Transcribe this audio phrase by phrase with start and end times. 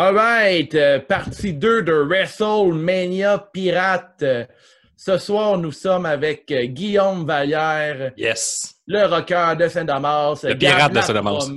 [0.00, 4.22] Alright, euh, partie 2 de WrestleMania Pirate.
[4.22, 4.46] Euh,
[4.96, 8.76] ce soir, nous sommes avec euh, Guillaume Vallière, Yes.
[8.86, 11.50] le rocker de Saint-Damas, Le pirate de Saint-Damas.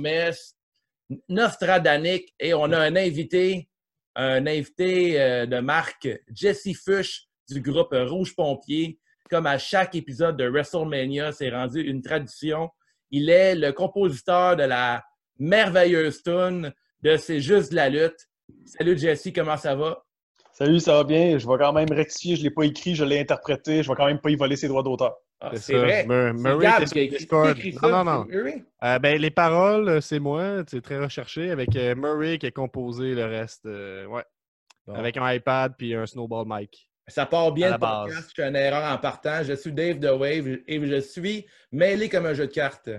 [1.28, 3.68] Nostradanic, et on a un invité,
[4.16, 8.98] un invité euh, de marque, Jesse Fush du groupe Rouge Pompier.
[9.30, 12.70] Comme à chaque épisode de WrestleMania, c'est rendu une tradition.
[13.12, 15.04] Il est le compositeur de la
[15.38, 16.72] merveilleuse tune
[17.02, 18.28] de C'est juste de la lutte.
[18.64, 20.04] Salut Jesse, comment ça va?
[20.52, 21.38] Salut, ça va bien?
[21.38, 23.94] Je vais quand même rectifier, je ne l'ai pas écrit, je l'ai interprété, je vais
[23.96, 25.16] quand même pas y voler ses droits d'auteur.
[25.40, 26.06] Ah, C'est c'est vrai.
[26.06, 27.88] Mur- C'est Murray écrit, écrit Non, ça.
[27.90, 28.24] non, non.
[28.26, 28.64] Murray?
[28.84, 30.62] Euh, ben, les paroles, euh, c'est moi.
[30.68, 31.50] C'est très recherché.
[31.50, 33.66] Avec euh, Murray qui a composé le reste.
[33.66, 34.22] euh, ouais.
[34.86, 34.94] Bon.
[34.94, 36.88] Avec un iPad puis un snowball mic.
[37.08, 38.04] Ça part bien le la base.
[38.06, 38.30] podcast.
[38.36, 39.42] Je fais une erreur en partant.
[39.42, 42.90] Je suis Dave The Wave et je suis mêlé comme un jeu de cartes.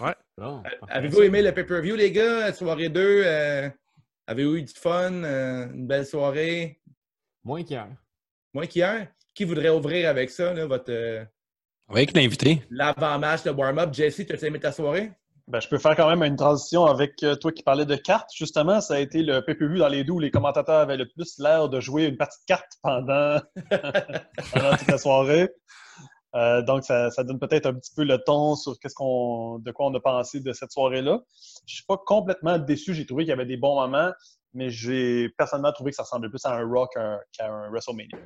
[0.00, 0.14] Ouais.
[0.88, 2.52] Avez-vous aimé le pay-per-view, les gars?
[2.52, 3.68] Soirée 2, euh,
[4.28, 5.24] avez-vous eu du fun?
[5.24, 6.78] euh, une belle soirée?
[7.44, 7.88] Moins qu'hier.
[8.52, 9.08] Moins qu'hier?
[9.34, 11.24] Qui voudrait ouvrir avec ça, là, votre euh,
[11.88, 12.62] Avec l'invité.
[12.70, 13.92] l'avant-match, le warm-up?
[13.92, 15.12] Jesse, tu as aimé ta soirée?
[15.46, 18.28] Ben, je peux faire quand même une transition avec euh, toi qui parlais de cartes.
[18.36, 21.38] Justement, ça a été le PPV dans les deux où les commentateurs avaient le plus
[21.38, 23.40] l'air de jouer une partie de cartes pendant,
[24.52, 25.48] pendant toute la soirée.
[26.34, 29.86] Euh, donc, ça, donne peut-être un petit peu le ton sur qu'est-ce qu'on, de quoi
[29.86, 31.20] on a pensé de cette soirée-là.
[31.66, 32.94] Je suis pas complètement déçu.
[32.94, 34.12] J'ai trouvé qu'il y avait des bons moments,
[34.52, 36.94] mais j'ai personnellement trouvé que ça ressemblait plus à un Rock
[37.32, 38.18] qu'à un WrestleMania.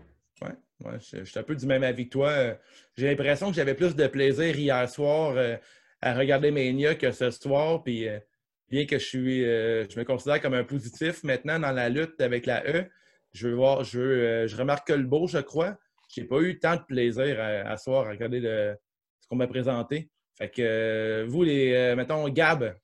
[0.43, 2.31] Ouais, ouais, je, suis un peu du même avis que toi.
[2.31, 2.55] Euh,
[2.97, 5.57] J'ai l'impression que j'avais plus de plaisir hier soir euh,
[6.01, 7.85] à regarder Mania que ce soir.
[7.85, 8.09] Puis,
[8.69, 12.47] bien que je suis, je me considère comme un positif maintenant dans la lutte avec
[12.47, 12.87] la E,
[13.33, 15.79] je veux voir, je, veux, je remarque que le beau, je crois.
[16.13, 18.41] J'ai pas eu tant de plaisir à, à soir à regarder
[19.21, 20.11] ce qu'on m'a présenté.
[20.37, 22.75] Fait que euh, vous, les, euh, mettons, Gab,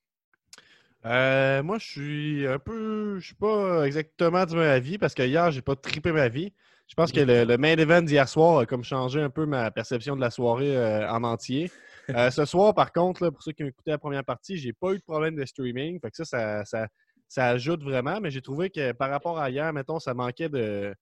[1.04, 3.18] Euh, moi, je suis un peu.
[3.18, 6.52] Je suis pas exactement du même avis parce que hier, j'ai pas trippé ma vie.
[6.88, 10.16] Je pense que le, main event d'hier soir a comme changé un peu ma perception
[10.16, 11.70] de la soirée en entier.
[12.08, 14.98] Ce soir, par contre, là, pour ceux qui écouté la première partie, j'ai pas eu
[14.98, 16.00] de problème de streaming.
[16.00, 16.88] Fait que ça, ça,
[17.28, 20.94] ça ajoute vraiment, mais j'ai trouvé que par rapport à hier, mettons, ça manquait de,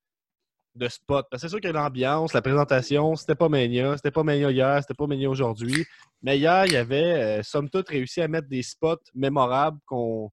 [0.77, 1.27] de spot.
[1.31, 4.79] Parce que c'est sûr que l'ambiance, la présentation, c'était pas Mania, c'était pas Mania hier,
[4.83, 5.85] c'était pas Mania aujourd'hui.
[6.23, 10.31] Mais hier, il y avait, euh, somme toute, réussi à mettre des spots mémorables qu'on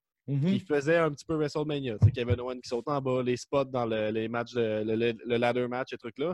[0.49, 1.97] qui faisaient un petit peu WrestleMania.
[1.99, 4.83] Tu sais, Kevin Owens qui saute en bas, les spots dans le- les matchs, le,
[4.83, 6.33] le- le ladder match, ces trucs-là.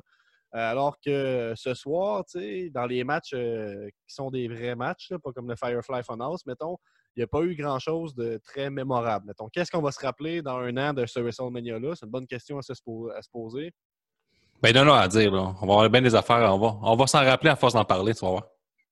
[0.55, 4.75] Euh, alors que ce soir, tu sais, dans les matchs euh, qui sont des vrais
[4.75, 6.77] matchs, là, pas comme le Firefly Funhouse, mettons,
[7.15, 9.25] il n'y a pas eu grand-chose de très mémorable.
[9.27, 11.95] Mettons, qu'est-ce qu'on va se rappeler dans un an de ce WrestleMania-là?
[11.95, 13.71] C'est une bonne question à se, à se poser.
[14.61, 15.53] Ben, non, non, à dire, là.
[15.61, 16.53] On va avoir bien des affaires.
[16.53, 18.43] On va, on va s'en rappeler à force d'en parler, tu vas voir.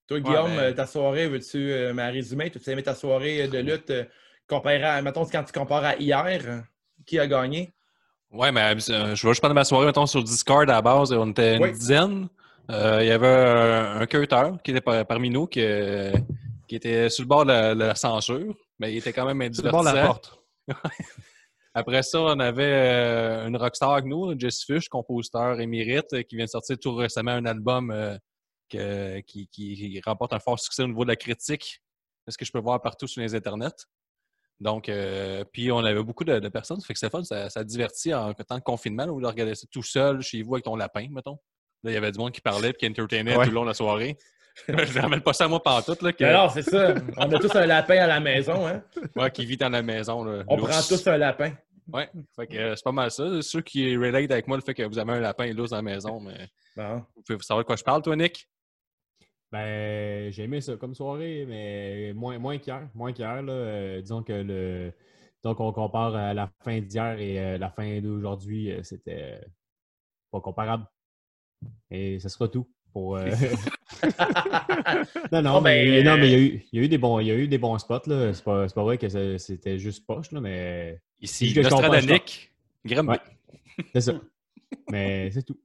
[0.08, 2.50] toi, Guillaume, ben- ta soirée, veux-tu euh, me résumer?
[2.50, 4.04] Tu as aimé ta soirée de lutte euh,
[4.48, 6.60] comparé à, mettons, quand tu compares à hier, euh,
[7.06, 7.72] qui a gagné?
[8.30, 8.78] Ouais, mais euh,
[9.14, 11.12] je vais juste parler de ma soirée, mettons, sur Discord à la base.
[11.12, 11.72] On était une Oui.
[11.72, 12.28] dizaine.
[12.70, 16.12] Euh, il y avait un, un cutter qui était par- parmi nous, qui, euh,
[16.66, 19.52] qui était sur le bord de la, de la censure, mais il était quand même
[19.54, 20.38] C'est le bord de la porte.
[21.78, 26.44] Après ça, on avait euh, une rockstar avec nous, Jess Fish, compositeur émérite, qui vient
[26.46, 28.16] de sortir tout récemment un album euh,
[28.68, 31.80] que- qui, remporte un fort succès au niveau de la critique,
[32.26, 33.86] ce que je peux voir partout sur les internets.
[34.58, 37.48] Donc, euh, puis on avait beaucoup de, de personnes, ça fait que c'est fun, ça,
[37.48, 40.56] ça divertit en temps de confinement, là, lieu de regarder ça tout seul chez vous
[40.56, 41.38] avec ton lapin, mettons.
[41.84, 43.44] Là, il y avait du monde qui parlait et qui entertainait Ouais.
[43.44, 44.18] tout le long de la soirée.
[44.68, 46.92] je ne ramène pas ça à moi pantoute, là, que, Alors, c'est ça.
[47.18, 48.82] On a tous un lapin à la maison, hein?
[49.14, 50.24] ouais, qui vit dans la maison.
[50.24, 51.52] là, On prend tous un lapin.
[51.92, 53.40] Ouais, que euh, c'est pas mal ça.
[53.40, 55.82] Ceux qui relate avec moi le fait que vous avez un lapin lousse dans la
[55.82, 57.02] maison, mais Bon.
[57.16, 58.48] vous pouvez savoir de quoi je parle, toi, Nick?
[59.50, 62.88] Ben, j'ai aimé ça comme soirée, mais moins, moins qu'hier.
[62.94, 63.52] Moins qu'hier, là.
[63.52, 64.92] Euh, disons que le.
[65.42, 69.40] Donc, on compare à la fin d'hier et euh, la fin d'aujourd'hui, euh, c'était
[70.30, 70.86] pas comparable.
[71.90, 72.68] Et ce sera tout.
[72.92, 73.28] Pour, euh,
[75.32, 76.88] non, non, mais, ben, non, mais il y, a euh, eu, il y a eu
[76.88, 78.06] des bons, il y a eu des bons spots.
[78.06, 78.32] là.
[78.32, 82.50] C'est pas, c'est pas vrai que c'était juste poche, là, mais Ici, Nostradamus,
[82.84, 83.10] Grimby.
[83.10, 83.18] Ouais.
[83.92, 84.12] c'est ça.
[84.90, 85.58] mais c'est tout.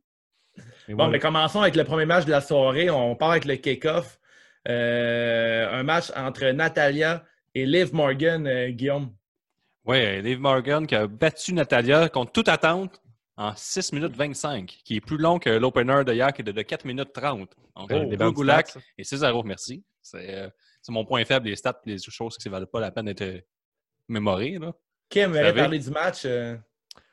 [0.87, 1.11] Mais Bon, voilà.
[1.11, 2.89] mais commençons avec le premier match de la soirée.
[2.89, 4.19] On part avec le kick-off.
[4.67, 7.23] Euh, un match entre Natalia
[7.55, 9.13] et Liv Morgan, euh, Guillaume.
[9.85, 13.01] Ouais, Dave Morgan qui a battu Natalia contre toute attente
[13.37, 16.51] en 6 minutes 25, qui est plus long que l'opener de hier qui est de,
[16.51, 17.49] de 4 minutes 30.
[17.75, 18.79] Entre Ouais, oh, ça.
[18.97, 19.83] et Cesaro, merci.
[20.01, 20.49] C'est euh,
[20.81, 23.21] c'est mon point faible, les stats, les choses qui ne valent pas la peine d'être
[23.21, 23.39] euh,
[24.07, 24.57] mémorées.
[24.59, 24.73] Là.
[25.09, 26.23] Kim savez- parlé du match.
[26.25, 26.55] euh,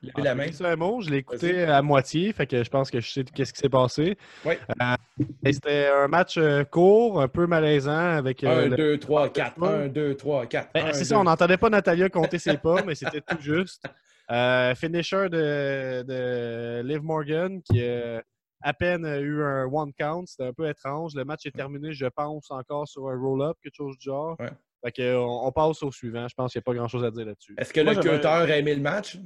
[0.03, 0.47] Levez la main.
[0.53, 3.25] C'est un mot, je l'ai écouté à moitié, fait que je pense que je sais
[3.25, 4.17] qu'est-ce qui s'est passé.
[4.45, 4.55] Oui.
[4.83, 4.97] Euh,
[5.45, 6.39] et c'était un match
[6.71, 8.43] court, un peu malaisant avec.
[8.45, 9.63] euh, 1, le- 2, 3, 4.
[9.63, 10.71] 1, 2, 3, 4.
[10.75, 13.85] Ben, c'est ça, on n'entendait pas Natalia compter ses pas, mais c'était tout juste.
[14.31, 18.23] Euh, finisher de, de Liv Morgan qui a
[18.62, 20.25] à peine eu un one count.
[20.27, 21.15] C'était un peu étrange.
[21.15, 24.37] Le match est terminé, je pense, encore sur un roll-up, quelque chose du genre.
[24.38, 24.50] Ouais.
[24.85, 26.29] Fait que, on, on passe au suivant.
[26.29, 27.55] Je pense qu'il n'y a pas grand-chose à dire là-dessus.
[27.59, 29.19] Est-ce que Moi, le cutter a aimé le match?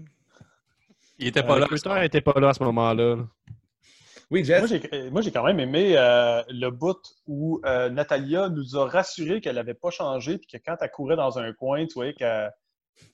[1.19, 1.67] Il était pas Euh, là.
[1.71, 3.17] Le cutter n'était pas là à ce moment-là.
[3.17, 3.27] là.
[4.31, 4.67] Oui, Jess?
[4.69, 9.41] j'ai- Moi, j'ai quand même aimé euh, le bout où euh, Natalia nous a rassuré
[9.41, 12.51] qu'elle n'avait pas changé, puis que quand elle courait dans un coin, tu voyais qu'elle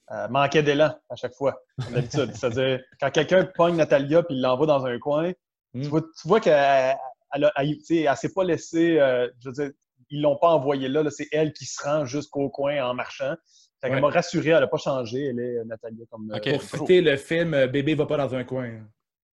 [0.09, 2.31] elle manquait d'élan à chaque fois, comme d'habitude.
[2.35, 5.31] C'est-à-dire, quand quelqu'un pogne Natalia puis il l'envoie dans un coin,
[5.73, 5.83] Mm.
[5.83, 6.97] tu vois, tu vois qu'elle
[7.33, 9.71] elle, a- elle- tu sais, elle s'est pas laissée, euh, je veux dire,
[10.09, 13.35] ils l'ont pas envoyée là, là, c'est elle qui se rend jusqu'au coin en marchant.
[13.79, 14.01] Fait Ouais.
[14.01, 16.29] m'a rassuré, elle n'a pas changé, elle est euh, Natalia comme.
[16.29, 16.51] euh, Ok.
[16.51, 18.81] Pour citer le film euh, Bébé va pas dans un coin.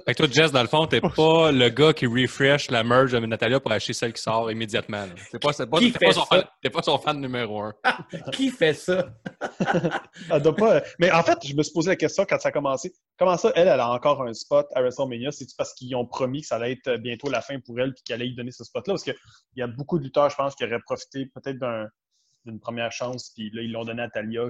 [0.10, 3.12] Fait que toi, Jess, dans le fond, t'es pas le gars qui refresh la merge
[3.12, 5.06] de Natalia pour acheter celle qui sort immédiatement.
[5.32, 7.76] T'es pas, pas, son fan, t'es pas son fan numéro un.
[8.34, 9.08] Qui fait ça?
[10.32, 10.82] Elle doit pas...
[10.98, 12.92] Mais en fait, je me suis posé la question quand ça a commencé.
[13.20, 15.30] Comment ça, elle, elle a encore un spot à WrestleMania?
[15.32, 18.02] C'est-tu parce qu'ils ont promis que ça allait être bientôt la fin pour elle et
[18.04, 18.94] qu'elle allait lui donner ce spot-là?
[18.94, 19.14] Parce qu'il
[19.58, 21.88] y a beaucoup de lutteurs, je pense, qui auraient profité peut-être d'un-
[22.46, 24.46] d'une première chance, puis là, ils l'ont donné à Talia.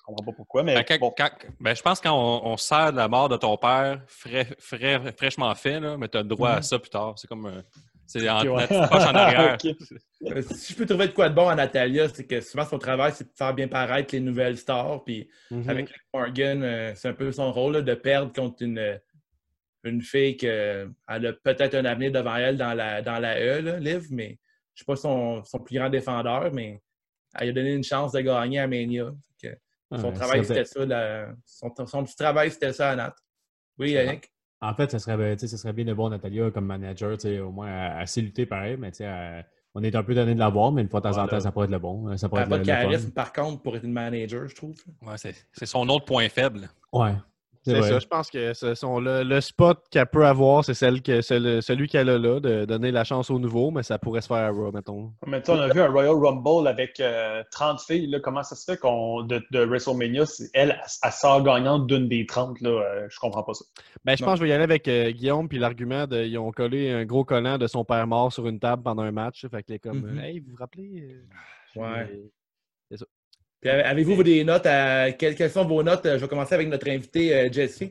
[0.00, 1.14] Je comprends pas pourquoi, mais Ben, quand- bon.
[1.16, 1.30] quand-
[1.60, 4.46] ben, je pense que quand on, on sert de la mort de ton père, frais,
[4.58, 7.14] frais- fraîchement fait, là, mais tu as le droit à ça plus tard.
[7.16, 7.46] C'est comme.
[7.46, 7.62] euh,
[8.06, 8.66] c'est en, ouais.
[8.66, 9.56] poche en arrière.
[10.26, 12.78] Euh, si je peux trouver de quoi de bon à Natalia, c'est que souvent son
[12.78, 15.02] travail, c'est de faire bien paraître les nouvelles stars.
[15.02, 15.70] Puis Mhm.
[15.70, 19.00] avec Morgan, euh, c'est un peu son rôle là, de perdre contre une,
[19.84, 20.84] une fille qui a
[21.42, 24.76] peut-être un avenir devant elle dans la, dans la E, là, Liv, mais je ne
[24.76, 26.82] suis pas son, son plus grand défendeur, mais
[27.38, 29.06] elle lui a donné une chance de gagner à Mania.
[29.42, 29.48] Que
[29.98, 30.84] son Ouais, travail, c'était ça.
[30.86, 33.14] la- son, son petit travail, c'était ça à Nat.
[33.78, 33.92] Oui.
[33.92, 34.30] Yannick?
[34.60, 37.16] En fait, ça serait, ben, tu sais, ça serait bien de voir Natalia comme manager,
[37.16, 39.44] tu sais, au moins s'y lutter pareil, mais tu sais, à-
[39.74, 41.40] on est un peu donné de la voir, mais une fois de temps en temps,
[41.40, 42.16] ça pourrait être le bon.
[42.16, 44.74] Ça pourrait être pas le, de charisme, par contre, pour être une manager, je trouve.
[45.02, 46.68] Ouais, c'est, c'est son autre point faible.
[46.92, 47.14] Ouais.
[47.62, 51.02] C'est ça, je pense que ce sont le, le spot qu'elle peut avoir, c'est celle
[51.02, 53.98] que c'est le- celui qu'elle a là, de donner la chance au nouveau, mais ça
[53.98, 55.12] pourrait se faire à Raw, mettons.
[55.26, 58.06] Mais tu sais, on a vu un Royal Rumble avec euh, 30 filles.
[58.06, 61.86] Là, comment ça se fait qu'on de, de WrestleMania, c'est- elle, elle, elle sort gagnante
[61.86, 62.60] d'une des 30?
[62.62, 63.64] Là, euh, je comprends pas ça.
[64.06, 64.28] Ben, je Non.
[64.30, 66.90] pense que je vais y aller avec euh, Guillaume, puis l'argument de ils ont collé
[66.90, 69.46] un gros collant de son père mort sur une table pendant un match.
[69.50, 70.18] Fait que les comme Mhm.
[70.18, 71.10] euh, Hey, vous vous rappelez?
[71.76, 72.06] euh, Ouais.
[72.06, 73.04] puis, euh,
[73.60, 75.12] Puis, avez- avez-vous des notes à.
[75.12, 76.02] Quelles, quelles sont vos notes?
[76.04, 77.82] Je vais commencer avec notre invité, euh, Jesse.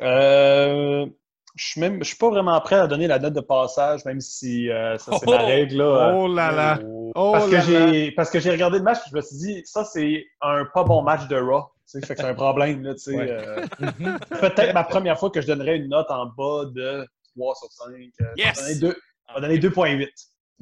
[0.00, 1.06] Euh,
[1.54, 4.20] je suis même, je suis pas vraiment prêt à donner la note de passage, même
[4.20, 5.46] si euh, ça c'est ma Oh!
[5.46, 5.76] règle.
[5.76, 6.78] Là, euh, Oh là là!
[7.14, 7.92] Oh parce, que là là!
[7.92, 10.64] j'ai, parce que j'ai regardé le match et je me suis dit, ça c'est un
[10.72, 11.64] pas bon match de Raw.
[11.90, 12.82] Tu sais, fait que c'est un problème.
[12.82, 13.26] Là, tu sais, Ouais.
[13.30, 13.66] euh,
[14.40, 17.86] peut-être ma première fois que je donnerais une note en bas de 3 sur 5.
[18.22, 18.78] euh, Yes!
[18.80, 20.08] Je vais donner 2.8.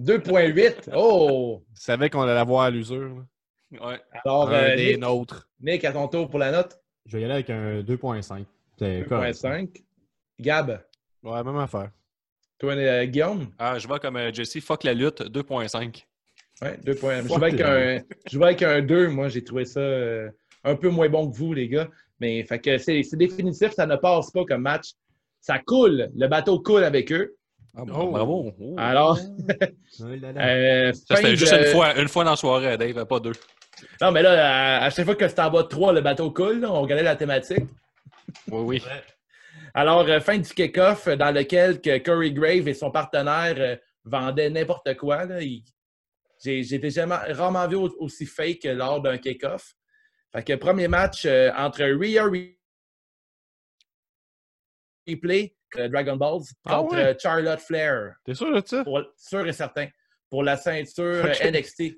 [0.01, 0.91] 2.8.
[0.97, 1.63] Oh!
[1.77, 3.23] Je savais qu'on allait la voir à l'usure.
[3.73, 4.01] Ouais.
[4.25, 5.49] Alors, Un euh, des Nick, nôtres.
[5.61, 6.79] Nick, à ton tour pour la note.
[7.07, 8.45] Je vais y aller avec un 2.5.
[8.79, 9.35] C'est correct.
[9.37, 9.83] 2.5.
[10.41, 10.83] Gab,
[11.23, 11.91] Ouais, même affaire.
[12.59, 13.49] toi, euh, Guillaume?
[13.59, 16.05] Ah, je vois comme euh, Jesse, fuck la lutte, 2.5.
[16.63, 17.23] Ouais, 2 points.
[17.23, 19.09] Je vais avec un, je vais avec un 2.
[19.09, 20.31] Moi, j'ai trouvé ça euh,
[20.65, 21.89] un peu moins bon que vous, les gars.
[22.21, 24.91] Mais fait que c'est c'est définitif, ça ne passe pas comme match.
[25.41, 26.11] Ça coule.
[26.15, 27.35] Le bateau coule avec eux.
[27.77, 28.11] Ah, bon, Oh.
[28.11, 28.53] Bravo.
[28.61, 28.75] Oh.
[28.79, 29.19] Alors,
[30.01, 30.49] Oh là là.
[30.89, 33.33] euh, Ça, c'était juste une fois, une fois dans la soirée, Dave, pas deux.
[34.01, 36.31] Non, mais là, à, à chaque fois que c'était en bas de 3, le bateau
[36.31, 36.61] coule.
[36.61, 36.71] là.
[36.71, 37.65] on regardait la thématique.
[38.49, 38.83] Oui, oui.
[39.75, 43.77] Alors, euh, fin du kick-off euh, dans lequel que Corey Grave et son partenaire euh,
[44.05, 45.25] vendaient n'importe quoi.
[46.43, 49.75] J'ai jamais- rarement vu au- aussi fake que lors d'un kick-off.
[50.33, 52.25] Fait que premier match euh, entre Rhea
[55.09, 57.17] Replay, euh, Dragon Balls, Ah contre ouais?
[57.21, 58.15] Charlotte Flair.
[58.25, 58.85] T'es sûr de ça?
[58.85, 59.89] Pour, sûr et certain.
[60.29, 61.95] Pour la ceinture NXT.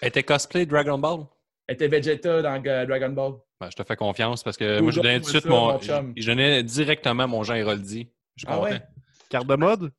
[0.00, 1.26] Elle était cosplay Dragon Ball?
[1.66, 3.32] Elle était Vegeta dans Dragon Ball.
[3.60, 5.78] Ben, je te fais confiance parce que moi, je donnais tout de suite ça, mon.
[5.80, 8.08] je donnais directement mon Jean Héroldi.
[8.36, 8.70] Je suis Ah content.
[8.70, 8.82] ouais?
[9.30, 9.92] Carte de mode?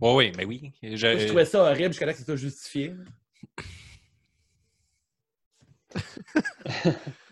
[0.00, 0.72] Oui, oui, mais oui.
[0.82, 2.94] Je- je trouvais ça horrible jusqu'à là que c'était justifié.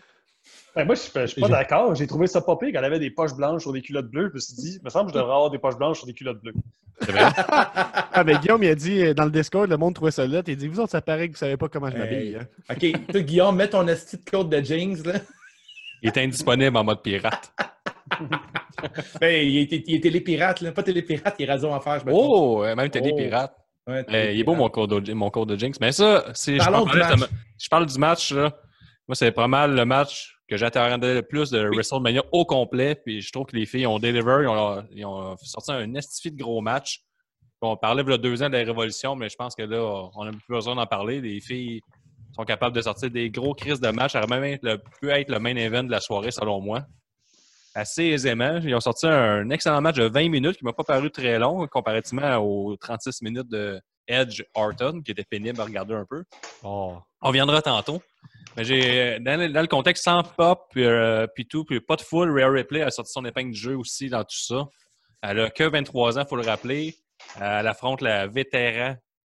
[0.75, 1.93] Ben, moi, je suis- je suis pas d'accord.
[1.95, 4.29] J'ai trouvé ça pas pire qu'elle avait des poches blanches sur des culottes bleues.
[4.29, 6.07] Je me suis dit, il me semble que je devrais avoir des poches blanches sur
[6.07, 6.53] des culottes bleues.
[7.01, 7.25] C'est vrai?
[8.15, 10.41] Ah, mais Guillaume, il a dit euh, dans le Discord, le monde trouvait ça là.
[10.45, 12.35] Il dit, vous autres, ça paraît que vous savez pas comment je m'habille.
[12.35, 12.35] Hey.
[12.35, 12.47] hein.
[12.69, 15.01] OK, toi, Guillaume, mets ton esti de code de jeans.
[15.03, 15.13] Là.
[16.03, 17.51] Il était indisponible en mode pirate.
[19.21, 20.71] Ben, il, est, il est télépirate, là.
[20.71, 22.03] pas télépirate, il est radio en trompe.
[22.11, 23.17] Oh, même t'es des Oh.
[23.17, 23.55] pirates.
[23.87, 25.79] Ouais, il est beau mon code de, mon code de Jinx.
[25.79, 26.59] Mais ça, c'est.
[26.59, 27.19] je parle du match.
[27.19, 27.27] ma-
[27.57, 28.53] Je parle du match, là.
[29.07, 32.95] Moi, c'est pas mal le match que j'attendais le plus de WrestleMania au complet.
[32.95, 36.31] Puis je trouve que les filles ont deliver, ils ont, ils ont sorti un estifi
[36.31, 37.01] de gros match.
[37.61, 40.09] On parlait il y a deux ans de la Révolution, mais je pense que là,
[40.15, 41.21] on n'a plus besoin d'en parler.
[41.21, 41.79] Les filles
[42.35, 44.11] sont capables de sortir des gros crises de match.
[44.11, 46.83] Ça aurait même être le, pu être le main event de la soirée, selon moi.
[47.73, 48.59] Assez aisément.
[48.61, 51.39] Ils ont sorti un excellent match de 20 minutes qui ne m'a pas paru très
[51.39, 56.23] long comparativement aux 36 minutes de Edge Orton, qui était pénible à regarder un peu.
[56.63, 56.97] Oh.
[57.21, 58.01] On viendra tantôt.
[58.55, 61.95] Mais j'ai dans, le- dans le contexte sans pop puis, euh, puis tout, puis pas
[61.95, 64.67] de full, Rare Replay a sorti son épingle du jeu aussi dans tout ça.
[65.21, 66.95] Elle a que 23 ans, il faut le rappeler.
[67.41, 68.95] Euh, Elle affronte la vétéran.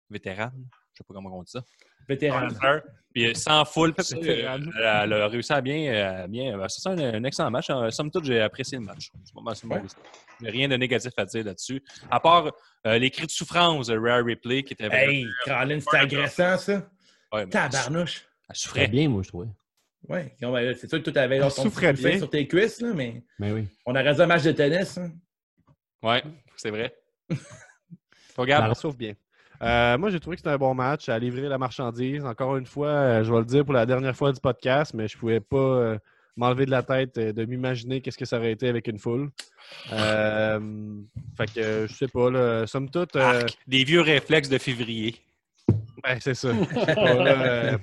[0.09, 0.53] Vétérane?
[0.93, 1.61] Je sais pas comment on dit ça.
[2.07, 2.39] Vétéran.
[2.43, 2.79] Hunter.
[3.13, 4.71] Puis euh, sans full, puis ça, Vétérane.
[4.79, 6.21] euh, elle a réussi à bien.
[6.23, 7.69] à bien euh, c'est un, un excellent match.
[7.69, 9.09] Euh, Somme toute, j'ai apprécié le match.
[9.23, 9.81] C'est Ouais.
[10.41, 11.83] J'ai rien de négatif à dire là-dessus.
[12.09, 12.51] À part
[12.87, 15.11] euh, les cris de souffrance de Rare Replay qui était vraiment.
[15.11, 16.89] Hey, Caroline, c'était agressant, ça.
[17.31, 18.25] Ouais, Tabarnouche.
[18.53, 18.87] Elle Très souffrait.
[18.87, 19.47] bien, moi, je trouvais.
[20.09, 22.17] Ouais, bon, ben, c'est sûr que tout avait Elle ton souffrait bien.
[22.17, 23.67] sur tes cuisses, là, mais Mais oui.
[23.85, 24.97] on aurait dit un match de tennis.
[24.97, 25.11] hein.
[26.01, 26.21] Ouais,
[26.57, 26.93] c'est vrai.
[28.37, 29.13] Regarde, Ça souffle bien.
[29.61, 32.25] Euh, moi, j'ai trouvé que c'était un bon match à livrer la marchandise.
[32.25, 35.07] Encore une fois, euh, je vais le dire pour la dernière fois du podcast, mais
[35.07, 35.97] je pouvais pas euh,
[36.35, 39.29] m'enlever de la tête de m'imaginer qu'est-ce que ça aurait été avec une foule.
[39.93, 40.59] Euh,
[41.37, 45.15] fait que, je sais pas, là, somme toute, euh, Arc, des vieux réflexes de février.
[46.03, 46.49] ben, c'est ça.
[46.51, 47.77] Je sais pas, là, euh,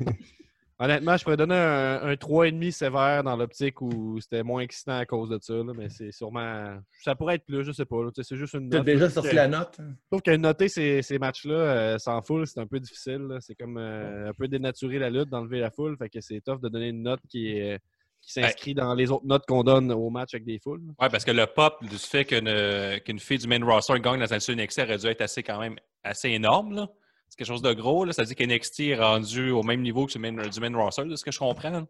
[0.80, 5.06] honnêtement, je pourrais donner un, un 3,5 sévère dans l'optique où c'était moins excitant à
[5.06, 6.78] cause de ça, là, mais c'est sûrement...
[7.04, 7.96] Ça pourrait être plus, je sais pas.
[8.22, 8.86] C'est juste une Tu as note.
[8.86, 9.76] déjà là, sorti la note.
[9.78, 9.90] hein?
[9.90, 13.28] Je trouve que noter ces, ces matchs-là euh, sans foule, c'est un peu difficile.
[13.40, 15.96] C'est comme euh, un peu dénaturer la lutte, d'enlever la foule.
[15.98, 17.78] Fait que c'est tough de donner une note qui, est, euh,
[18.22, 20.80] qui s'inscrit dans les autres notes qu'on donne au match avec des foules.
[21.00, 24.32] Ouais, parce que le pop du fait qu'une qu'une fille du main roster gagne dans
[24.34, 26.74] un seul NXT aurait dû être assez quand même assez énorme.
[26.74, 26.88] là.
[27.30, 28.04] C'est quelque chose de gros.
[28.04, 28.12] Là.
[28.12, 31.14] Ça dit qu'NXT est rendu au même niveau que du main, du main roster, de
[31.16, 31.86] ce que je comprends.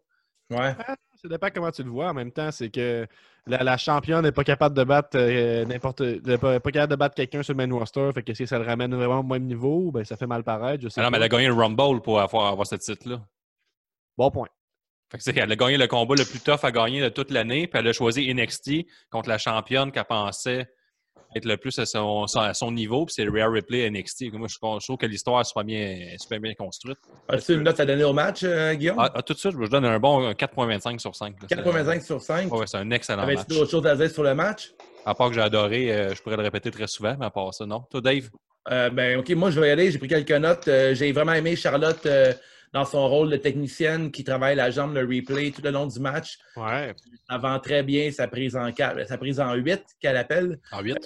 [0.51, 0.75] Ouais.
[1.21, 2.09] Ça dépend comment tu le vois.
[2.09, 3.07] En même temps, c'est que
[3.47, 6.01] la, la championne n'est pas capable de battre euh, n'importe.
[6.01, 8.09] n'est Pas, pas capable de battre quelqu'un sur le main roster.
[8.13, 10.83] Fait que si ça le ramène vraiment au même niveau, ben ça fait mal paraître.
[10.83, 13.21] Je sais Ah non, mais elle a gagné le Rumble pour avoir, avoir ce titre-là.
[14.17, 14.47] Bon point.
[15.11, 17.67] Fait que, elle a gagné le combat le plus tough à gagner de toute l'année,
[17.67, 20.69] puis elle a choisi NXT contre la championne qu'elle pensait
[21.35, 24.33] être le plus à son, à son niveau, puis c'est le Rare Replay NXT.
[24.33, 26.97] Moi, je, je trouve que l'histoire est super bien, super bien construite.
[27.29, 28.97] As-tu une note à donner au match, euh, Guillaume?
[28.99, 31.35] Ah, ah, tout de suite, je donne un bon 4.25 sur 5.
[31.41, 31.47] là.
[31.47, 32.51] 4,25 sur 5.
[32.51, 33.47] Ouais, ouais, c'est un excellent Avais-tu match.
[33.47, 34.71] d'autres choses à dire sur le match?
[35.05, 37.53] À part que j'ai adoré, euh, je pourrais le répéter très souvent, mais à part
[37.53, 37.83] ça, non.
[37.89, 38.29] Toi, Dave?
[38.69, 39.89] Euh, ben, OK, moi, je vais y aller.
[39.91, 40.69] J'ai pris quelques notes.
[40.93, 42.07] J'ai vraiment aimé Charlotte
[42.73, 45.99] dans son rôle de technicienne qui travaille la jambe, le replay tout le long du
[45.99, 46.37] match.
[46.55, 46.93] Ouais.
[47.29, 50.59] Ça vend très bien sa prise en 4, sa prise en 8 qu'elle appelle.
[50.71, 50.97] En 8?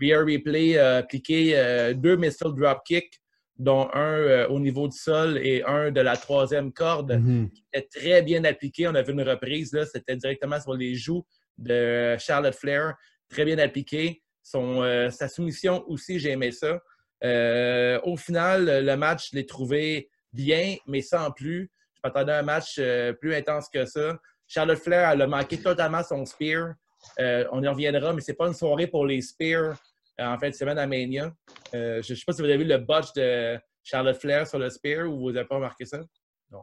[0.00, 3.20] Rear replay a appliqué euh, deux missile dropkick,
[3.58, 7.12] dont un euh, au niveau du sol et un de la troisième corde.
[7.12, 7.50] Mhm.
[7.72, 8.88] C'était très bien appliqué.
[8.88, 11.24] On a vu une reprise, là, c'était directement sur les joues
[11.58, 12.94] de Charlotte Flair.
[13.28, 14.22] Très bien appliqué.
[14.42, 16.80] Son, euh, sa soumission aussi, j'ai aimé ça.
[17.22, 21.70] Euh, au final, le match, je l'ai trouvé bien, mais sans plus.
[21.94, 24.18] Je m'attendais à un match euh, plus intense que ça.
[24.46, 26.74] Charlotte Flair, elle a manqué totalement son spear.
[27.18, 29.76] Euh, on y reviendra, mais c'est pas une soirée pour les spears
[30.20, 31.32] euh, en fin de semaine à Mania.
[31.74, 34.58] Euh, je ne sais pas si vous avez vu le botch de Charlotte Flair sur
[34.58, 36.00] le spear ou vous n'avez pas remarqué ça?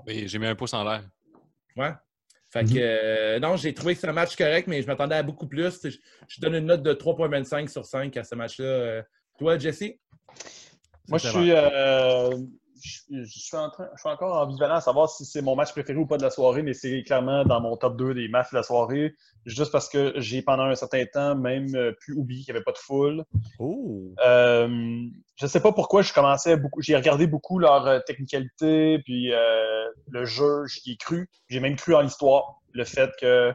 [0.06, 1.04] Oui, j'ai mis un pouce en l'air.
[1.76, 1.92] Ouais.
[2.52, 5.24] Fait que, euh, non, j'ai trouvé que c'est un match correct, mais je m'attendais à
[5.24, 5.80] beaucoup plus.
[5.84, 5.98] Je,
[6.28, 8.66] je donne une note de 3,25 sur 5 à ce match-là.
[8.66, 9.04] Euh,
[9.38, 9.94] toi, Jesse?
[11.08, 12.30] Moi, je suis, euh,
[12.82, 15.72] je, je suis en train, je suis encore ambivalent à savoir si c'est mon match
[15.72, 18.52] préféré ou pas de la soirée, mais c'est clairement dans mon top 2 des matchs
[18.52, 19.16] de la soirée.
[19.46, 22.64] Juste parce que j'ai, pendant un certain temps, même euh, pu oublier qu'il n'y avait
[22.64, 23.24] pas de foule.
[23.60, 24.14] Oh!
[24.26, 26.82] Euh, je sais pas pourquoi je commençais beaucoup.
[26.82, 31.30] J'ai regardé beaucoup leur euh, technicalité, puis euh, le jeu, j'y ai cru.
[31.48, 32.62] J'ai même cru en l'histoire.
[32.74, 33.54] Le fait que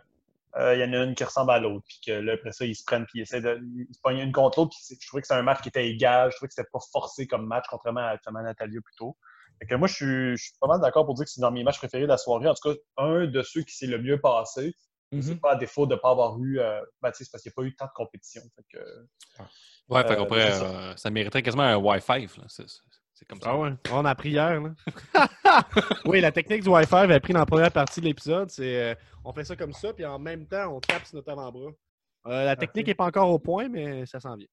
[0.57, 2.65] euh, il y en a une qui ressemble à l'autre, puis que là, après ça,
[2.65, 4.71] ils se prennent, puis ils essaient de ils se pognent une contre l'autre.
[4.71, 6.31] Puis c'est- je trouvais que c'était un match qui était égal.
[6.31, 9.17] Je trouvais que c'était pas forcé comme match, contrairement à Thomas Natalia plus tôt.
[9.61, 11.51] Fait que moi, je suis, je suis pas mal d'accord pour dire que c'est dans
[11.53, 12.49] mes matchs préférés de la soirée.
[12.49, 14.75] En tout cas, un de ceux qui s'est le mieux passé.
[15.23, 16.59] C'est pas à défaut de ne pas avoir eu.
[16.59, 18.43] Euh, ben, c'est parce qu'il n'y a pas eu tant de compétition.
[18.57, 18.85] Fait que,
[19.89, 20.65] Ouais, fait Euh, c'est ça.
[20.65, 22.27] euh, ça mériterait quasiment un Wi-Fi.
[22.39, 22.45] là.
[22.49, 22.81] C'est c'est-
[23.25, 23.51] c'est comme ça.
[23.51, 24.61] Ah ouais, on a appris hier.
[24.61, 24.75] Là.
[26.05, 28.51] oui, la technique du Wi-Fi avait appris dans la première partie de l'épisode.
[28.51, 31.31] C'est euh, on fait ça comme ça, puis en même temps, on tape sur notre
[31.33, 31.71] avant-bras.
[32.27, 34.47] Euh, la technique n'est pas encore au point, mais ça s'en vient.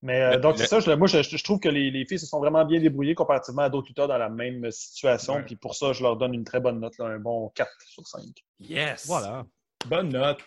[0.00, 0.80] Mais euh, donc, c'est ça.
[0.80, 3.62] Je, moi, je, je trouve que les, les filles se sont vraiment bien débrouillées comparativement
[3.62, 5.34] à d'autres lutteurs dans la même situation.
[5.34, 5.42] Ouais.
[5.42, 8.06] Puis pour ça, je leur donne une très bonne note, là, un bon 4 sur
[8.06, 8.22] 5.
[8.60, 9.06] Yes!
[9.06, 9.44] Voilà.
[9.86, 10.38] Bonne note.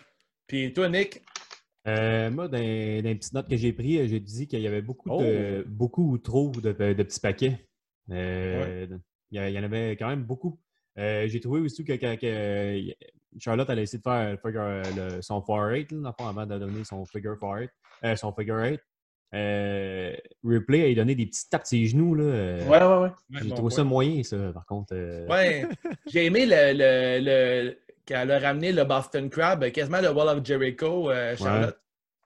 [0.46, 1.22] Puis toi, Nick?
[1.88, 4.82] Euh, moi, dans, dans les petites notes que j'ai prises, j'ai dit qu'il y avait
[4.82, 5.68] beaucoup, de, Oh.
[5.68, 7.58] beaucoup ou trop de, de petits paquets.
[8.10, 8.86] Euh,
[9.30, 10.58] il, y a- il y en avait quand même beaucoup.
[10.98, 12.94] Euh, j'ai trouvé aussi que, que- que-
[13.38, 14.82] Charlotte, elle a essayé de faire le figure, euh,
[15.16, 17.70] le- son 4-8, là, dans le fond, avant de donner son figure 4-8,
[18.04, 18.80] euh, son figure 8.
[19.32, 22.16] Euh, Ripley a donné des petits tapes ses genoux.
[22.16, 22.24] Là.
[22.24, 23.40] euh, Ouais, ouais, ouais.
[23.42, 24.92] J'ai trouvé ça moyen, ça, par contre.
[24.94, 25.64] euh, Ouais,
[26.12, 27.78] j'ai aimé le, le, le-
[28.10, 31.78] qu'elle a ramené le Boston Crab, quasiment le Wall of Jericho, euh, Charlotte.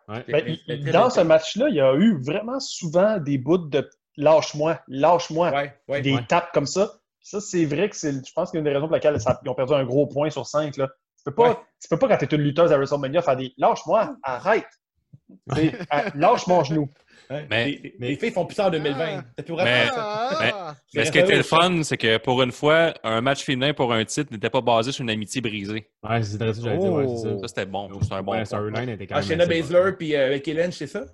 [0.08, 0.24] ouais.
[0.66, 5.50] Ben, dans ce match-là, il y a eu vraiment souvent des bouts de lâche-moi, lâche-moi,
[5.50, 6.00] Ouais, ouais.
[6.00, 6.24] des ouais.
[6.26, 6.92] tapes comme ça.
[7.20, 9.48] Ça, c'est vrai que c'est, je pense que une des raisons pour laquelle ça- ils
[9.48, 10.76] ont perdu un gros point sur 5.
[10.76, 10.88] Là.
[11.18, 11.56] Tu peux pas, Ouais.
[11.80, 14.66] tu peux pas quand tu es une lutteuse à WrestleMania, faire des lâche-moi, arrête.
[15.90, 16.90] Ah, lâche mon genou.
[17.48, 18.98] Mais- les, les filles font plus ça en 2020.
[19.18, 19.24] Ah.
[19.64, 19.92] Mais- ça.
[19.96, 20.74] Ah!
[20.94, 23.92] Mais ce qui était le fun, c'est que pour une fois, un match féminin pour
[23.94, 25.88] un titre n'était pas basé sur une amitié brisée.
[26.02, 26.62] Ouais, c'est très ça.
[26.62, 27.06] Ouais,
[27.48, 27.88] c'était bon.
[28.02, 28.44] C'est un bon Ouais, point.
[28.44, 29.28] storyline était quand Ah, même.
[29.28, 31.04] Shayna assez Baszler puis euh, Becky Lynch, c'est ça?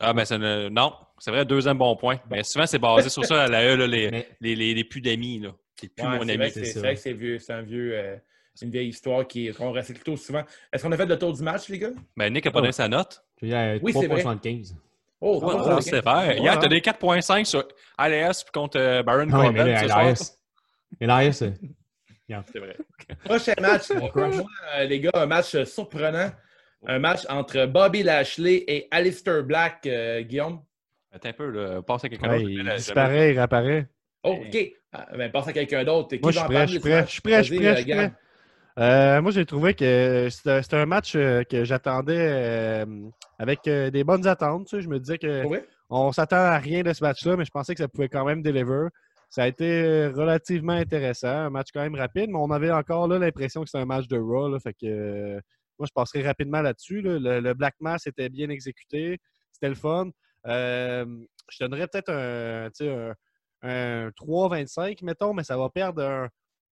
[0.00, 0.92] Ah, ben, c'est une- non.
[1.18, 2.18] C'est vrai, deuxième bon point.
[2.30, 4.84] Mais souvent, c'est basé sur ça à la E, là, les, Mais- les, les, les
[4.84, 5.40] plus d'amis.
[5.40, 5.50] là.
[5.80, 6.36] C'est plus Ouais, mon ami.
[6.36, 6.72] vrai que c'est c'est ça.
[6.74, 7.38] c'est vrai que c'est vieux.
[7.38, 7.92] C'est un vieux.
[7.94, 8.16] euh,
[8.54, 10.42] c'est une vieille histoire qui- qu'on recycle tout souvent.
[10.72, 11.90] Est-ce qu'on a fait le tour du match, les gars?
[12.16, 13.22] Ben, Nick a pas donné sa note.
[13.42, 13.50] Oui,
[13.92, 14.22] c'est vrai.
[14.22, 14.74] 3.75.
[15.20, 16.38] Oh, Oh, oh, non, c'est vrai.
[16.38, 17.66] Hier, t'as des 4.5 sur
[17.98, 20.00] LAS contre euh, Baron Ah mais Corbin soir.
[20.02, 20.38] Elias.
[21.00, 22.76] Elias, euh, C'est vrai.
[23.24, 23.90] Prochain match.
[23.90, 26.30] Euh, les gars, un match surprenant.
[26.86, 30.60] Un match entre Bobby Lashley et Alistair Black, euh, Guillaume?
[31.12, 31.80] Attends un peu, là.
[31.82, 32.50] Passe à quelqu'un Ouais, d'autre.
[32.50, 33.88] il disparaît, il réapparaît.
[34.24, 34.72] Oh, OK.
[34.92, 36.08] Ah, ben, passe à quelqu'un d'autre.
[36.16, 37.52] Qui Moi, je va suis en prêt, parler je suis prêt, je suis prêt, je
[37.52, 38.12] suis prêt,
[38.78, 42.86] euh, moi, j'ai trouvé que c'était un match euh, que j'attendais euh,
[43.38, 44.66] avec des bonnes attentes.
[44.66, 44.82] tu sais.
[44.82, 45.66] Je me disais que Pour vrai?
[45.90, 48.42] on s'attend à rien de ce match-là, mais je pensais que ça pouvait quand même
[48.42, 48.88] deliver.
[49.30, 53.62] Ça a été relativement intéressant, un match quand même rapide, mais on avait encore l'impression
[53.62, 54.48] que c'était un match de Raw.
[54.48, 55.40] là, fait que
[55.78, 57.00] moi, je passerai rapidement là-dessus.
[57.02, 57.18] là.
[57.18, 59.18] Le, le Black Mass était bien exécuté,
[59.52, 60.10] c'était le fun.
[60.46, 61.04] Euh,
[61.50, 63.12] je donnerais peut-être un, un,
[63.62, 66.28] un 3-25, mettons, mais ça va perdre un,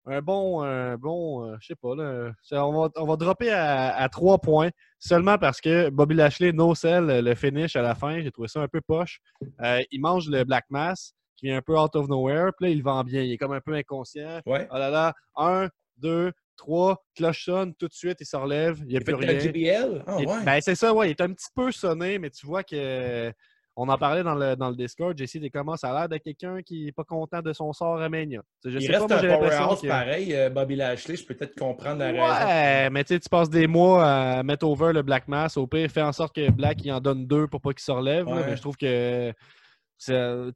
[0.07, 4.09] un bon, un bon euh, je sais pas, là, on, va, on va dropper à,
[4.11, 8.21] 3 points seulement parce que Bobby Lashley no sell le finish à la fin.
[8.21, 9.21] J'ai trouvé ça un peu poche.
[9.63, 12.73] Euh, il mange le Black Mass qui vient un peu out of nowhere, puis là,
[12.73, 13.23] il vend bien.
[13.23, 14.41] Il est comme un peu inconscient.
[14.47, 14.69] Ouais.
[14.71, 18.87] Oh là là, 1, 2, 3, cloche sonne, tout de suite, il se relève, il
[18.87, 20.03] n'y a Il plus fait un rien.
[20.07, 20.45] Ah, ouais.
[20.45, 21.09] Ben, c'est ça, ouais.
[21.09, 23.33] Il est un petit peu sonné, mais tu vois que.
[23.75, 25.17] On en parlait dans le, dans le Discord.
[25.17, 28.01] Jesse, t'es comment ça a l'air de quelqu'un qui n'est pas content de son sort
[28.03, 28.43] à Mania.
[28.65, 31.17] Je il sais reste pas, un powerhouse que- pareil, euh, Bobby Lashley.
[31.17, 32.47] Je peux peut-être comprendre la raison.
[32.47, 35.57] Ouais, mais tu sais, tu passes des mois à mettre over le Black Mass.
[35.57, 37.93] Au pire, fais en sorte que Black il en donne deux pour pas qu'il se
[37.93, 38.27] relève.
[38.27, 38.43] là.
[38.47, 39.33] Mais je trouve que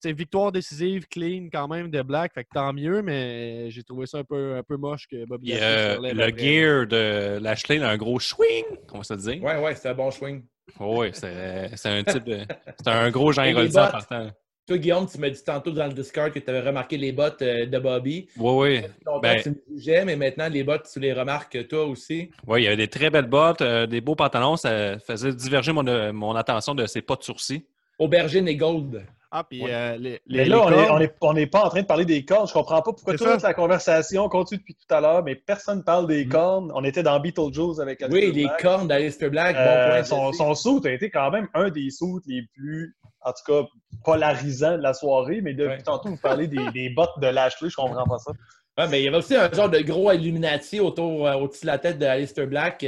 [0.04, 2.35] victoire décisive, clean quand même de Black.
[2.35, 5.50] Fait que tant mieux, mais j'ai trouvé ça un peu, un peu moche que Bobby
[5.52, 6.38] Lashley euh, le après.
[6.38, 9.42] gear de Lashley, il a un gros swing, on va se le dire.
[9.42, 10.42] Ouais, ouais, c'est un bon swing.
[10.80, 12.40] Oui, c'est c'est un type de.
[12.78, 13.72] C'est un gros Jean bottes.
[13.72, 14.30] partant.
[14.66, 17.40] Toi, Guillaume, tu m'as dit tantôt dans le Discord que tu avais remarqué les bottes
[17.40, 18.26] euh, de Bobby.
[18.37, 18.80] Oui, oui.
[19.22, 22.32] Ben- tu me jugeais, mais maintenant, les bottes, tu les remarques toi aussi.
[22.48, 24.56] Oui, il y avait des très belles bottes, euh, des beaux pantalons.
[24.56, 27.64] Ça faisait diverger mon, euh, mon attention de ses pas de sourcils.
[28.00, 29.06] Aubergine et gold.
[29.30, 29.70] Ah, puis Ouais.
[29.72, 31.82] euh, les, les, Mais les là, on n'est on est, on est pas en train
[31.82, 32.46] de parler des cornes.
[32.46, 33.48] Je comprends pas pourquoi toute ça.
[33.48, 36.28] la conversation continue depuis tout à l'heure, mais personne ne parle des Mm.
[36.28, 36.72] cornes.
[36.74, 38.62] On était dans Beetlejuice avec Oui, Alistair les Black.
[38.62, 39.56] cornes d'Alistair Black.
[39.56, 40.32] Euh, bon point.
[40.32, 43.68] son, son a été quand même un des suits les plus, en tout cas,
[44.04, 45.40] polarisants de la soirée.
[45.42, 45.82] Mais depuis Ouais.
[45.82, 48.32] tantôt, vous parlez des, des bottes de Lashley, je comprends pas ça.
[48.78, 51.66] Ouais, mais il y avait aussi un genre de gros Illuminati autour, euh, au-dessus de
[51.66, 52.84] la tête d'Alistair Black.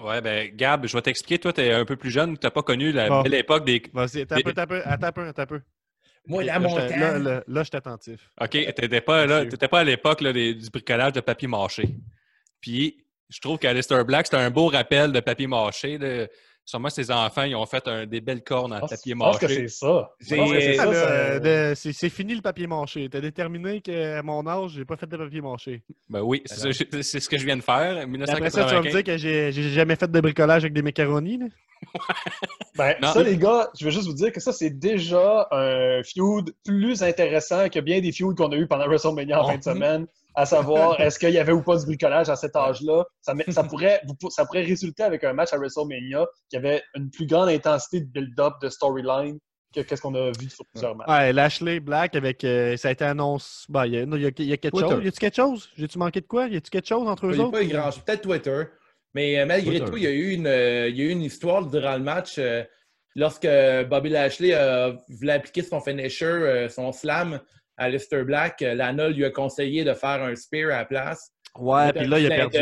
[0.00, 1.38] Ouais, ben, Gab, je vais t'expliquer.
[1.38, 3.22] Toi, tu es un peu plus jeune, tu n'as pas connu la Bon.
[3.22, 3.82] belle époque des.
[3.92, 5.60] Vas-y, attends un peu, attends un peu, attends un peu, attends un peu.
[6.26, 6.98] Moi, la Là, montagne.
[7.00, 8.30] Là, là, là, je suis attentif.
[8.40, 9.50] OK, tu n'étais pas, là- Monsieur.
[9.50, 11.84] t'étais pas à l'époque du bricolage de papier mâché.
[12.60, 15.96] Puis, je trouve qu'Alistair Black, c'est un beau rappel de papier mâché.
[16.68, 19.38] Sûrement, ses enfants, ils ont fait un- des belles cornes en papier mâché.
[20.20, 23.08] Je pense que c'est ça, ça- de- C'est fini le papier mâché.
[23.08, 25.80] T'as déterminé qu'à mon âge, j'ai pas fait de papier mâché.
[26.10, 26.70] Ben oui, c'est
[27.20, 28.06] ce que je viens de faire.
[28.28, 28.92] Après ça, tu vas me 1995.
[28.92, 31.38] dire que j'ai j'ai jamais fait de bricolage avec des macaronis.
[31.38, 31.46] là?
[32.76, 33.12] Ben, Non.
[33.12, 37.02] ça, les gars, je veux juste vous dire que ça, c'est déjà un feud plus
[37.02, 39.50] intéressant que bien des feuds qu'on a eu pendant WrestleMania en Oh.
[39.50, 40.06] fin de semaine.
[40.34, 43.04] À savoir, est-ce qu'il y avait ou pas du bricolage à cet âge-là?
[43.22, 47.48] Ça, pourrait, ça pourrait résulter avec un match à WrestleMania qui avait une plus grande
[47.48, 49.38] intensité de build-up, de storyline
[49.74, 51.08] que qu'est-ce qu'on a vu sur plusieurs matchs.
[51.08, 52.44] Ouais, Lashley Black avec.
[52.44, 53.64] euh, ça a été annoncé.
[53.68, 54.88] Ben, il y a, y y quelque Twitter.
[54.88, 55.04] chose.
[55.04, 55.68] Y a-tu quelque chose?
[55.76, 56.46] J'ai-tu manqué de quoi?
[56.46, 57.50] Y a-tu quelque chose entre Il eux autres?
[57.50, 58.62] pas eu grand Peut-être Twitter.
[59.14, 61.22] Mais euh, malgré tout, il y, a eu une, euh, il y a eu une
[61.22, 62.38] histoire durant le match.
[62.38, 62.62] euh,
[63.14, 63.48] lorsque
[63.88, 64.54] Bobby Lashley
[65.08, 67.40] voulait appliquer son finisher, son slam
[67.76, 71.32] à Alistair Black, Lana lui a conseillé de faire un spear à la place.
[71.58, 72.58] Ouais, puis là, il a perdu.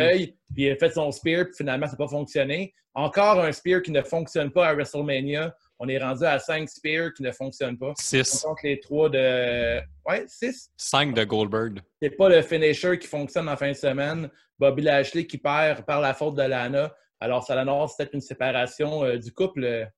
[0.55, 2.73] Puis il a fait son spear, puis finalement, ça n'a pas fonctionné.
[2.95, 5.55] Encore un spear qui ne fonctionne pas à WrestleMania.
[5.79, 7.91] On est rendu à 5 spears qui ne fonctionnent pas.
[7.91, 8.41] On 6.
[8.43, 9.81] compte les 3 de.
[10.09, 10.71] Ouais, 6.
[10.79, 11.81] 5 de Goldberg.
[12.01, 14.31] C'est pas le finisher qui fonctionne en fin de semaine.
[14.59, 16.95] Bobby Lashley qui perd par la faute de Lana.
[17.21, 19.89] Alors, ça annonce peut-être une séparation euh, du couple.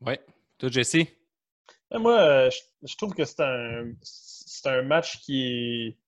[0.00, 0.20] Ouais.
[0.58, 1.06] Toi, Jesse?
[1.90, 5.98] Mais Moi, euh, je, je trouve que c'est un, c'est un match qui est.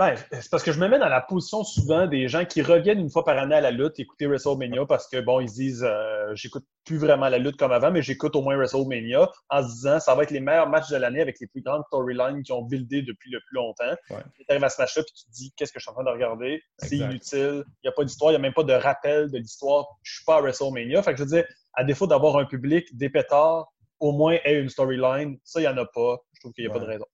[0.00, 3.00] Ben, c'est parce que je me mets dans la position souvent des gens qui reviennent
[3.00, 5.84] une fois par année à la lutte, écouter WrestleMania parce que, bon, ils se disent,
[5.86, 9.68] euh, j'écoute plus vraiment la lutte comme avant, mais j'écoute au moins WrestleMania en se
[9.68, 12.50] disant, ça va être les meilleurs matchs de l'année avec les plus grandes storylines qui
[12.52, 13.94] ont buildé depuis le plus longtemps.
[14.08, 14.22] Ouais.
[14.38, 16.04] Tu arrives à ce match-là puis tu te dis, qu'est-ce que je suis en train
[16.04, 16.62] de regarder?
[16.78, 17.64] C'est inutile.
[17.66, 19.86] Il n'y a pas d'histoire, il n'y a même pas de rappel de l'histoire.
[20.02, 21.02] Je suis pas à WrestleMania.
[21.02, 24.60] Fait que je veux dire, à défaut d'avoir un public, des pétards, au moins ait
[24.60, 25.36] une storyline.
[25.44, 26.16] Ça, il n'y en a pas.
[26.32, 26.78] Je trouve qu'il n'y a Ouais.
[26.78, 27.04] pas de raison.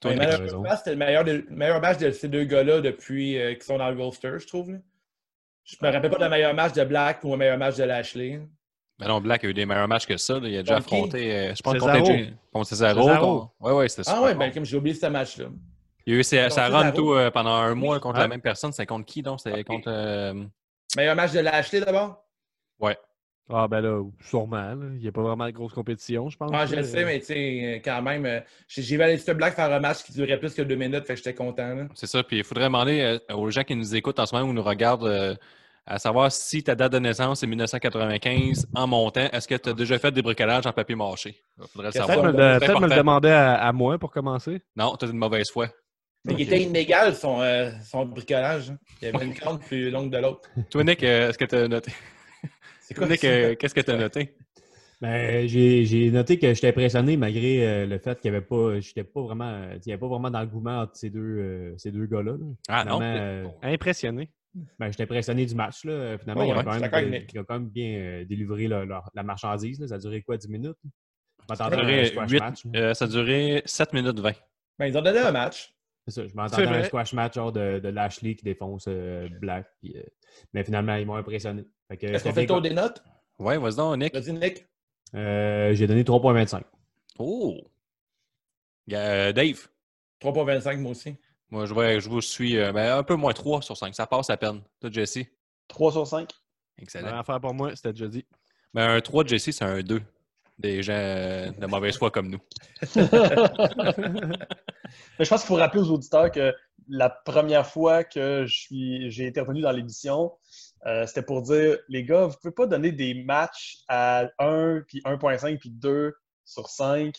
[0.00, 0.28] Toi, Mais Nick?
[0.28, 3.62] malheureusement, c'était le meilleur, de- le meilleur match de ces deux gars-là depuis euh, qu'ils
[3.64, 4.70] sont dans le roster, je trouve.
[4.72, 4.78] là.
[5.64, 8.40] Je me rappelle pas d'un meilleur match de Black ou un meilleur match de Lashley.
[8.98, 10.40] Ben non, Black a eu des meilleurs matchs que ça.
[10.40, 10.48] là.
[10.48, 11.74] Il a déjà affronté, euh, je pense,
[12.52, 13.50] contre, Cesaro.
[13.60, 14.40] Ouais, ouais, c'était Ah super ouais, bon.
[14.40, 15.46] ben comme j'ai oublié ce match-là.
[16.06, 18.22] Il y a eu sa, run tout euh, pendant un mois contre Ouais.
[18.22, 18.72] la même personne.
[18.72, 19.38] C'était contre qui donc?
[19.40, 19.66] C'était Ok.
[19.66, 19.88] contre.
[19.88, 20.44] euh,
[20.96, 22.24] Meilleur match de Lashley d'abord?
[23.52, 24.56] Ah, ben là, sûrement.
[24.74, 24.76] là.
[24.94, 26.50] Il n'y a pas vraiment de grosse compétition, je pense.
[26.54, 27.34] Ah, je le sais, mais tu sais,
[27.64, 30.62] euh, quand même, euh, j'ai vu Alistair Black faire un match qui durait plus que
[30.62, 31.74] deux minutes, fait que j'étais content.
[31.74, 31.88] là.
[31.94, 32.22] C'est ça.
[32.22, 34.62] Puis il faudrait demander euh, aux gens qui nous écoutent en ce moment ou nous
[34.62, 35.34] regardent euh,
[35.86, 39.28] à savoir si ta date de naissance est 1995 en montant.
[39.32, 41.42] Est-ce que tu as déjà fait des bricolages en papier mâché?
[41.58, 42.32] Il faudrait le savoir.
[42.32, 44.60] Peut-être me, le- me demander à, à moi pour commencer.
[44.76, 45.68] Non, tu as une mauvaise foi.
[46.24, 48.70] Mais il était inégal son, euh, son bricolage.
[48.70, 48.78] hein.
[49.00, 50.48] Il y avait une corde plus longue de l'autre.
[50.70, 51.92] Toi, Nick, euh, est-ce que tu as noté?
[52.90, 53.26] C'est Toi, quoi Nick, ça?
[53.28, 54.34] euh, qu'est-ce que tu as noté?
[55.00, 58.80] Ben, j'ai j'ai noté que j'étais impressionné malgré euh, le fait qu'il n'y avait pas,
[58.80, 62.06] j'étais pas vraiment, il y avait pas vraiment d'engouement entre ces deux, euh, ces deux
[62.06, 62.32] gars-là.
[62.32, 62.46] là.
[62.68, 63.00] Ah non?
[63.00, 64.28] Euh, Impressionné.
[64.78, 65.84] ben, j'étais impressionné du match.
[65.84, 66.18] Là.
[66.18, 68.66] Finalement, Ouais, ont ouais, quand je suis même, ils ont quand même bien euh, délivré
[68.66, 69.78] leur- leur- la marchandise.
[69.80, 69.86] là.
[69.86, 70.76] Ça a duré quoi, 10 minutes?
[71.54, 72.62] Ça a duré, match.
[72.74, 74.32] euh, ça a duré 7 minutes 20.
[74.80, 75.72] Ben, ils ont donné un match.
[76.10, 78.86] C'est ça, je C'est m'attendais à un squash match genre de, de Lashley qui défonce
[78.88, 79.66] euh, Black.
[79.80, 80.02] puis, euh,
[80.52, 81.64] mais finalement, ils m'ont impressionné.
[81.88, 83.02] Est-ce qu'on fait le tour des notes?
[83.38, 84.14] Ouais, vas-y donc, Nick.
[84.14, 84.66] Vas-y, Nick.
[85.14, 86.62] Euh, J'ai donné 3.25.
[87.18, 87.56] Oh!
[88.86, 89.68] Dave,
[90.20, 91.16] 3.25, moi aussi.
[91.48, 93.94] moi, je, vais, je vous suis euh, ben, un peu moins 3 sur 5.
[93.94, 94.62] Ça passe à peine.
[94.80, 95.20] Toi, Jesse?
[95.68, 96.28] 3 sur 5.
[96.78, 97.04] Excellent.
[97.04, 98.26] Première affaire pour moi, c'était déjà dit.
[98.74, 100.02] Ben, un 3 de Jesse, c'est un 2.
[100.60, 102.40] Des gens de mauvaise foi comme nous.
[105.18, 106.54] Mais je pense qu'il faut rappeler aux auditeurs que
[106.88, 110.32] la première fois que j'ai intervenu dans l'émission,
[110.86, 115.00] euh, c'était pour dire, les gars, vous pouvez pas donner des matchs à 1, puis
[115.04, 117.14] 1.5, puis 2 sur 5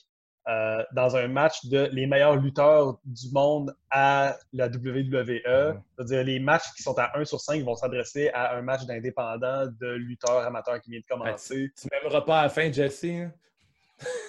[0.48, 5.80] euh, dans un match de les meilleurs lutteurs du monde à la WWE.
[5.96, 9.68] C'est-à-dire, les matchs qui sont à 1 sur 5 vont s'adresser à un match d'indépendant
[9.68, 11.72] de lutteurs amateurs qui vient de commencer.
[11.80, 13.04] Tu m'aimeras pas à la fin, Jesse.
[13.04, 13.32] hein?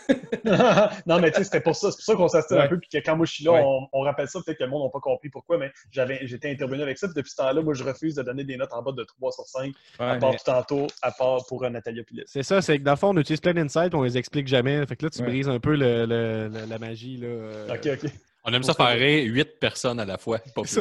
[1.07, 1.91] non, mais tu sais, c'était pour ça.
[1.91, 2.61] C'est pour ça qu'on s'assiste Ouais.
[2.63, 2.79] un peu.
[2.79, 3.63] Puis que quand moi je suis là, Ouais.
[3.65, 4.41] on, on rappelle ça.
[4.45, 7.07] Peut-être que le monde n'a pas compris pourquoi, mais j'avais, j'étais intervenu avec ça.
[7.07, 9.33] Puis depuis ce temps-là, moi, je refuse de donner des notes en bas de 3
[9.33, 12.23] sur 5, à part mais- tout tantôt, à part pour euh, Natalia Pilis.
[12.27, 14.85] C'est ça, c'est que dans le fond, on utilise plein d'insights, on les explique jamais.
[14.87, 15.27] Fait que là, tu Ouais.
[15.29, 17.17] brises un peu le- le- le- la magie.
[17.19, 18.11] Là, euh, Ok, ok.
[18.45, 20.39] On aime ça faire rire 8 personnes à la fois.
[20.55, 20.77] Pas plus.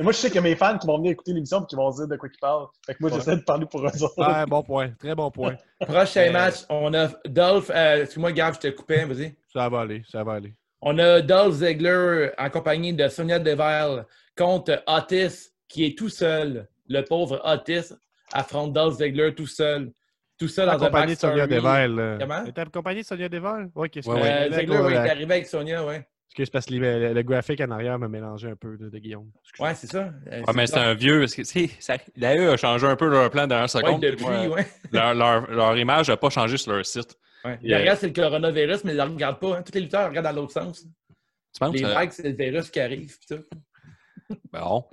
[0.00, 1.98] moi, je sais que mes fans qui vont venir écouter l'émission et qui vont se
[1.98, 2.66] dire de quoi ils parlent.
[2.86, 4.14] Fait que moi, j'essaie de parler pour eux autres.
[4.18, 4.90] Ouais, bon point.
[4.98, 5.56] Très bon point.
[5.80, 7.70] Prochain Euh, match, on a Dolph.
[7.74, 9.34] euh, Excuse-moi, Gab, je te coupais, vas-y.
[9.52, 10.54] Ça va aller, ça va aller.
[10.80, 14.04] On a Dolph Ziggler en compagnie de Sonia Deville
[14.36, 16.68] contre Otis, qui est tout seul.
[16.88, 17.92] Le pauvre Otis
[18.32, 19.90] affronte Dolph Ziggler tout seul.
[20.38, 21.46] Tout seul dans un Accompagné de Sonia.
[21.48, 22.16] Deville.
[22.20, 22.44] Comment?
[22.44, 23.70] T'es accompagné de Sonia Deville?
[23.74, 24.12] Oui, qu'est-ce que.
[24.12, 26.06] Euh, oui, est arrivé avec Sonia, ouais.
[26.38, 29.30] Excuse, parce que le, le graphique en arrière m'a mélangé un peu de, de Guillaume.
[29.42, 29.64] Excuse.
[29.64, 30.12] Ouais, c'est ça.
[30.30, 31.20] Euh, Ouais, mais c'est un vieux.
[31.20, 31.42] Parce que,
[31.80, 34.00] ça- L'AE a changé un peu leur plan dans un Ouais, seconde.
[34.02, 34.66] depuis, Moi, ouais.
[34.92, 37.16] leur, leur- leur image n'a pas changé sur leur site.
[37.44, 37.58] ouais.
[37.62, 37.78] Yeah.
[37.78, 39.56] Derrière, c'est le coronavirus, mais ils ne le regardent pas.
[39.58, 39.62] hein.
[39.62, 40.82] Tous les lutteurs regardent dans l'autre sens.
[40.82, 41.74] Tu penses?
[41.74, 43.18] Les euh, likes, c'est le virus qui arrive.
[43.18, 44.36] pis tout.
[44.52, 44.84] Bon.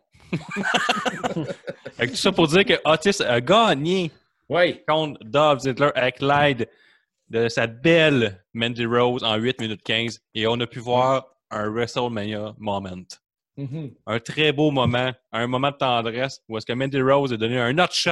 [1.97, 4.11] Fait que tout ça pour dire que Otis a gagné
[4.49, 4.83] Ouais.
[4.87, 6.67] contre Dolph Ziggler avec l'aide
[7.29, 10.21] de sa belle Mandy Rose en 8 minutes 15.
[10.35, 13.05] Et on a pu voir un WrestleMania moment.
[13.57, 13.91] Mhm.
[14.05, 17.57] Un très beau moment, un moment de tendresse où est-ce que Mandy Rose a donné
[17.59, 18.11] un nut shot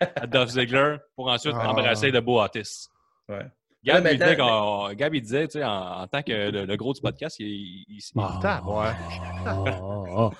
[0.00, 1.70] à Dolph Ziggler pour ensuite Ah.
[1.70, 2.88] embrasser le beau Otis.
[3.28, 3.44] Ouais.
[3.84, 4.36] Gab, Là, il disait,
[4.96, 7.46] Gab, il disait, tu sais, en, en tant que le, le gros du podcast, il,
[7.46, 8.38] il- il- Ah.
[8.40, 8.96] tabarouette.
[9.46, 10.30] Ah,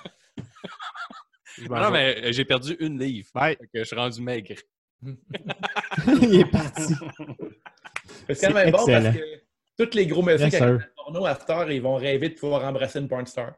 [1.57, 3.29] Je Non, mais j'ai perdu une livre.
[3.35, 3.57] Ouais.
[3.57, 4.55] Fait que je suis rendu maigre.
[6.23, 6.95] Il est parti.
[8.31, 9.43] C'est quand même bon parce que
[9.85, 10.81] tous les gros messieurs
[11.13, 13.53] Porno heure, ils vont rêver de pouvoir embrasser une porn star.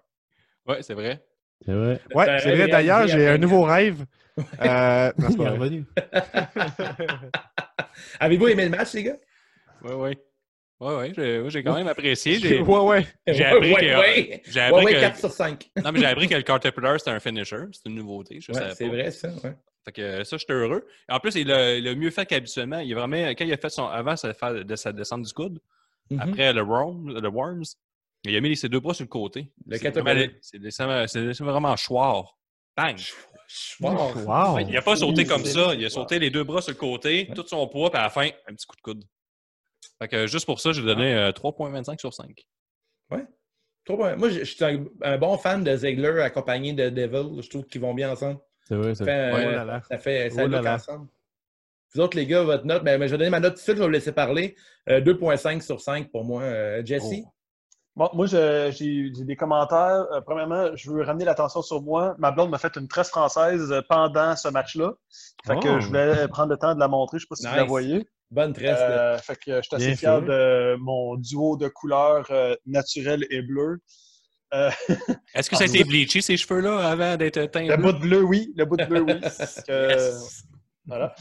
[0.66, 1.20] Ouais, c'est vrai.
[1.64, 2.00] C'est vrai.
[2.14, 2.68] Ouais, c'est vrai.
[2.68, 4.04] D'ailleurs, j'ai un 20 nouveau rêve.
[4.64, 5.84] Euh, non, pas revenu.
[8.20, 9.16] Avez-vous aimé le match, les gars?
[9.82, 10.16] Oui, oui.
[10.80, 11.50] Oui, oui.
[11.50, 12.36] J'ai quand même apprécié.
[12.38, 13.06] J'ai Ouais, ouais.
[13.26, 13.98] j'ai appris ouais, que.
[13.98, 14.42] ouais.
[14.46, 15.70] J'ai Ouais, appris ouais, que- 4 sur 5.
[15.84, 17.64] Non, mais j'ai appris que le Caterpillar, c'était un finisher.
[17.72, 18.40] C'est une nouveauté.
[18.40, 19.28] Je Ouais, savais c'est vrai, ça.
[19.44, 19.54] Ouais.
[19.84, 20.86] Fait que ça, j'étais heureux.
[21.10, 22.78] En plus, il a, il a mieux fait qu'habituellement.
[22.78, 23.86] Il a vraiment, quand il a fait son.
[23.88, 25.58] Avant de sa descente du coude,
[26.11, 26.20] Mhm.
[26.20, 27.62] après le, worm, le Worms,
[28.25, 29.53] il a mis ses deux bras sur le côté.
[29.66, 29.90] Le C'est
[31.42, 32.37] vraiment- choir.
[32.77, 32.99] Bang!
[33.81, 34.12] Wow.
[34.27, 34.59] Wow.
[34.61, 35.75] Il n'a pas sauté comme ça.
[35.75, 38.11] Il a sauté les deux bras sur le côté, tout son poids, puis à la
[38.11, 39.05] fin, un petit coup de coude.
[40.01, 42.46] Fait que juste pour ça, j'ai donné euh, 3,25 sur 5.
[43.85, 44.16] Trop bon.
[44.18, 47.42] Moi, je je suis un, un bon fan de Ziegler accompagné de Devil.
[47.42, 48.38] Je trouve qu'ils vont bien ensemble.
[48.68, 49.83] C'est vrai, Ça c'est fait, Ouais, euh, oh là là.
[49.88, 50.75] ça fait ça Oh là look là.
[50.75, 51.09] ensemble.
[51.94, 53.62] Vous autres, les gars, votre note, mais, mais je vais donner ma note tout de
[53.62, 54.55] suite, je vais vous laisser parler.
[54.88, 56.42] Euh, 2,5 sur 5 pour moi.
[56.42, 57.05] Euh, Jesse?
[57.24, 57.29] Oh.
[57.96, 58.70] Bon, moi, j'ai
[59.11, 60.07] des commentaires.
[60.12, 62.14] Euh, premièrement, je veux ramener l'attention sur moi.
[62.18, 64.92] Ma blonde m'a fait une tresse française euh, pendant ce match-là.
[65.46, 65.81] Fait que Oh.
[65.81, 67.18] je voulais prendre le temps de la montrer.
[67.18, 68.07] Je ne sais pas si vous la voyez.
[68.31, 68.79] Bonne tresse.
[68.81, 73.42] Euh, fait que je suis assez fier de mon duo de couleurs euh, naturelles et
[73.42, 73.81] bleues.
[74.55, 74.70] Euh,
[75.35, 77.92] Est-ce que ça a Ah, été bleaché, ces cheveux-là, avant d'être teints le bleu?
[77.92, 78.53] bout de bleu, oui.
[78.57, 79.14] Le bout de bleu, oui.
[79.68, 80.44] Yes.
[80.86, 81.14] Voilà.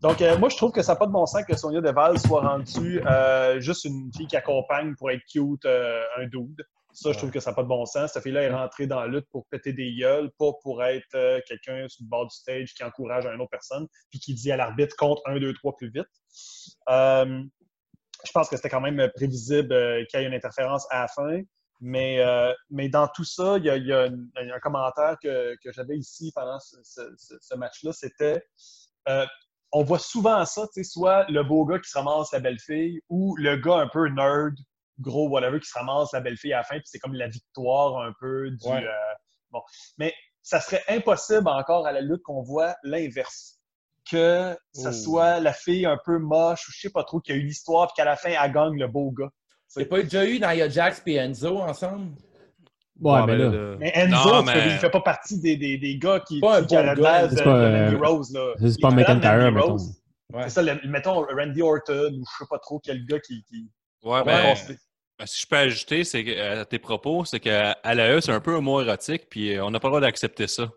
[0.00, 2.18] Donc, euh, moi, je trouve que ça n'a pas de bon sens que Sonia Deval
[2.18, 6.62] soit rendue euh, juste une fille qui accompagne pour être cute euh, un dude.
[6.92, 8.12] Ça, je trouve que ça n'a pas de bon sens.
[8.12, 11.86] Cette fille-là est rentrée dans la lutte pour péter des gueules, pas pour être quelqu'un
[11.88, 14.96] sur le bord du stage qui encourage une autre personne, puis qui dit à l'arbitre
[14.96, 16.06] compte 1, 2, 3 plus vite.
[16.88, 21.40] Je pense que c'était quand même prévisible qu'il y ait une interférence à la fin.
[21.82, 25.18] Mais, euh, mais dans tout ça, il y a, il y a un, un commentaire
[25.22, 27.92] que, que j'avais ici pendant ce, ce- ce- ce match-là.
[27.92, 28.42] C'était
[29.08, 29.26] euh,
[29.72, 32.58] on voit souvent ça, tu sais, soit le beau gars qui se ramasse la belle
[32.58, 34.54] fille ou le gars un peu nerd,
[35.00, 37.28] gros, whatever, qui se ramasse la belle fille à la fin, puis c'est comme la
[37.28, 38.66] victoire un peu du.
[38.68, 38.84] Ouais.
[38.84, 39.14] euh,
[39.50, 39.60] bon.
[39.98, 43.54] Mais ça serait impossible encore à la lutte qu'on voit l'inverse.
[44.08, 44.92] Que ça Oh.
[44.92, 47.88] soit la fille un peu moche ou je sais pas trop, qui a eu l'histoire,
[47.88, 49.30] puis qu'à la fin, elle gagne le beau gars.
[49.76, 52.14] A pas déjà eu Nia Jax et Enzo ensemble?
[53.00, 55.98] Ouais, mais ben là, Mais Enzo, Non, mais- il fait pas partie des, des, des
[55.98, 57.94] gars qui, Pas un qui, a bon la gars, base de, c'est pas, de Mandy
[57.94, 58.32] euh, Rose.
[58.32, 58.54] Là.
[58.58, 59.76] c'est pas McIntyre, mettons.
[60.32, 60.42] Ouais.
[60.44, 63.44] C'est ça, le- mettons Randy Orton ou je sais pas trop quel gars qui.
[63.44, 63.66] qui
[64.02, 64.54] Ouais, ben,
[65.18, 68.32] ben, si je peux ajouter c'est que, euh, à tes propos, c'est qu'à l'AE, c'est
[68.32, 70.68] un peu homo-érotique, puis euh, on n'a pas le droit d'accepter ça.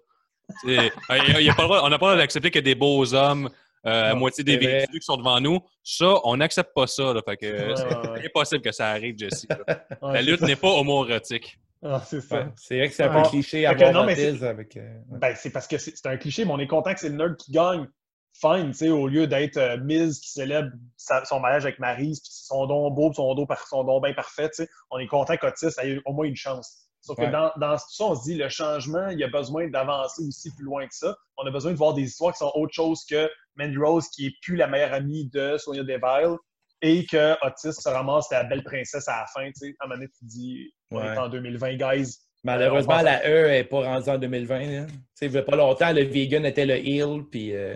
[0.65, 2.75] Euh, y a- y pas le droit- on n'a pas le droit d'accepter que des
[2.75, 3.49] beaux hommes,
[3.85, 7.13] euh, à Non, moitié des véhicules qui sont devant nous, ça, on n'accepte pas ça.
[7.13, 9.45] Là, fait que, euh, Ouais, c'est ouais, impossible que ça arrive, Jesse.
[9.49, 9.85] là.
[10.13, 11.57] La lutte n'est pas homo-érotique.
[11.81, 12.41] Ah, c'est ça.
[12.41, 12.47] Ouais.
[12.57, 14.75] C'est vrai que c'est un peu cliché à non, mais baptise avec.
[14.77, 15.19] euh, ouais.
[15.19, 17.15] Ben, c'est parce que c'est c'est un cliché, mais on est content que c'est le
[17.15, 17.87] nerd qui gagne.
[18.33, 22.19] Fine, tu sais, au lieu d'être euh, Miz qui célèbre sa- son mariage avec Maryse,
[22.21, 24.99] puis son don beau, puis son don, par- son don bien parfait, tu sais, on
[24.99, 26.85] est content qu'Otis ait au moins une chance.
[27.01, 27.25] Sauf Ouais.
[27.27, 30.21] que dans, dans tout ça, on se dit, le changement, il y a besoin d'avancer
[30.27, 31.15] aussi plus loin que ça.
[31.37, 34.27] On a besoin de voir des histoires qui sont autre chose que Mandy Rose, qui
[34.27, 36.35] est plus la meilleure amie de Sonia Deville,
[36.81, 39.75] et que Otis se ramasse la belle princesse à la fin, tu sais.
[39.79, 41.13] À un moment donné, tu te dis, on Ouais.
[41.13, 42.15] est en 2020, guys.
[42.43, 44.59] Malheureusement, pense- la E n'est pas rendue en 2020.
[44.59, 44.85] là.
[44.85, 47.75] Tu sais, il n'y a pas longtemps, le vegan était le heel, puis euh,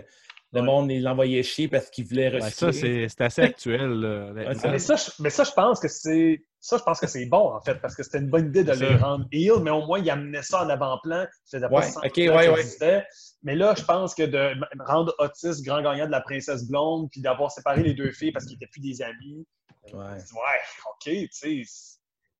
[0.52, 0.66] le Ouais.
[0.66, 2.72] monde, il l'envoyait chier parce qu'il voulait recycler.
[2.72, 3.90] ça, c'est assez actuel.
[4.34, 6.42] Ouais, ça- Mais ça, je, mais ça, je pense que c'est.
[6.60, 8.72] Ça, je pense que c'est bon, en fait, parce que c'était une bonne idée de
[8.72, 11.26] les rendre heel, mais au moins, ils amenaient ça en avant-plan.
[11.44, 13.04] Ça faisait pas Ouais, 100 ok, ans ouais, ouais.
[13.44, 14.54] Mais là, je pense que de
[14.84, 18.46] rendre Otis grand gagnant de la princesse blonde, puis d'avoir séparé les deux filles parce
[18.46, 19.46] qu'ils n'étaient plus des amis.
[19.92, 19.98] Ouais.
[20.00, 21.62] Ouais, OK, tu sais.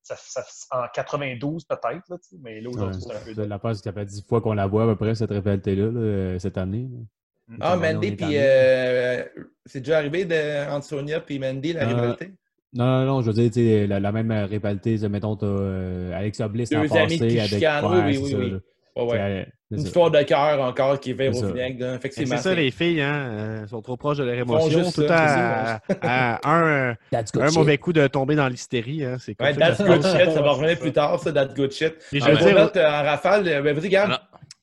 [0.03, 3.47] Ça, ça- en 92, peut-être, là, tu sais, mais là, aujourd'hui, Ouais, c'est un peu.
[3.47, 6.01] La passe, ça fait dix fois qu'on la voit à peu près, cette rivalité-là, là,
[6.01, 6.89] euh, cette année.
[6.91, 7.57] là.
[7.61, 9.25] Ah, Mandy, puis euh,
[9.67, 12.33] c'est déjà arrivé de, entre Sonia et Mandy, la Euh, rivalité?
[12.75, 16.13] Non, non, non, je veux dire, tu sais, la, la même rivalité, mettons, t'as euh,
[16.13, 17.49] Alexa Bliss Deux en amis passé qui avec...
[17.55, 18.57] chicanent, Ouais, oui, c'est oui, ça, oui.
[18.97, 19.47] Ouais, ouais.
[19.71, 19.87] Une ça.
[19.87, 21.99] histoire de cœur encore qui vire C'est au vinaigre.
[22.11, 24.79] C'est ça, les filles, hein, euh, sont trop proches de leur émotion.
[24.85, 29.05] juste Tout ça, à, à un, un mauvais coup de tomber dans l'hystérie.
[29.05, 30.31] Hein, c'est Ouais, that's good shit.
[30.31, 31.95] Ça va revenir plus tard, ça, that's good shit.
[32.13, 33.49] Et je veux dire, euh, en rafale.
[33.49, 34.13] euh, ben, vas-y, Gab.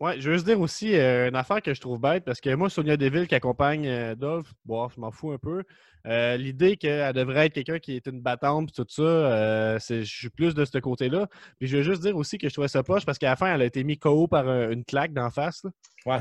[0.02, 2.54] Ouais, je veux juste dire aussi euh, une affaire que je trouve bête, parce que
[2.56, 5.64] moi, Sonia Deville qui accompagne euh, Dolph, bon, je m'en fous un peu.
[6.08, 10.12] Euh, L'idée qu'elle devrait être quelqu'un qui est une battante, tout ça, euh, c'est- je
[10.12, 11.28] suis plus de ce côté-là.
[11.60, 13.54] Puis je veux juste dire aussi que je trouvais ça poche, parce qu'à la fin,
[13.54, 15.64] elle a été mise KO par euh, une claque d'en face.
[15.64, 15.70] là.
[16.08, 16.20] Ouais,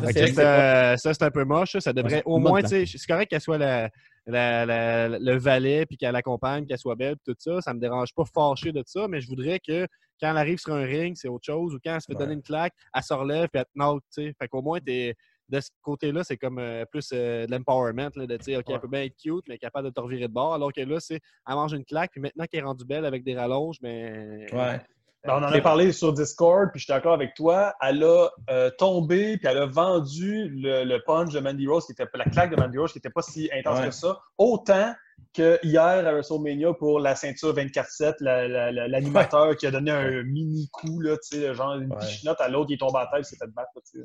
[0.99, 1.73] ça, c'est un peu moche.
[1.73, 3.89] Ça, Ça devrait Ouais, au moins, c'est correct qu'elle soit la,
[4.27, 7.61] la- la- le valet, puis qu'elle accompagne, qu'elle soit belle, puis tout ça.
[7.61, 9.87] Ça me dérange pas fâché de ça, mais je voudrais que
[10.21, 12.19] quand elle arrive sur un ring, c'est autre chose, ou quand elle se fait Ouais.
[12.19, 14.35] donner une claque, elle se relève, puis elle te knock, tu sais.
[14.39, 15.15] Fait qu'au moins, t'es-
[15.49, 18.75] de ce côté-là, c'est comme euh, plus euh, de l'empowerment, de dire, OK, Ouais.
[18.75, 21.01] elle peut bien être cute, mais capable de te revirer de bord, alors que là,
[21.01, 24.47] c'est, elle mange une claque, puis maintenant qu'elle est rendue belle avec des rallonges, mais
[24.53, 24.81] Ouais.
[25.27, 27.75] Ben, on en a parlé sur Discord, puis je suis d'accord avec toi.
[27.83, 31.93] Elle a euh, tombé, puis elle a vendu le, le punch de Mandy Rose, qui
[31.93, 33.87] était la claque de Mandy Rose, qui n'était pas si intense Ouais.
[33.89, 34.19] que ça.
[34.39, 34.95] Autant
[35.35, 39.91] que hier à WrestleMania pour la ceinture 24-7, la- la- la- l'animateur qui a donné
[39.91, 42.35] un mini coup, là, tu sais, genre une Ouais.
[42.39, 43.71] à l'autre, il est tombé à terre, il s'est fait battre.
[43.95, 44.03] là.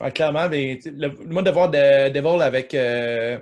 [0.00, 3.38] Ouais, clairement, mais le, moi, de voir de, Devil avec euh,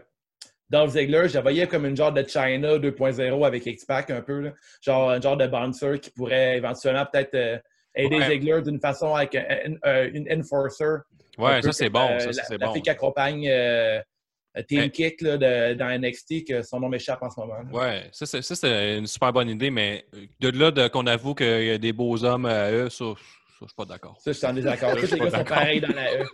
[0.75, 4.41] Dolph Ziggler, je la voyais comme une genre de China 2.0 avec X-Pac un peu.
[4.41, 4.51] Là.
[4.83, 7.59] Genre un genre de bouncer qui pourrait éventuellement peut-être euh,
[7.95, 8.29] aider Ouais.
[8.31, 10.85] Ziggler d'une façon avec un- un- une enforcer.
[11.39, 12.09] Ouais, Un ça, c'est bon.
[12.11, 12.73] euh, Ça, la, ça, c'est la bon.
[12.73, 14.01] fille qui accompagne euh,
[14.69, 14.89] Team.
[14.91, 17.55] Kick là, de- dans NXT, que son nom m'échappe en ce moment.
[17.55, 17.71] là.
[17.73, 20.05] Ouais, ça, c'est une super bonne idée, mais
[20.41, 23.15] de là qu'on avoue qu'il y a des beaux hommes à eux, ça, ça
[23.63, 24.17] je suis pas d'accord.
[24.21, 24.93] Ça, je suis en désaccord.
[24.97, 25.57] Tous suis les pas gars sont d'accord.
[25.57, 26.25] pareils dans la E.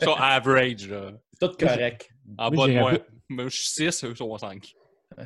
[0.00, 1.12] Ça, average, là.
[1.40, 2.10] C'est tout correct.
[2.38, 2.92] En bas de moi.
[3.28, 4.72] Moi, je suis 6, eux sont 5.
[5.18, 5.24] Oui,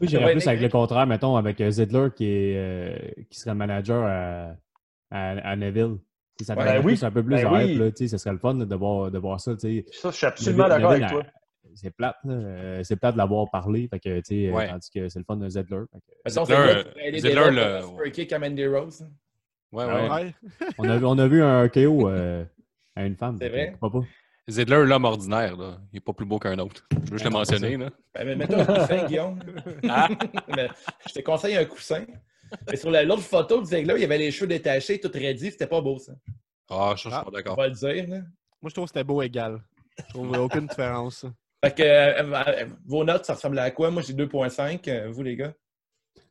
[0.00, 2.96] Ouais, j'irais plus avec le contraire, mettons, avec euh, Zidler qui, est, euh,
[3.30, 4.54] qui serait manager à,
[5.10, 5.96] à, à Neville.
[6.42, 6.64] Ça Ouais.
[6.64, 6.92] Ben oui.
[6.94, 7.72] plus, un peu plus Ben de oui.
[7.72, 7.78] hype.
[7.80, 9.54] Là, tu sais, ce serait le fun là, de, voir, de voir ça.
[9.56, 9.84] tu sais.
[9.92, 11.22] Ça, je suis absolument d'accord avec toi.
[11.74, 12.16] C'est plate.
[12.24, 12.32] là.
[12.34, 13.88] Euh, C'est plate de l'avoir parlé.
[13.88, 14.68] Fait que, tu sais, euh, Ouais.
[14.68, 15.80] Tandis que c'est le fun de Zedler.
[15.92, 16.30] Que-
[17.20, 19.04] Devil le- super kick à Mandy Rose.
[19.72, 20.24] Ouais, Ah ouais.
[20.24, 20.34] ouais.
[20.78, 22.44] on, a, on a vu un KO euh,
[22.96, 23.36] à une femme.
[23.40, 23.74] C'est vrai?
[23.80, 23.90] pas?
[24.48, 25.78] Zidler, l'homme ordinaire, là.
[25.92, 26.86] il n'est pas plus beau qu'un autre.
[26.90, 27.76] Je veux juste le mentionner.
[27.76, 27.90] Là.
[28.14, 29.38] Ben, mais mets-toi un coussin, Guillaume.
[29.88, 30.08] Ah,
[30.56, 30.68] Mais
[31.06, 32.04] je te conseille un coussin.
[32.68, 35.50] Mais sur la- l'autre photo de Ziggler, il y avait les cheveux détachés, tout ready.
[35.50, 36.12] C'était pas beau, ça.
[36.70, 37.20] ah je suis Ah.
[37.22, 37.56] pas On d'accord.
[37.56, 38.08] va le dire.
[38.08, 38.16] Là.
[38.62, 39.60] Moi, je trouve que c'était beau égal.
[39.98, 41.26] Je trouve aucune différence.
[41.62, 43.90] Fait que euh, euh, vos notes, ça ressemble à quoi?
[43.90, 44.88] Moi, j'ai 2.5.
[44.88, 45.52] euh, vous, les gars?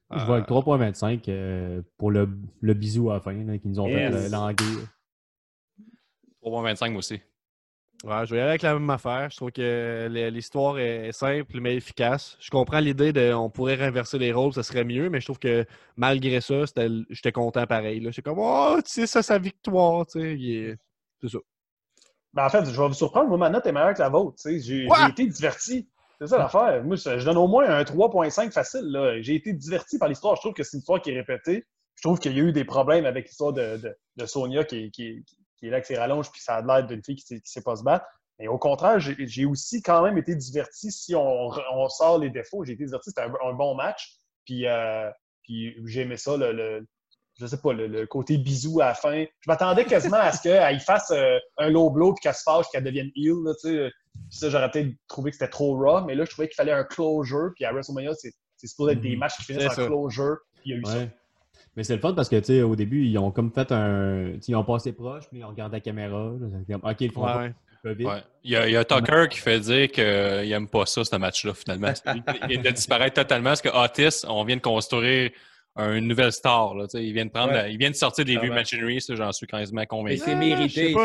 [0.09, 2.29] Je vois avec 3.25 euh, pour le,
[2.61, 4.13] le bisou à la fin, là, qui nous ont Yes.
[4.23, 4.87] fait languir.
[6.41, 7.19] 3.25 moi aussi.
[8.03, 9.29] Ouais, je vais y aller avec la même affaire.
[9.31, 12.37] Je trouve que l'histoire est simple mais efficace.
[12.39, 15.39] Je comprends l'idée de on pourrait renverser les rôles, ça serait mieux, mais je trouve
[15.39, 16.63] que malgré ça,
[17.09, 18.01] j'étais content pareil.
[18.05, 20.77] J'étais comme Oh, tu sais, ça, sa victoire, tu sais.
[21.21, 21.37] C'est ça.
[22.33, 23.29] Ben, en fait, je vais vous surprendre.
[23.29, 24.37] Moi, ma note est meilleure que la vôtre.
[24.45, 25.89] J'ai été diverti.
[26.21, 26.83] C'est ça l'affaire.
[26.83, 29.17] Moi, je donne au moins un 3.5 facile.
[29.21, 30.35] J'ai été diverti par l'histoire.
[30.35, 31.65] Je trouve que c'est une histoire qui est répétée.
[31.95, 34.91] Je trouve qu'il y a eu des problèmes avec l'histoire de, de- de Sonia qui,
[34.91, 37.39] qui- qui est là avec ses rallonges, puis ça a l'air d'une fille qui ne
[37.43, 38.05] sait pas se battre.
[38.39, 42.63] Mais au contraire, j'ai aussi quand même été diverti si on, sort les défauts.
[42.63, 43.09] J'ai été diverti.
[43.09, 44.17] C'était un, un bon match.
[44.45, 45.09] Puis, euh,
[45.41, 46.85] puis j'ai aimé ça, le, le-
[47.39, 49.23] je sais pas, le, le côté bisou à la fin.
[49.41, 52.65] Je m'attendais quasiment à ce qu'elle fasse euh, un low blow puis qu'elle se fâche,
[52.71, 53.33] qu'elle devienne heel.
[53.43, 53.91] Là, tu sais.
[54.29, 56.71] Puis ça, j'aurais peut-être trouvé que c'était trop raw, mais là, je trouvais qu'il fallait
[56.71, 57.51] un closure.
[57.55, 59.19] Puis à WrestleMania, c'est c'est supposé être des Mhm.
[59.19, 59.85] matchs qui finissent en ça.
[59.85, 60.37] closure.
[60.55, 61.07] Puis il y a eu ça.
[61.77, 64.33] Mais c'est le fun parce que, tu sais, au début, ils ont comme fait un.
[64.47, 66.33] Ils ont passé proche, puis ils ont regardé la caméra.
[66.67, 66.77] là.
[66.83, 67.53] OK, ils le font Ouais, pas, ouais.
[67.83, 68.07] pas vite.
[68.07, 68.23] Ouais.
[68.43, 70.03] Il, y a, il y a Tucker qui fait dire qu'il
[70.49, 71.93] n'aime pas ça, ce match-là, finalement.
[72.49, 75.29] Il vient de disparaître totalement parce que Otis, on vient de construire
[75.77, 76.73] une nouvelle star.
[76.73, 77.57] Là, tu sais, il, vient de prendre Ouais.
[77.57, 80.17] la- il vient de sortir des vieux machineries, j'en suis quasiment convaincu.
[80.25, 80.95] c'est mérité.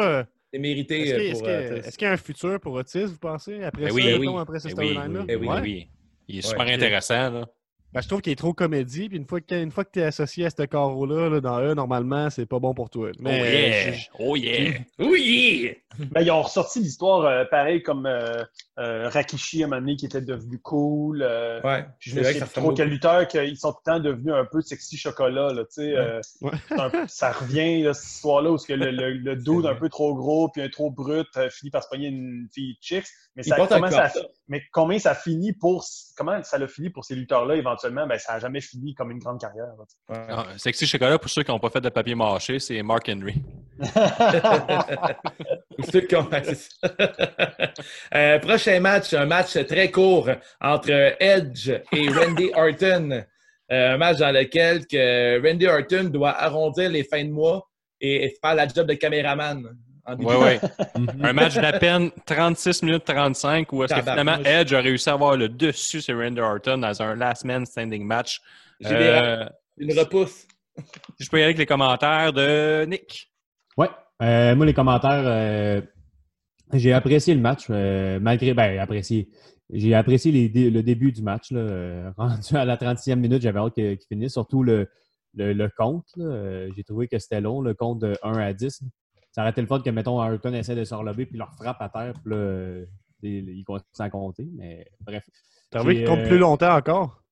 [0.50, 3.18] C'est mérité Est-ce euh, qu'il euh, est-ce qu'il y a un futur pour Otis, vous
[3.18, 4.40] pensez, après Ben ça, oui, mettons, oui.
[4.40, 5.24] après ce Ben oui, storyline-là?
[5.26, 5.48] Ben oui.
[5.62, 5.88] Oui.
[6.28, 6.50] Il est Ouais.
[6.50, 7.30] super intéressant.
[7.30, 7.46] Là.
[7.92, 10.00] Ben, je trouve qu'il est trop comédie, puis une fois que, une fois que tu
[10.00, 13.10] es associé à ce carreau-là, là, dans eux, normalement, c'est pas bon pour toi.
[13.18, 13.92] Mais, oh yeah!
[13.92, 14.72] je- Oh yeah!
[14.98, 15.74] Oui!
[15.98, 18.42] Ben, ils ont ressorti l'histoire euh, pareil comme euh,
[18.78, 21.20] euh, Rakishi à un moment donné qui était devenu cool.
[21.22, 21.84] euh, Ouais.
[21.98, 24.46] Je me vrai sais plus trop quel lutteur qu'ils sont tout le temps devenus un
[24.46, 25.52] peu sexy chocolat.
[25.52, 26.50] Là, tu sais, euh, Ouais.
[26.70, 29.78] un ça revient, là, cette histoire-là, où que le, le, le dude un vrai.
[29.80, 33.04] peu trop gros puis un trop brut euh, finit par se pogner une fille chicks.
[33.34, 34.12] Mais, ça, comment ça,
[34.46, 35.86] mais combien ça finit pour
[36.18, 38.06] comment ça l'a fini pour ces lutteurs-là éventuellement?
[38.06, 39.72] Ben, ça n'a jamais fini comme une grande carrière.
[39.78, 40.16] Ouais.
[40.28, 43.36] Ah, Sexy Chocolat, pour ceux qui n'ont pas fait de papier mâché, c'est Mark Henry.
[45.78, 46.88] Ou ceux qui ont- ouais, c'est ça.
[48.14, 50.28] Euh, prochain match, un match très court
[50.60, 53.24] entre Edge et Randy Orton.
[53.70, 57.66] Euh, un match dans lequel que Randy Orton doit arrondir les fins de mois
[58.00, 59.74] et, et faire la job de caméraman.
[60.04, 60.26] En début.
[60.30, 60.60] Ouais, ouais.
[60.98, 61.24] Mhm.
[61.24, 65.14] Un match d'à peine 36 minutes 35 où est-ce que finalement Edge a réussi à
[65.14, 68.40] avoir le dessus sur Randy Orton dans un last man standing match.
[68.80, 69.46] J'ai des- Euh,
[69.78, 70.46] une repousse.
[71.18, 73.30] si je peux y aller avec les commentaires de Nick.
[73.76, 73.88] Ouais.
[74.22, 75.80] Euh, moi, les commentaires, euh,
[76.72, 78.54] j'ai apprécié le match, euh, malgré.
[78.54, 79.28] Ben, apprécié.
[79.70, 81.50] J'ai apprécié les dé- le début du match.
[81.50, 84.32] Là, rendu à la 36e minute, j'avais hâte qu'il finisse.
[84.32, 84.88] Surtout le,
[85.34, 86.06] le, le compte.
[86.76, 88.82] j'ai trouvé que c'était long, le compte de 1 à 10.
[89.32, 91.80] Ça aurait été le fun que, mettons, Ayrton essaie de se relever puis leur frappe
[91.80, 92.12] à terre.
[92.22, 92.86] Puis là, euh,
[93.22, 94.46] il il continue à compter.
[94.54, 95.28] Mais bref.
[95.70, 97.22] T'as envie qu'il J'ai, compte euh, plus longtemps encore?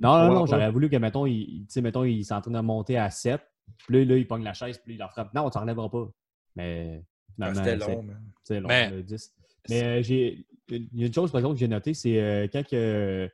[0.00, 0.46] Non, non, Ouais, non, ouais.
[0.48, 3.40] j'aurais voulu que, mettons, il, il- tu sais, mettons, il s'entraîne à monter à 7.
[3.86, 5.34] Puis là, là, il pogne la chaise, puis il leur frappe.
[5.34, 6.08] Non, tu ne relèveras pas.
[6.56, 8.06] Mais Ah, finalement, C'était c'est- long.
[8.44, 9.32] c'est long, Mais- le 10.
[9.68, 12.46] Mais euh, j'ai il y a une chose, par exemple, que j'ai notée, c'est euh,
[12.50, 13.28] quand que,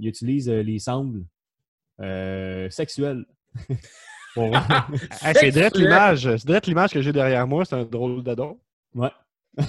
[0.00, 1.24] il utilise euh, les sangles
[2.00, 3.24] euh, sexuelles
[3.68, 3.74] Bon,
[4.42, 6.22] Hey, c'est direct l'image.
[6.36, 7.64] C'est direct l'image que j'ai derrière moi.
[7.64, 8.58] C'est un drôle d'adon.
[8.94, 9.10] ouais.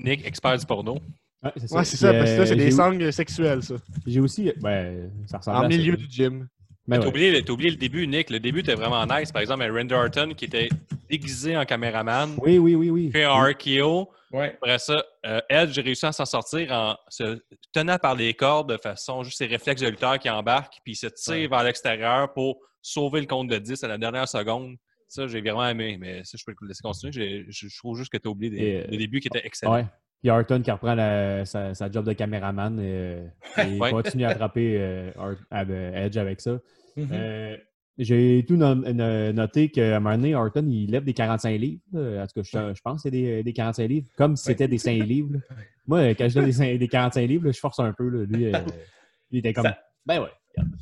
[0.00, 0.94] Nick, expert du porno.
[1.42, 1.76] Ouais, c'est ça.
[1.76, 3.74] Ouais, c'est ça, parce que là, euh, c'est des sangles sexuelles, ça.
[4.06, 4.52] J'ai aussi.
[4.60, 5.68] Ben, ça ressemble En à ça.
[5.68, 6.48] milieu du gym.
[6.86, 7.08] Ben T'as ouais.
[7.08, 8.28] oublié, oublié le début, Nick.
[8.30, 9.30] Le début était vraiment nice.
[9.30, 10.68] Par exemple, un Randy Orton qui était
[11.08, 13.10] déguisé en caméraman, Oui, oui, oui, oui.
[13.12, 14.10] fait un RKO.
[14.32, 14.54] Ouais.
[14.62, 17.38] Après ça, euh, Edge réussit à s'en sortir en se
[17.72, 20.96] tenant par les cordes de façon, juste ses réflexes de lutteur qui embarquent, puis il
[20.96, 24.76] se tire vers l'extérieur pour sauver le compte de 10 à la dernière seconde.
[25.06, 27.44] Ça, j'ai vraiment aimé, mais ça, je peux le laisser continuer.
[27.48, 29.46] Je, je trouve juste que tu as oublié des- Et, euh, le début qui était
[29.46, 29.86] excellent.
[30.22, 33.18] Puis Orton qui reprend la- sa, sa job de caméraman et,
[33.58, 33.90] et Ouais.
[33.90, 36.58] continue à attraper euh, Art- euh, Edge avec ça.
[36.96, 37.08] Mhm.
[37.12, 37.56] Euh,
[37.98, 41.80] J'ai tout no- no- noté qu'à un moment donné, Orton, il lève des 45 livres.
[41.92, 42.22] là.
[42.22, 44.68] En tout cas, je, je pense que c'est des, des 45 livres, comme si c'était
[44.68, 45.30] des 5 livres.
[45.34, 45.38] là.
[45.86, 48.04] Moi, quand je lève des, des 45 livres, là, je force un peu.
[48.04, 48.50] euh, lui,
[49.32, 49.64] il était comme.
[49.66, 50.28] Ça- Ben ouais.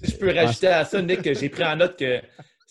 [0.03, 2.21] Je peux rajouter à ça, Nick, que j'ai pris en note que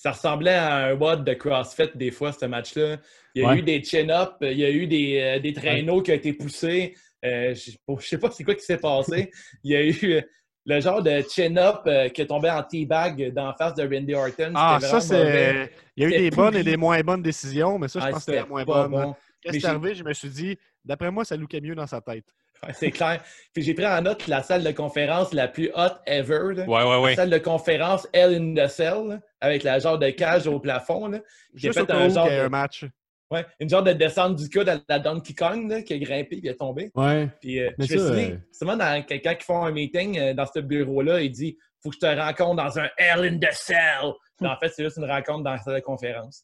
[0.02, 2.98] ça ressemblait à un WOD de CrossFit des fois, ce match-là.
[3.36, 3.58] Il y a Ouais.
[3.58, 6.96] eu des chin-ups, il y a eu des, euh, des traîneaux qui ont été poussés.
[7.26, 9.30] Euh, je ne sais pas c'est quoi qui s'est passé.
[9.66, 10.22] Il y a eu euh,
[10.66, 14.14] le genre de chin-up euh, qui est tombé en teabag dans la face de Randy
[14.16, 14.54] Orton.
[14.56, 15.70] Ah, ça, c'est.
[15.98, 18.10] Il y a eu des bonnes et des moins bonnes décisions, mais ça, je Ah,
[18.12, 18.92] pense que c'était la moins bonne.
[18.92, 19.16] bon.
[19.64, 19.96] Arrivé?
[19.96, 22.26] Je me suis dit, d'après moi, ça lookait mieux dans sa tête.
[22.66, 23.22] Ouais, c'est clair.
[23.54, 26.54] Puis j'ai pris en note la salle de conférence la plus hot ever.
[26.56, 26.66] là.
[26.66, 27.16] Ouais, ouais, La ouais.
[27.16, 31.08] salle de conférence Hell in the Cell, là, avec la genre de cage au plafond.
[31.08, 31.20] Là.
[31.56, 32.86] J'ai fait un genre de- un match.
[33.32, 36.38] Ouais, une genre de descente du coude à la Donkey Kong là, qui a grimpé
[36.38, 36.90] et qui est tombé.
[36.96, 37.30] Ouais.
[37.40, 39.72] Puis euh, Mais je me ça, suis dit, euh, souvent dans quelqu'un qui font un
[39.72, 43.24] meeting euh, dans ce bureau-là, il dit Faut que je te rencontre dans un Hell
[43.26, 44.14] in the Cell.
[44.42, 46.44] Mais en fait, c'est juste une rencontre dans la salle de conférence.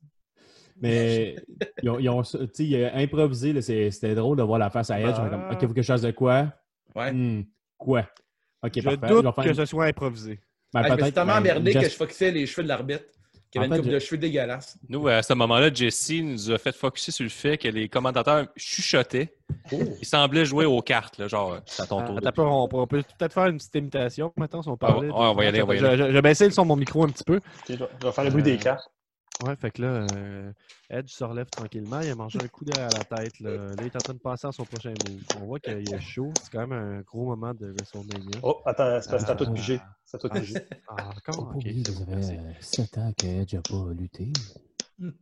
[0.82, 1.36] Mais
[1.82, 3.60] ils ont, ils ont- tu sais, il a improvisé.
[3.92, 5.16] C'était drôle de voir la face à Edge.
[5.18, 5.28] Ah.
[5.30, 6.52] comme, OK, faut que je fasse de quoi?
[6.96, 7.12] Ouais.
[7.12, 7.44] Hmm,
[7.78, 8.06] quoi?
[8.64, 9.08] OK, Je parfait.
[9.08, 10.40] doute faire que une- ce soit improvisé.
[10.74, 12.68] Ben, Ah, je me suis peut-être, tellement ben, emmerdé que je focusais les cheveux de
[12.68, 13.04] l'arbitre,
[13.52, 14.78] qui En avait une coupe je- de cheveux dégueulasse.
[14.90, 18.48] Nous, à ce moment-là, Jesse nous a fait focuser sur le fait que les commentateurs
[18.58, 19.34] chuchotaient.
[19.72, 22.20] Ils semblaient jouer aux cartes, là, genre, c'est à ton tour.
[22.22, 25.08] Un peu, on, on peut peut-être faire une petite imitation maintenant si on parlait.
[25.08, 25.98] ouais, on va y aller, on va y Je- aller.
[25.98, 27.40] Je, je vais baisser le son de mon micro un petit peu.
[27.70, 28.90] Je vais- je vais faire le bruit des cartes.
[29.42, 30.52] Ouais, fait que là, euh,
[30.90, 32.00] Edge se relève tranquillement.
[32.00, 33.38] Il a mangé un coup derrière la tête.
[33.42, 33.50] Là.
[33.52, 35.22] Là, il est en train de passer à son prochain move.
[35.34, 36.32] On voit qu'il est chaud.
[36.42, 38.40] C'est quand même un gros moment de WrestleMania.
[38.44, 39.56] Oh, attends, c'est parce que c'est à toi de Ah.
[39.56, 39.82] piger.
[40.06, 40.56] C'est à toi de piger.
[40.88, 41.36] Ah, encore?
[41.36, 44.32] pas Ok, oublier c'est que bon, ça fait 7 ans que Edge n'a pas lutté.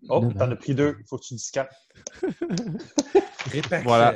[0.09, 0.51] Oh, t'en ans.
[0.51, 0.95] as pris deux.
[0.99, 1.73] Il faut que tu dises quatre.
[3.83, 4.13] Voilà.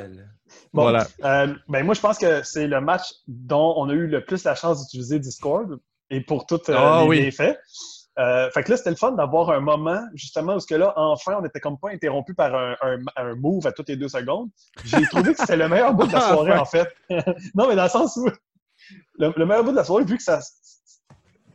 [0.72, 1.06] Bon, Voilà.
[1.24, 4.44] euh, ben moi, je pense que c'est le match dont on a eu le plus
[4.44, 5.78] la chance d'utiliser Discord
[6.10, 7.32] et pour tous euh, Ah les oui.
[8.18, 10.92] Euh, fait que là, c'était le fun d'avoir un moment, justement, où ce que là,
[10.96, 14.08] enfin, on était comme pas interrompu par un, un- un move à toutes les deux
[14.08, 14.50] secondes.
[14.84, 16.88] J'ai trouvé que c'était le meilleur bout de la soirée, en fait.
[17.54, 18.28] non, mais dans le sens où
[19.18, 20.40] le, le meilleur bout de la soirée, vu que ça,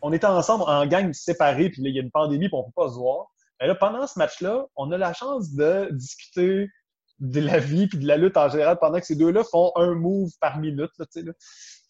[0.02, 2.64] on était ensemble en gang séparés, puis là, il y a une pandémie, puis on
[2.64, 3.28] peut pas se voir.
[3.60, 6.70] Mais là, pendant ce match-là, on a la chance de discuter
[7.20, 9.94] de la vie puis de la lutte en général pendant que ces deux-là font un
[9.94, 10.90] move par minute.
[10.98, 11.32] Là, là.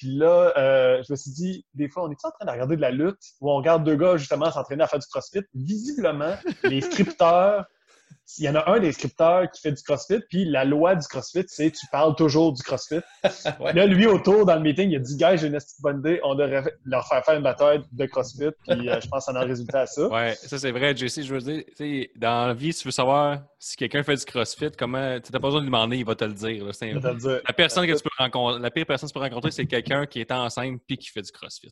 [0.03, 2.75] Puis là, euh, je me suis dit, des fois, on est en train de regarder
[2.75, 5.39] de la lutte où on regarde deux gars justement s'entraîner à faire du crossfit?
[5.53, 6.35] Visiblement,
[6.65, 7.65] les scripteurs,
[8.39, 11.05] il y en a un des scripteurs qui fait du crossfit, puis la loi du
[11.07, 12.99] crossfit, c'est tu parles toujours du crossfit.
[13.59, 13.73] Ouais.
[13.73, 16.33] Là, lui, autour, dans le meeting, il a dit, gars, j'ai une bonne idée, on
[16.35, 19.41] devrait leur faire faire une bataille de crossfit, puis euh, je pense que ça en
[19.41, 20.07] a résulté à ça.
[20.07, 21.21] Ouais, ça c'est vrai, Jesse.
[21.23, 24.15] Je veux dire, tu sais, dans la vie, si tu veux savoir si quelqu'un fait
[24.15, 25.19] du crossfit, comment.
[25.19, 26.65] Tu n'as pas besoin de lui demander, il va te le dire.
[26.65, 26.73] là.
[26.73, 27.41] C'est Je vais te le dire.
[27.47, 30.05] La personne que tu peux rencontrer, la pire personne que tu peux rencontrer, c'est quelqu'un
[30.05, 31.71] qui est enceinte puis qui fait du crossfit.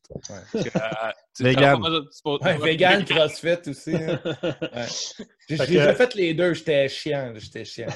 [0.54, 1.82] Que, euh, Vegan.
[2.24, 3.96] pas Ouais, vegan, crossfit aussi.
[3.96, 4.20] hein.
[5.50, 7.34] J'ai que- déjà fait les deux, j'étais chiant.
[7.36, 7.88] J'étais chiant.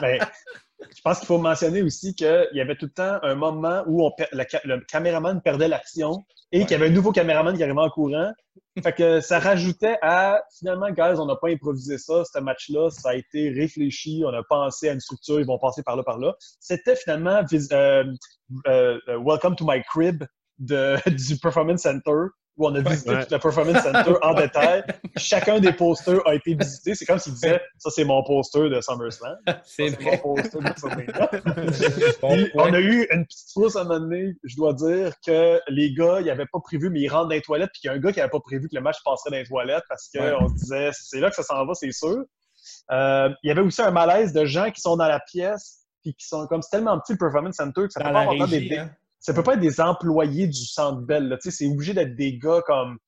[0.00, 0.18] Mais
[0.96, 4.04] je pense qu'il faut mentionner aussi qu'il y avait tout le temps un moment où
[4.04, 7.62] on le, ca- le caméraman perdait l'action et qu'il y avait un nouveau caméraman qui
[7.62, 8.32] arrivait en courant.
[8.82, 13.10] Fait que ça rajoutait à finalement, guys, on n'a pas improvisé ça, ce match-là, ça
[13.10, 16.18] a été réfléchi, on a pensé à une structure, ils vont passer par là, par
[16.18, 16.34] là.
[16.60, 18.04] C'était finalement euh,
[18.66, 20.24] euh, euh, Welcome to my crib
[20.58, 22.28] de, du Performance Center
[22.58, 23.24] où on a visité Ouais.
[23.24, 24.82] tout le Performance Center en détail.
[25.16, 26.94] Chacun des posters a été visité.
[26.94, 29.36] C'est comme s'il disait ça, c'est mon poster de SummerSlam.
[29.64, 32.44] C'est mon poster de point.
[32.54, 34.34] on a eu une petite frousse à un moment donné.
[34.44, 37.42] Je dois dire que les gars, ils n'avaient pas prévu, mais ils rentrent dans les
[37.42, 39.30] toilettes, puis qu'il y a un gars qui n'avait pas prévu que le match passerait
[39.30, 40.48] dans les toilettes parce qu'on Ouais.
[40.48, 42.24] se disait, c'est là que ça s'en va, c'est sûr.
[42.90, 46.14] Euh, il y avait aussi un malaise de gens qui sont dans la pièce, puis
[46.14, 48.68] qui sont comme, c'est tellement petit le Performance Center que ça Dans peut pas régie,
[48.68, 48.90] des- hein.
[49.20, 51.28] Ça peut pas être des employés du Centre Bell.
[51.28, 51.36] là.
[51.36, 52.98] Tu sais, C'est obligé d'être des gars comme.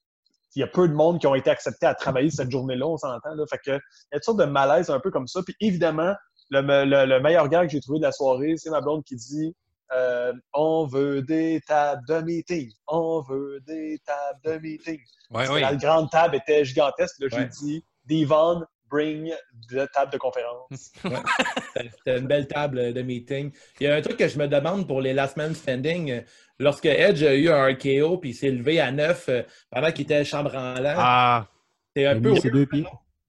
[0.57, 2.97] Il y a peu de monde qui ont été acceptés à travailler cette journée-là, on
[2.97, 3.35] s'entend.
[3.37, 3.45] Là.
[3.49, 5.43] Fait que, il y a une sorte de malaise un peu comme ça.
[5.45, 6.13] Puis évidemment,
[6.51, 9.05] le, me- le- le meilleur gars que j'ai trouvé de la soirée, c'est ma blonde
[9.05, 9.55] qui dit
[9.97, 12.69] euh, on veut des tables de meeting.
[12.89, 14.99] On veut des tables de meeting.
[15.31, 15.61] Ouais.
[15.61, 17.15] La grande table était gigantesque.
[17.21, 17.49] Là, j'ai Ouais.
[17.61, 19.33] dit, Devon, bring
[19.71, 20.93] de table de conférence.
[21.77, 23.53] C'était une belle table de meeting.
[23.81, 26.11] Il y a un truc que je me demande pour les Last Man Standing.
[26.11, 26.21] euh,
[26.59, 29.31] Lorsque Edge a eu un RKO puis il s'est levé à 9
[29.71, 31.49] pendant qu'il était chambranlant, Ah,
[31.97, 32.33] c'est un peu.
[32.33, 32.85] mis ses deux pieds.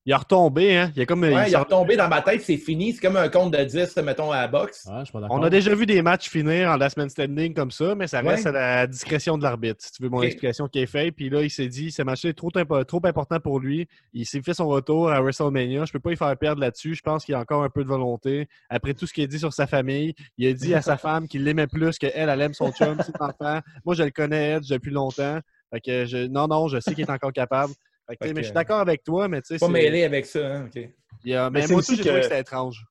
[0.06, 0.91] Il a retombé, hein?
[0.95, 1.22] Il a comme.
[1.22, 2.93] Ouais, il sort- retombé dans ma tête, c'est fini.
[2.93, 4.88] C'est comme un compte de 10, mettons, à la boxe.
[4.99, 5.38] Je suis pas d'accord.
[5.38, 8.22] On a déjà vu des matchs finir en last man standing comme ça, mais ça
[8.22, 8.49] reste Ouais.
[8.49, 9.78] à la discrétion de l'arbitre.
[9.80, 10.24] Si tu veux mon Ok.
[10.26, 11.16] explication qui est faite.
[11.16, 13.88] Puis là, il s'est dit, ce match est trop, impo- trop important pour lui.
[14.14, 15.86] Il s'est fait son retour à WrestleMania.
[15.86, 16.95] Je peux pas y faire perdre là-dessus.
[16.95, 18.47] Je pense qu'il a encore un peu de volonté.
[18.70, 21.28] Après tout ce qu'il a dit sur sa famille, il a dit à sa femme
[21.28, 23.60] qu'il l'aimait plus qu'elle, elle aime son chum, ses enfants.
[23.86, 25.39] Moi, je le connais, Edge, depuis longtemps.
[25.74, 27.74] Fait que je, non, non, je sais qu'il est encore capable.
[28.20, 30.26] Fait que, mais que- je suis d'accord avec toi, mais tu sais, Pas mêlé avec
[30.26, 30.66] ça, hein?
[30.66, 30.89] OK.
[31.24, 32.86] il y a- Mais moi aussi aussi, j'ai trouvé que- que c'était étrange.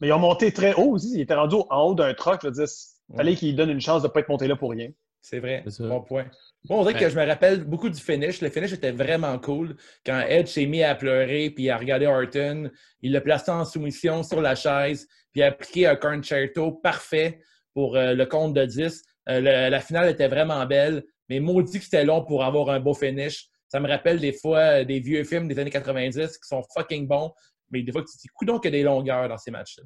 [0.00, 1.12] Mais ils ont monté très haut aussi.
[1.16, 2.40] Ils étaient rendus en haut d'un truck.
[2.42, 3.16] Je veux dire, il Ouais.
[3.18, 4.88] fallait qu'ils donnent une chance de ne pas être monté là pour rien.
[5.20, 5.62] C'est vrai.
[5.78, 6.24] Bon point.
[6.68, 8.40] Moi, on dirait que je me rappelle beaucoup du finish.
[8.40, 9.76] Le finish était vraiment cool.
[10.04, 12.70] Quand Edge s'est mis à pleurer puis à regarder Orton,
[13.02, 17.40] il l'a placé en soumission sur la chaise puis a appliqué un concerto parfait
[17.74, 19.02] pour euh, le compte de 10.
[19.28, 22.80] Euh, le- la finale était vraiment belle, mais maudit que c'était long pour avoir un
[22.80, 23.48] beau finish.
[23.72, 27.06] Ça me rappelle des fois euh, des vieux films des années 90 qui sont fucking
[27.08, 27.32] bons,
[27.70, 29.84] mais des fois, tu te dis, coudonc qu'il y a des longueurs dans ces matchs-là.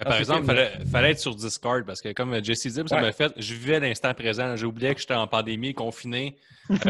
[0.00, 2.82] Ah, par c'est exemple, il fallait, fallait être sur Discord parce que, comme Jesse dit,
[2.88, 3.00] ça Ouais.
[3.02, 4.56] m'a fait, je vivais l'instant présent.
[4.56, 6.36] J'ai oublié que j'étais en pandémie, confiné.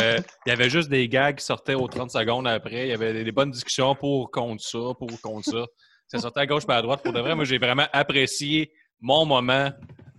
[0.01, 2.87] Euh, il y avait juste des gags qui sortaient aux 30 secondes après.
[2.87, 5.67] Il y avait des, des bonnes discussions pour contre ça, pour contre ça.
[6.07, 7.03] Ça sortait à gauche et à droite.
[7.03, 9.71] Pour de vrai, moi, j'ai vraiment apprécié mon moment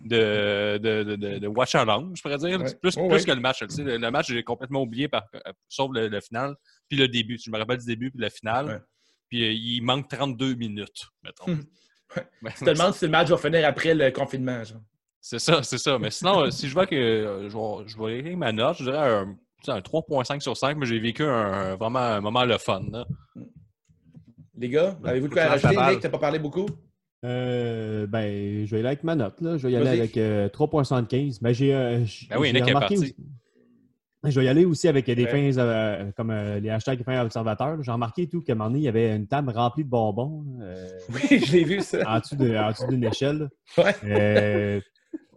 [0.02, 2.60] de, de, de, de, watch along, je pourrais dire.
[2.62, 2.76] Ouais.
[2.82, 3.24] Plus, Oh, plus ouais.
[3.26, 3.60] que le match.
[3.60, 6.56] tu sais, Le, le match, j'ai complètement oublié, par, euh, sauf le, le final,
[6.88, 7.38] puis le début.
[7.44, 8.66] Je me rappelle du début puis le final.
[8.66, 8.80] Ouais.
[9.30, 11.52] Puis euh, il manque 32 minutes, mettons.
[11.52, 11.64] Hum.
[12.58, 14.64] Tu te demandes si le match va finir après le confinement.
[14.64, 14.82] Genre.
[15.22, 16.00] c'est ça, c'est ça.
[16.00, 18.78] Mais sinon, euh, si je vois que euh, je vais, je vais écrire ma note,
[18.80, 22.20] je dirais un, tu sais, un 3.5 sur 5, mais j'ai vécu un, vraiment un
[22.22, 22.82] moment le fun.
[22.92, 23.06] là.
[24.58, 25.76] Les gars, avez-vous de quoi rajouter?
[25.76, 25.92] la.
[25.92, 26.66] Nick, t'as pas parlé beaucoup?
[27.26, 29.42] Euh, ben, je vais y aller avec ma note.
[29.42, 29.58] Là.
[29.58, 31.40] Je vais y aller avec euh, 3.75.
[31.42, 32.00] Ben, j'ai, euh,
[32.30, 32.98] Ben oui, est remarqué parti.
[32.98, 33.16] aussi-
[34.24, 35.52] Je vais y aller aussi avec des Ouais.
[35.52, 37.82] fins euh, comme euh, les hashtags fins observateurs.
[37.84, 40.46] J'ai remarqué tout qu'à un moment donné, il y avait une table remplie de bonbons
[40.62, 42.00] euh, Oui, je l'ai vu ça.
[42.10, 43.50] en dessous de- en dessous d'une échelle.
[43.78, 43.96] Ouais.
[44.06, 44.82] Euh,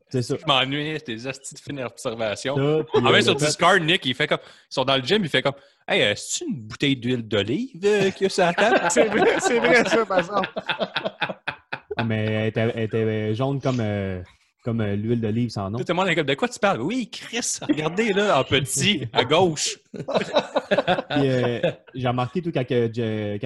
[0.09, 0.37] c'est ça.
[0.41, 2.55] Je m'ennuie, tes astuces de fine observation.
[2.57, 4.39] Ça, puis, En même sur Discord, Nick, il fait comme.
[4.45, 5.55] Ils sont dans le gym, il fait comme.
[5.89, 8.80] Hey, c'est une bouteille d'huile d'olive euh, qu'il y a sur la table?
[8.91, 10.49] C'est vrai, c'est vrai, ça, par exemple.
[11.97, 14.22] Ah, mais elle était, elle était jaune comme, euh,
[14.64, 15.78] comme euh, l'huile d'olive sans nom.
[15.78, 16.26] Tout le monde est comme.
[16.26, 16.80] De quoi tu parles?
[16.80, 19.78] Oui, Chris, regardez là, en petit, à gauche.
[21.11, 21.61] Euh,
[21.95, 23.36] j'ai remarqué tout quand, Je-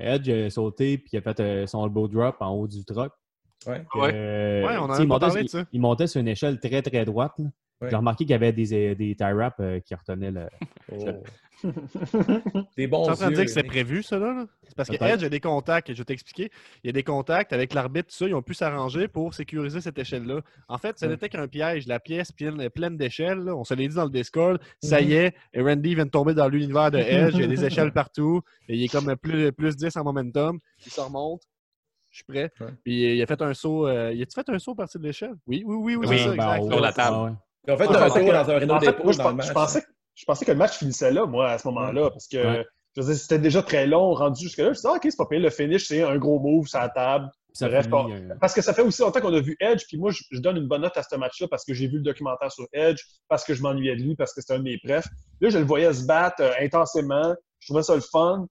[0.00, 3.12] Edge a sauté puis il a fait euh, son elbow drop en haut du truck.
[3.66, 3.82] Ouais.
[3.94, 4.10] Ouais.
[4.14, 7.04] Euh, Ouais, on a il montait- parlé il- Il montait sur une échelle très très
[7.04, 7.32] droite.
[7.38, 7.44] là.
[7.80, 7.90] Ouais.
[7.90, 10.46] J'ai remarqué qu'il y avait des, euh, des tie wraps euh, qui retenaient le.
[10.92, 11.04] Oh.
[12.76, 13.70] Des bons Tu es en train de dire que c'est Nick.
[13.70, 14.32] prévu, ça, là?
[14.34, 14.46] là?
[14.64, 15.02] C'est parce que.
[15.02, 16.50] Edge a des contacts, je vais t'expliquer.
[16.82, 19.80] Il y a des contacts avec l'arbitre, tout ça, ils ont pu s'arranger pour sécuriser
[19.80, 20.40] cette échelle-là.
[20.68, 21.12] En fait, ce Ouais.
[21.12, 21.86] n'était qu'un piège.
[21.86, 25.08] La pièce pleine, pleine d'échelles, on se l'a dit dans le Discord, ça Mhm.
[25.08, 26.98] y est, et Randy vient de tomber dans l'univers de
[27.32, 30.04] Edge, il y a des échelles partout, et il est comme plus, plus 10 en
[30.04, 31.42] momentum, il se remonte.
[32.10, 32.50] Je suis prêt.
[32.60, 32.66] Ouais.
[32.84, 33.86] Puis il a fait un saut.
[33.88, 35.32] euh, il a-tu fait un saut à partir de l'échelle?
[35.46, 36.60] Oui, oui, oui, oui, Oui, c'est ça, ben, exact.
[36.60, 37.16] en Sur la table.
[37.16, 39.36] ah ont fait Ah, un pensais que- dans un en dépôt moi, je, dans le
[39.38, 39.78] pen- match.
[40.14, 42.64] Je pensais, que le match finissait là, moi, à ce moment-là, parce que Ouais.
[42.96, 44.66] je veux dire, c'était déjà très long, rendu jusque-là.
[44.66, 45.40] Je me dit, ah, OK, c'est pas pire.
[45.40, 47.30] Le finish, c'est un gros move sur la table.
[47.54, 49.98] Ça Bref, finit, euh, Parce que ça fait aussi longtemps qu'on a vu Edge, puis
[49.98, 52.02] moi, je, je donne une bonne note à ce match-là parce que j'ai vu le
[52.02, 54.78] documentaire sur Edge, parce que je m'ennuyais de lui, parce que c'était un de mes
[54.82, 55.06] prefs.
[55.40, 57.34] Là, je le voyais se battre euh, intensément.
[57.60, 58.46] Je trouvais ça le fun.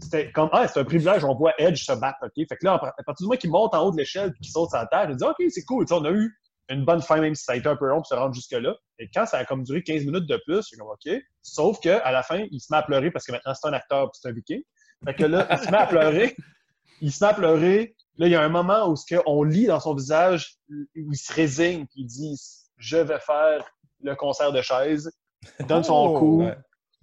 [0.00, 2.32] C'était comme, ah, c'est un privilège, on voit Edge se battre, OK?
[2.34, 4.50] Fait que là, à partir du moment qu'il monte en haut de l'échelle puis qu'il
[4.50, 6.34] saute sur la terre, je me dis, OK, c'est cool, on a eu
[6.68, 8.74] une bonne fin, même si ça a été un peu long pour se rendre jusque-là.
[8.98, 11.12] Et quand ça a comme duré 15 minutes de plus, c'est comme, OK.
[11.42, 14.10] Sauf qu'à la fin, il se met à pleurer parce que maintenant, c'est un acteur
[14.10, 14.62] puis c'est un viking.
[15.04, 16.34] Fait que là, il se met à pleurer.
[17.02, 17.94] Il se met à pleurer.
[18.16, 21.14] Là, il y a un moment où ce qu'on lit dans son visage, où il
[21.16, 22.40] se résigne, puis il dit
[22.78, 23.62] Je vais faire
[24.02, 25.12] le concert de chaises.
[25.60, 26.42] Il donne son Oh, coup.
[26.44, 26.56] ouais.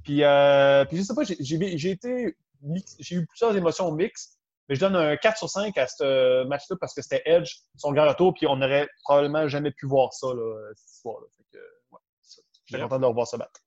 [0.03, 2.35] Puis, euh, puis je sais pas, j'ai- été.
[2.99, 4.39] J'ai eu plusieurs émotions mixtes,
[4.69, 7.91] mais je donne un 4 sur 5 à ce match-là parce que c'était Edge, son
[7.91, 11.27] grand retour, puis on n'aurait probablement jamais pu voir ça, là, cette histoire-là.
[11.37, 11.57] Fait que,
[11.91, 12.41] ouais, c'est ça.
[12.65, 12.83] J'étais Yep.
[12.89, 13.59] content de le revoir se battre.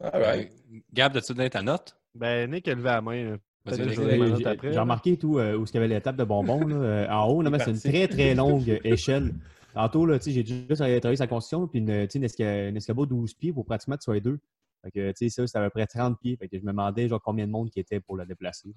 [0.00, 0.52] All right.
[0.72, 1.96] Euh, Gab, as-tu donné ta note?
[2.14, 3.16] Ben, Nick a levé la main.
[3.16, 3.36] euh,
[3.68, 7.42] J'ai remarqué tout euh, où il y avait les tables de bonbons là, en haut,
[7.58, 9.34] c'est une très très longue échelle.
[9.74, 13.04] Tantôt, là, tu sais, j'ai déjà travaillé sa construction, puis une, une esca- un escabeau
[13.04, 14.38] de 12 pieds pour pratiquement que tu sois deux.
[14.86, 16.36] Fait que, tu sais, ça, c'est à peu près 30 pieds.
[16.36, 18.68] Fait que je me demandais genre combien de monde qui était pour la déplacer.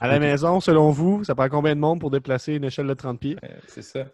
[0.00, 2.94] À la maison, selon vous, ça prend combien de monde pour déplacer une échelle de
[2.94, 3.36] 30 pieds?
[3.44, 4.00] Euh, C'est ça.
[4.00, 4.04] Euh,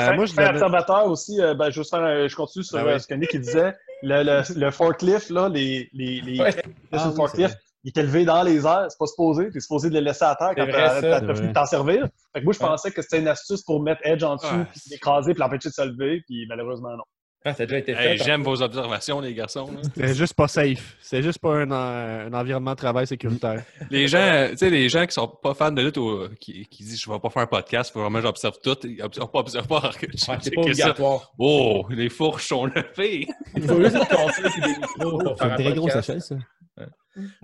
[0.00, 2.92] fin, moi, je observateur aussi, euh, ben, je, faire je continue sur Ah ouais.
[2.92, 3.74] euh, ce que Nick disait.
[4.02, 6.54] Le, le, le forklift, là, les, les, les Ouais.
[6.92, 9.50] Ah le oui, forklift, c'est il est élevé dans les airs, c'est pas supposé.
[9.50, 12.06] Tu es supposé de le laisser à terre quand c'est t'as fini de t'en servir.
[12.34, 12.66] Fait que moi, je Ouais.
[12.66, 14.64] pensais que c'était une astuce pour mettre Edge en dessous, Ouais.
[14.70, 17.04] puis l'écraser, puis l'empêcher de se lever, puis malheureusement, non.
[17.46, 18.12] Ah, ça a déjà été fait.
[18.12, 19.68] Hey, J'aime vos observations, les garçons.
[19.94, 20.96] C'est juste pas safe.
[21.00, 21.74] C'est juste pas un, en-
[22.28, 23.62] un environnement de travail sécuritaire.
[23.90, 26.84] Les gens, tu sais, les gens qui sont pas fans de lutte ou qui, qui
[26.84, 29.40] disent je vais pas faire un podcast, faut vraiment que j'observe tout, ils observent pas,
[29.40, 29.90] observent pas.
[30.02, 30.08] Ouais,
[30.40, 31.32] c'est pas obligatoire.
[31.38, 33.26] Oh, les fourches sont levées.
[33.54, 36.36] Il faut juste console et des micros C'est une un très grosse échelle, ça.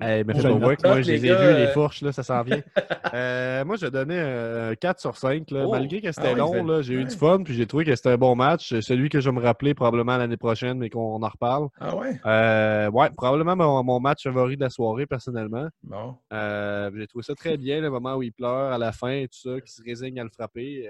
[0.01, 0.43] Hey, mais note
[0.77, 2.63] que moi, je les les ai vus, les euh, fourches, là, ça s'en vient.
[3.13, 5.51] Euh, moi, je donnais euh, 4 sur 5.
[5.51, 5.65] Là.
[5.67, 5.73] Oh.
[5.73, 8.11] Malgré que c'était Ah ouais, long, j'ai eu du fun, puis j'ai trouvé que c'était
[8.11, 8.79] un bon match.
[8.79, 11.71] Celui que je vais me rappeler probablement l'année prochaine, mais qu'on en reparle.
[11.81, 12.21] Ah ouais?
[12.25, 15.67] Euh, ouais, probablement mon, mon match favori de la soirée, personnellement.
[15.83, 16.15] Bon.
[16.33, 19.27] Euh, j'ai trouvé ça très bien, le moment où il pleure à la fin et
[19.27, 20.89] tout ça, qui se résigne à le frapper.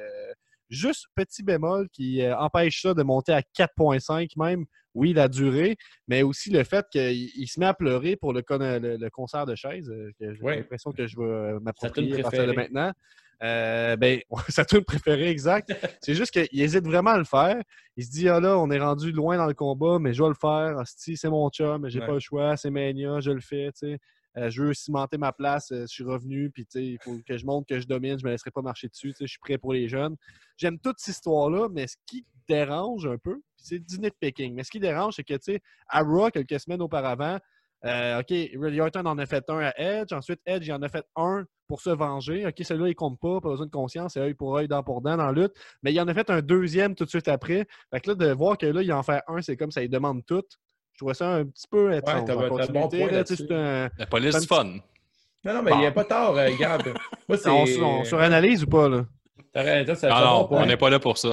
[0.70, 4.64] Juste petit bémol qui euh, empêche ça de monter à 4.5 même.
[4.94, 5.76] Oui, la durée,
[6.08, 9.10] mais aussi le fait qu'il il se met à pleurer pour le, con- le- le
[9.10, 9.88] concert de chaises.
[9.88, 10.56] euh, J'ai Ouais.
[10.56, 12.92] l'impression que je vais euh, m'approprier à partir de maintenant.
[13.42, 15.70] Euh, ben, sa tune préférée, exact.
[16.02, 17.62] C'est juste qu'il hésite vraiment à le faire.
[17.96, 20.28] Il se dit, ah là, on est rendu loin dans le combat, mais je vais
[20.28, 20.82] le faire.
[20.86, 22.06] C'est mon chum, mais j'ai Ouais.
[22.06, 22.56] pas le choix.
[22.56, 23.98] C'est Mania, je le fais, tu sais.
[24.36, 27.44] Euh, je veux cimenter ma place, euh, je suis revenu, puis il faut que je
[27.44, 29.88] montre que je domine, je me laisserai pas marcher dessus, je suis prêt pour les
[29.88, 30.16] jeunes.
[30.56, 34.70] J'aime toute cette histoire-là, mais ce qui dérange un peu, c'est du nitpicking, mais ce
[34.70, 37.38] qui dérange, c'est que, tu sais, à Raw, quelques semaines auparavant,
[37.86, 40.88] euh, OK, Randy Orton en a fait un à Edge, ensuite Edge il en a
[40.88, 42.46] fait un pour se venger.
[42.46, 45.00] OK, celui-là, il compte pas, pas besoin de conscience, c'est œil pour œil, dent pour
[45.00, 47.66] dent dans la lutte, mais il en a fait un deuxième tout de suite après.
[47.90, 49.88] Fait que là, de voir que là, il en fait un, c'est comme ça, il
[49.88, 50.44] demande tout.
[51.00, 52.26] Je trouvais ça un petit peu étrange.
[52.26, 52.90] t'as- en t'as bon
[53.24, 54.64] c'est un- La police du fun.
[55.42, 56.82] Non, non, mais il n'y a pas tort, euh, Gab.
[57.26, 57.48] Moi, c'est.
[57.48, 59.06] on, on suranalyse ou pas, là?
[59.54, 60.62] C'est non, point.
[60.62, 61.30] on n'est pas là pour ça.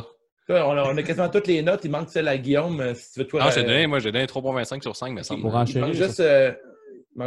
[0.48, 1.84] Toi, On a, on a quasiment toutes les notes.
[1.84, 2.80] Il manque celle à Guillaume.
[2.80, 3.42] euh, Si tu veux, toi.
[3.44, 5.94] Ah, j'ai euh, donné, moi, j'ai donné 3.25 sur 5, mais ça me Pour enchérir,
[5.94, 6.22] juste.
[6.22, 6.54] euh,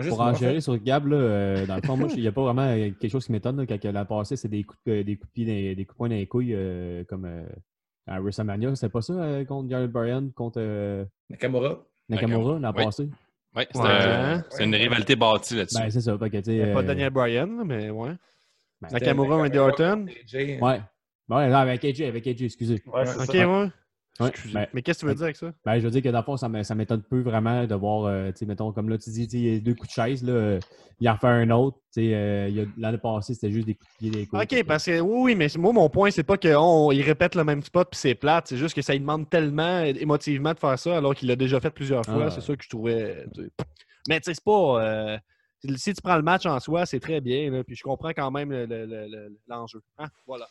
[0.08, 2.32] Pour moi, en gérer sur Gab, là, euh, dans le fond, moi, il n'y a
[2.32, 3.58] pas vraiment euh, quelque chose qui m'étonne.
[3.58, 5.94] là, Quand la passée, c'est des coups de, des coups de pied, dans- des coups
[5.94, 7.42] de poing dans les couilles, euh, comme euh,
[8.06, 8.74] à WrestleMania.
[8.74, 11.84] C'était pas ça euh, contre Jared Bryan, contre euh, Nakamura?
[12.10, 12.84] Nakamura, la Oui.
[13.56, 13.66] Ouais.
[13.74, 15.76] euh, c'est une rivalité bâtie là-dessus.
[15.78, 16.16] Ben, c'est ça.
[16.16, 18.12] fait que, a pas euh, Daniel Bryan, mais ouais.
[18.80, 20.06] ben, Nakamura, Randy Orton.
[20.08, 20.34] AJ.
[20.60, 20.80] Ouais.
[21.28, 22.82] Ouais, non, avec AJ, avec AJ, excusez.
[22.86, 23.48] Ouais, c'est Ok, ça.
[23.48, 23.68] ouais.
[24.20, 25.52] Ouais, ben, mais qu'est-ce que tu veux dire avec ça?
[25.64, 27.74] Ben, je veux dire que dans le fond, ça me- ça m'étonne peu vraiment de
[27.74, 29.92] voir, euh, tu sais, mettons, comme là, tu dis, il y a deux coups de
[29.94, 30.60] chaise, là, euh,
[31.00, 31.78] il en fait un autre.
[31.92, 34.26] tu sais, euh, il y a- L'année passée, c'était juste des coups de pied des
[34.26, 34.42] couilles.
[34.42, 37.62] OK, parce que oui, oui, mais moi, mon point, c'est pas qu'il répète le même
[37.62, 38.46] spot puis c'est plate.
[38.48, 41.58] C'est juste que ça lui demande tellement émotivement de faire ça alors qu'il l'a déjà
[41.60, 42.26] fait plusieurs fois.
[42.26, 42.30] Ah.
[42.30, 43.24] C'est ça que je trouvais.
[44.08, 44.84] Mais tu sais, c'est pas.
[44.84, 45.18] euh,
[45.76, 47.50] si tu prends le match en soi, c'est très bien.
[47.50, 49.80] là, puis je comprends quand même le- le- le- le- l'enjeu.
[49.98, 50.46] Hein, Voilà.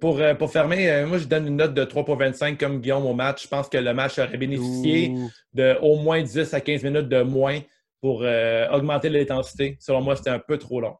[0.00, 3.12] Pour, euh, pour fermer, euh, moi, je donne une note de 3.25 comme Guillaume au
[3.14, 3.42] match.
[3.44, 5.30] Je pense que le match aurait bénéficié Ouh.
[5.52, 7.60] de au moins 10 à 15 minutes de moins
[8.00, 9.76] pour euh, augmenter l'intensité.
[9.80, 10.96] Selon moi, c'était un peu trop long.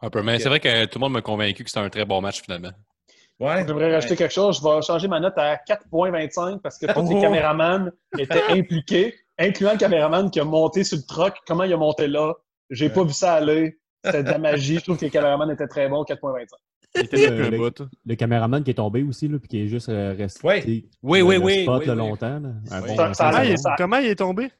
[0.00, 2.04] Un peu, mais c'est vrai que tout le monde m'a convaincu que c'était un très
[2.04, 2.70] bon match finalement.
[3.40, 3.64] Ouais.
[3.66, 4.58] J'aimerais rajouter quelque chose.
[4.62, 7.14] Je vais changer ma note à 4.25 parce que tous Oh.
[7.14, 11.34] les caméramans étaient impliqués, incluant le caméraman qui a monté sur le truck.
[11.46, 12.32] Comment il a monté là?
[12.70, 13.78] J'ai pas vu ça aller.
[14.04, 14.76] C'était de la magie.
[14.76, 16.02] Je trouve que les caméramans étaient très bons.
[16.04, 16.46] 4.25.
[16.94, 17.82] Était Euh, le- bout.
[18.06, 20.40] Le caméraman qui est tombé aussi, là, puis qui est juste euh, resté.
[21.02, 21.98] Oui, le- oui, le oui, spot, oui, là, oui.
[21.98, 22.38] longtemps.
[22.40, 22.48] là.
[22.70, 22.88] Un Oui.
[22.88, 24.50] bon Ça- ça- Comment, il est, ça- comment il est tombé?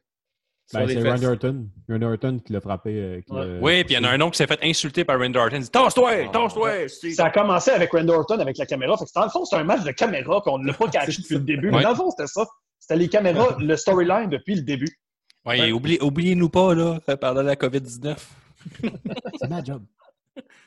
[0.72, 1.08] Ben, c'est.
[1.08, 1.66] Randy Orton.
[1.88, 2.90] Randy Orton qui l'a frappé.
[2.94, 3.46] euh, qui Ouais.
[3.46, 5.36] l'a- Oui, puis il y en a un autre qui s'est fait insulter par Randy
[5.38, 5.56] Orton.
[5.56, 6.88] Il dit Tasse-toi, tasse-toi.
[6.88, 8.96] Ça a commencé avec Randy Orton avec la caméra.
[8.96, 10.88] Fait que, dans le fond, c'est un match de caméra, puis on ne l'a pas
[10.88, 11.70] caché depuis le début.
[11.70, 12.46] Mais dans le fond, c'était ça.
[12.80, 14.88] C'était les caméras, le storyline depuis le début.
[15.46, 18.16] Oublie- oubliez-nous pas, là, pendant la COVID-19.
[19.38, 19.82] C'est ma job.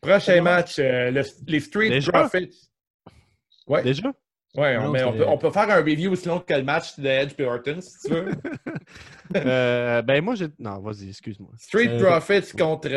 [0.00, 2.12] Prochain match, euh, le- les Street Déjà?
[2.12, 2.70] Profits.
[3.66, 4.12] Ouais, Déjà?
[4.56, 7.06] Non, mais on, peut, on peut faire un review aussi long que le match de
[7.06, 8.30] Edge et Orton, si tu veux.
[9.36, 10.48] Euh, ben moi, j'ai.
[10.58, 11.52] Non, vas-y, excuse-moi.
[11.56, 12.88] Street Euh, Profits contre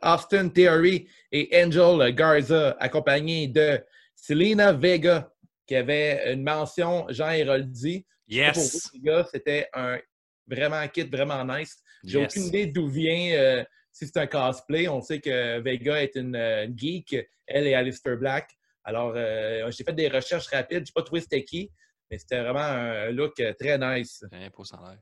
[0.00, 3.80] Austin Theory et Angel Garza, accompagnés de
[4.14, 5.28] Selena Vega,
[5.66, 8.02] qui avait une mention Jean Héroldi.
[8.04, 8.90] Pour vous, Yes.
[8.94, 9.98] les gars, c'était un
[10.46, 11.76] vraiment un kit vraiment nice.
[12.04, 12.30] J'ai Yes.
[12.30, 14.88] aucune idée d'où vient, euh, si c'est un cosplay.
[14.88, 17.16] On sait que Vega est une, euh, une geek,
[17.46, 18.50] elle et Alistair Black.
[18.84, 21.70] Alors, euh, j'ai fait des recherches rapides, j'ai pas trouvé c'était qui,
[22.10, 24.24] mais c'était vraiment un look euh, très nice.
[24.32, 24.98] Un pouce en l'air.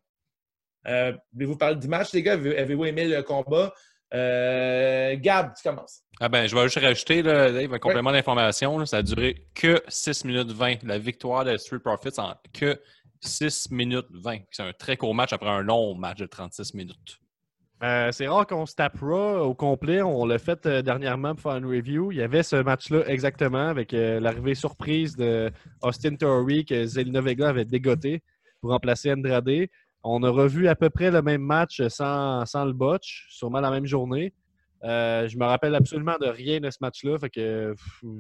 [0.87, 2.35] Euh, Voulez-vous parler du match, les gars?
[2.35, 3.73] Avez- Avez-vous aimé le combat?
[4.13, 6.01] Euh, Gab, tu commences.
[6.21, 8.85] Ah ben, je vais juste rajouter, là, Dave, un complément d'information.
[8.87, 10.83] Ça a duré que 6 minutes 20.
[10.83, 12.81] La victoire de Street Profits en que
[13.21, 14.41] 6 minutes 20.
[14.51, 17.20] C'est un très court match après un long match de 36 minutes.
[17.83, 20.03] Euh, c'est rare qu'on se tape Raw au complet.
[20.03, 22.13] On l'a fait euh, dernièrement pour faire une review.
[22.13, 25.51] Il y avait ce match-là exactement avec euh, l'arrivée surprise de
[25.83, 28.23] Austin Theory que Zelina Vega avait dégoté
[28.61, 29.69] pour remplacer Andrade.
[30.03, 33.71] On a revu à peu près le même match sans, sans le botch, sûrement la
[33.71, 34.35] même journée.
[34.83, 37.19] Je me rappelle absolument de rien de ce match-là.
[37.19, 38.11] Fait que pff,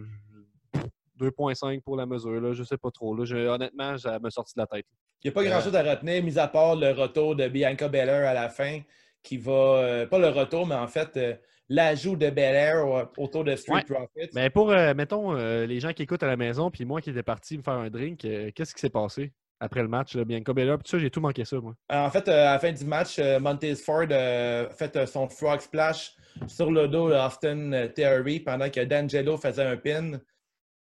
[1.21, 2.41] 2.5 pour la mesure.
[2.41, 2.53] Là.
[2.53, 3.15] Je sais pas trop.
[3.15, 3.25] Là.
[3.25, 4.87] Je- honnêtement, ça m'a sorti de la tête.
[5.23, 8.27] Il n'y a pas grand-chose à retenir, mis à part le retour de Bianca Belair
[8.27, 8.81] à la fin,
[9.23, 9.53] qui va.
[9.53, 11.35] euh, pas le retour, mais en fait, euh,
[11.69, 13.85] l'ajout de Belair au- autour de Street Ouais.
[13.85, 14.31] Profits.
[14.35, 17.11] Mais pour, euh, mettons, euh, les gens qui écoutent à la maison, puis moi qui
[17.11, 20.15] étais parti me faire un drink, euh, qu'est-ce qui s'est passé après le match?
[20.17, 20.25] Là?
[20.25, 21.75] Bianca Belair, puis tout ça, j'ai tout manqué ça, moi.
[21.91, 26.13] En fait, à la fin du match, Montez Ford a fait son frog splash
[26.47, 30.13] sur le dos d'Austin Theory pendant que D'Angelo faisait un pin.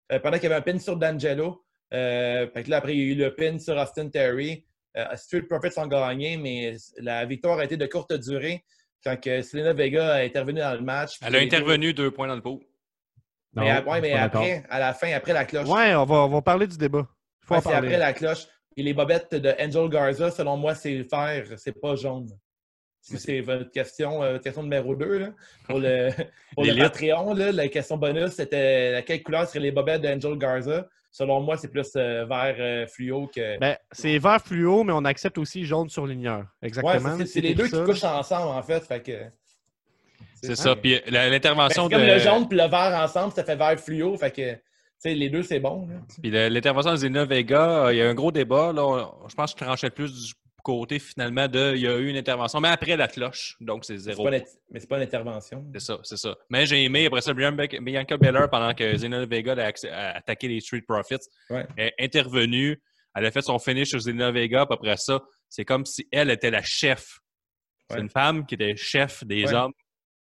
[0.08, 1.64] Pendant qu'il y avait un pin sur D'Angelo.
[1.90, 4.64] Fait que là, après, il y a eu le pin sur Austin Theory.
[4.96, 8.64] Euh, Street Profits ont gagné, mais la victoire a été de courte durée
[9.04, 11.16] quand que Selena Vega a intervenu dans le match.
[11.22, 12.62] Elle a intervenu deux points dans le pot.
[13.54, 15.68] Mais, à- ouais, mais après, à la fin, après la cloche.
[15.68, 17.06] Ouais, on va, on va parler du débat.
[17.42, 17.88] Faut Ouais, en c'est parler.
[17.88, 18.46] après la cloche.
[18.76, 22.28] Et les bobettes de Angel Garza, selon moi, c'est vert, c'est pas jaune.
[23.00, 25.28] Si c'est votre question, euh, question numéro 2, là,
[25.66, 26.10] pour le,
[26.54, 26.76] pour le.
[26.76, 30.86] Patreon, là, la question bonus, c'était la quelle couleur serait les bobettes d'Angel Garza?
[31.18, 33.58] Selon moi, c'est plus euh, vert euh, fluo que.
[33.58, 36.44] Ben, c'est vert fluo, mais on accepte aussi jaune surligneur.
[36.60, 37.16] Exactement.
[37.24, 38.80] c'est- les deux qui couchent ensemble, en fait.
[38.84, 39.12] fait que,
[40.42, 40.76] C'est ça.
[40.76, 42.06] Puis Ben, c'est l'intervention comme de.
[42.06, 44.14] le jaune et le vert ensemble, ça fait vert fluo.
[44.18, 44.58] Fait que,
[45.08, 45.88] les deux, c'est bon.
[45.88, 45.94] là.
[46.20, 48.74] Puis l'intervention de Zelina Vega, euh, il y a un gros débat.
[48.74, 50.32] Là, On- je pense que je tranchais plus du
[50.66, 53.56] côté finalement de il y a eu une intervention, mais après la cloche.
[53.60, 54.24] Donc c'est zéro.
[54.24, 54.44] pas Mais
[54.80, 55.64] c'est pas une intervention.
[55.74, 56.36] C'est ça, c'est ça.
[56.50, 60.60] Mais j'ai aimé après ça Bian- Bianca Belair pendant que Zelina Vega a, attaqué les
[60.60, 61.24] Street Profits.
[61.50, 61.66] Ouais.
[61.76, 62.82] Est intervenue.
[63.14, 64.66] Elle a fait son finish sur Zelina Vega.
[64.66, 67.20] Puis après ça, c'est comme si elle était la chef.
[67.88, 68.02] C'est Ouais.
[68.02, 69.54] une femme qui était chef des Ouais.
[69.54, 69.72] hommes,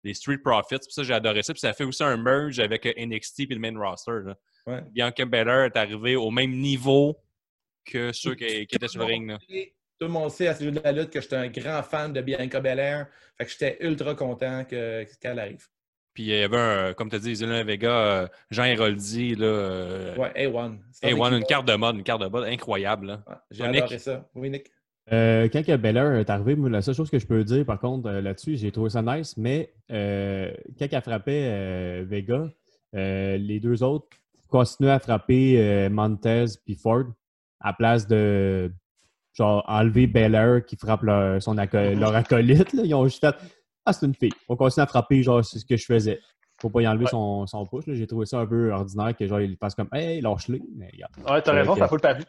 [0.04, 0.76] des Street Profits.
[0.80, 1.54] Puis ça, j'ai adoré ça.
[1.54, 4.12] Puis ça fait aussi un merge avec NXT et le main roster.
[4.26, 4.34] là.
[4.66, 4.82] Ouais.
[4.90, 7.16] Bianca Belair est arrivée au même niveau
[7.86, 9.30] que ceux qui, qui étaient sur le ring.
[9.30, 9.38] là.
[9.98, 12.12] Tout le monde sait à ce jeu de la lutte que j'étais un grand fan
[12.12, 13.06] de Bianca Belair.
[13.38, 15.64] Fait que j'étais ultra content que- qu'elle arrive.
[16.12, 19.46] Puis il y avait, un, comme tu as dit, Zelina Vega, euh, Jean Héroldi, là,
[19.46, 20.78] euh, Ouais, A1.
[20.92, 23.06] C'est et un one, équipe- une carte de mode, une carte de mode incroyable.
[23.06, 23.22] là.
[23.26, 23.76] Ouais, J'ai Nick.
[23.82, 24.28] adoré ça.
[24.34, 24.70] Oui, Nick?
[25.12, 27.78] Euh, quand que Beller est arrivé, moi, la seule chose que je peux dire, par
[27.78, 32.48] contre, euh, là-dessus, j'ai trouvé ça nice, mais euh, quand elle frappait euh, Vega,
[32.94, 34.08] euh, les deux autres
[34.48, 37.04] continuaient à frapper euh, Montez puis Ford
[37.60, 38.72] à place de
[39.36, 42.00] genre enlever Beller qui frappe leur, son aco- Mhm.
[42.00, 42.72] leur acolyte.
[42.72, 42.82] là.
[42.84, 43.34] Ils ont juste fait
[43.84, 44.32] Ah, c'est une fille.
[44.48, 46.18] On continue à frapper, genre, c'est ce que je faisais.
[46.60, 47.10] Faut pas y enlever Ouais.
[47.10, 47.86] son, son push.
[47.86, 47.94] là.
[47.94, 50.58] J'ai trouvé ça un peu ordinaire que genre il fasse comme Hey, lâche-le.
[50.74, 51.12] Mais regarde.
[51.28, 52.24] Ouais, t'as raison, ça fout le paru.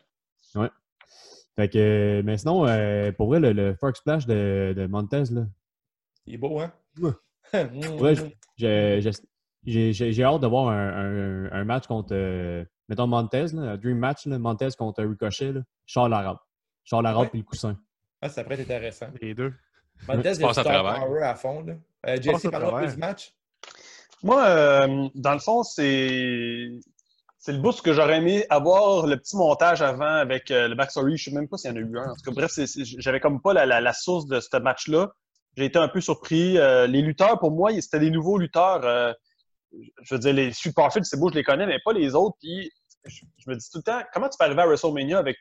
[1.55, 5.45] Fait que, mais sinon, euh, pour vrai, le, le Fork Splash de, de Montez, là,
[6.27, 6.71] Il est beau, hein?
[7.01, 7.11] Ouais.
[8.01, 8.13] Ouais,
[8.57, 9.01] j'ai
[9.65, 10.87] j'ai- j'ai hâte de voir un,
[11.47, 15.53] un- un match contre, euh, mettons, Montez, là, un Dream Match, là, Montez contre Ricochet,
[15.53, 16.37] là, Charles Arabe.
[16.89, 17.29] Charles Arabe Ouais.
[17.29, 17.77] puis le coussin.
[18.21, 19.07] Ah, ça pourrait être intéressant.
[19.21, 19.53] Les deux.
[19.99, 21.61] Tu passes à star power fond.
[21.63, 21.73] Là.
[21.73, 22.91] Euh, Passe Jesse, à parle un peu travers.
[22.93, 23.33] du match.
[24.23, 26.69] Moi, euh, dans le fond, c'est
[27.39, 31.17] c'est le boost que j'aurais aimé avoir le petit montage avant avec euh, le backstory.
[31.17, 32.11] Je sais même pas s'il y en a eu un.
[32.11, 32.51] En tout cas, bref,
[32.97, 35.11] j'avais comme pas la, la- la source de ce match-là.
[35.55, 36.57] J'ai été un peu surpris.
[36.57, 38.83] Euh, les lutteurs, pour moi, c'était des nouveaux lutteurs.
[38.85, 39.13] Euh,
[40.01, 42.37] je veux dire, les Street Profits, c'est beau, je les connais, mais pas les autres.
[42.39, 42.71] Puis,
[43.05, 45.37] je, je me dis tout le temps, comment tu peux arriver à WrestleMania avec,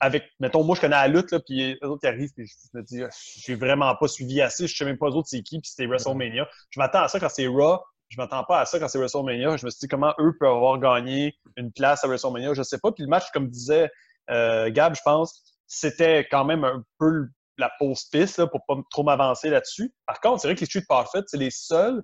[0.00, 2.78] avec mettons, moi, je connais la lutte, là, puis les autres qui arrivent, puis je
[2.78, 5.42] me dis, ah, j'ai vraiment pas suivi assez, je sais même pas les autres c'est
[5.42, 6.46] qui, puis c'était WrestleMania.
[6.70, 9.56] Je m'attends à ça quand c'est Raw, je m'attends pas à ça quand c'est WrestleMania.
[9.56, 12.78] Je me suis dit comment eux peuvent avoir gagné une place à WrestleMania, je sais
[12.78, 12.92] pas.
[12.92, 13.90] Puis le match, comme disait
[14.30, 17.28] euh, Gab, je pense, c'était quand même un peu
[17.58, 19.92] la pause piste là, pour pas trop m'avancer là-dessus.
[20.06, 22.02] Par contre, c'est vrai que les Street Profits, c'est les seuls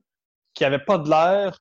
[0.55, 1.59] qui n'avaient pas de l'air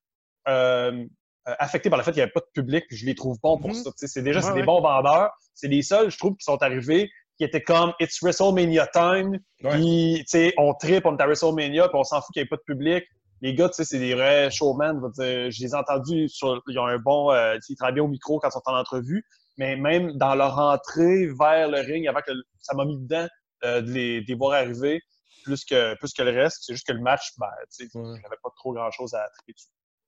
[0.47, 1.05] euh,
[1.47, 2.85] euh, affectés par le fait qu'il n'y avait pas de public.
[2.87, 3.75] puis Je les trouve bons pour Mhm.
[3.75, 3.89] ça.
[3.95, 5.31] C'est déjà c'est Ouais, des bons vendeurs.
[5.53, 9.39] C'est les seuls, je trouve, qui sont arrivés qui étaient comme It's WrestleMania time.
[9.71, 12.45] Puis, tu sais, on tripe, on est à WrestleMania, puis on s'en fout qu'il n'y
[12.45, 13.03] ait pas de public.
[13.41, 15.01] Les gars, tu sais, c'est des vrais showmen.
[15.17, 18.37] je les ai entendus, sur, ils ont un bon, euh, ils travaillent bien au micro
[18.39, 19.25] quand ils sont en entrevue,
[19.57, 23.27] mais même dans leur entrée vers le ring, avant que ça m'a mis dedans
[23.63, 25.01] euh, de, les, de les voir arriver,
[25.43, 26.59] plus que, plus que le reste.
[26.61, 28.19] C'est juste que le match, ben, tu Ouais.
[28.21, 29.67] j'avais pas trop grand-chose à triper dessus.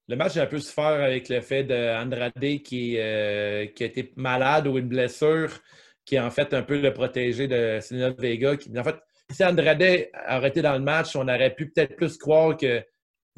[0.09, 2.33] Le match a un peu souffert avec le fait d'Andrade
[2.63, 5.49] qui, euh, qui a été malade ou une blessure,
[6.05, 8.57] qui est en fait un peu le protégé de Selena Vega.
[8.57, 8.97] Qui, en fait,
[9.31, 12.83] si Andrade aurait été dans le match, on aurait pu peut-être plus croire que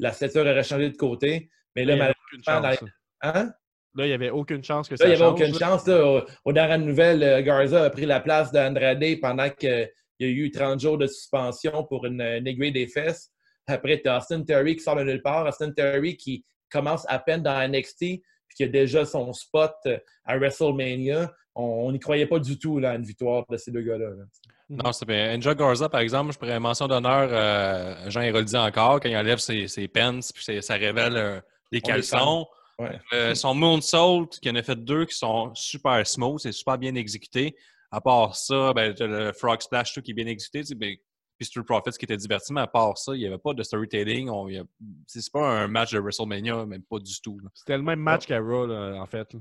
[0.00, 1.48] la stature aurait changé de côté.
[1.76, 2.14] Mais là, il n'y avait
[2.44, 2.90] malheureusement, aucune chance.
[3.22, 3.52] dans- hein?
[3.94, 5.86] Là, il n'y avait aucune chance que ça Là, il n'y avait change, aucune chance.
[5.86, 6.04] Là.
[6.04, 9.88] Au, aux dernières nouvelles, euh, Garza a pris la place d'Andrade pendant que
[10.18, 13.30] il y a eu 30 jours de suspension pour une, une aiguille des fesses.
[13.66, 15.46] Après, tu as Austin Terry qui sort de nulle part.
[15.46, 19.98] Austin Terry qui commence à peine dans NXT puis qui a déjà son spot euh,
[20.24, 21.32] à WrestleMania.
[21.54, 24.10] On n'y croyait pas du tout là, à une victoire de ces deux gars-là.
[24.10, 24.24] là.
[24.68, 25.36] Non, c'est bien.
[25.36, 29.38] Enjoy Garza, par exemple, je pourrais mention d'honneur euh, Jean Héroldi encore, quand il enlève
[29.38, 31.40] ses, ses pants, puis ça révèle euh,
[31.70, 32.46] les caleçons.
[32.78, 32.98] Ouais.
[33.14, 36.94] Euh, son moonsault, qui en a fait deux qui sont super smooth, c'est super bien
[36.96, 37.56] exécuté.
[37.92, 40.60] À part ça, ben, le Frog Splash tout qui est bien exécuté.
[40.60, 40.94] tu sais, ben,
[41.38, 43.62] puis Street Profits qui était diverti, mais à part ça, il n'y avait pas de
[43.62, 44.28] storytelling.
[44.30, 44.64] On- a-
[45.06, 47.38] C'est pas un match de WrestleMania, même pas du tout.
[47.54, 49.32] C'était le même match qu'à Raw, là, en fait.
[49.34, 49.40] là.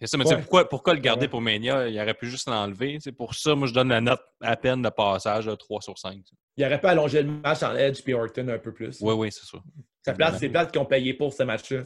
[0.00, 0.40] C'est ça, mais tu sais, Ouais.
[0.42, 1.28] pourquoi, pourquoi le garder Ouais.
[1.28, 1.88] pour Mania?
[1.88, 2.98] Il aurait pu juste l'enlever.
[3.00, 5.98] C'est pour ça, moi, je donne la note à peine de passage, là, 3 sur
[5.98, 6.22] 5.
[6.56, 8.98] Il aurait pas allongé le match en Edge puis Orton un peu plus.
[9.00, 9.58] Oui, oui, c'est ça.
[10.02, 11.84] Ça place, c'est plate qu'ils ont payé pour ce match-là.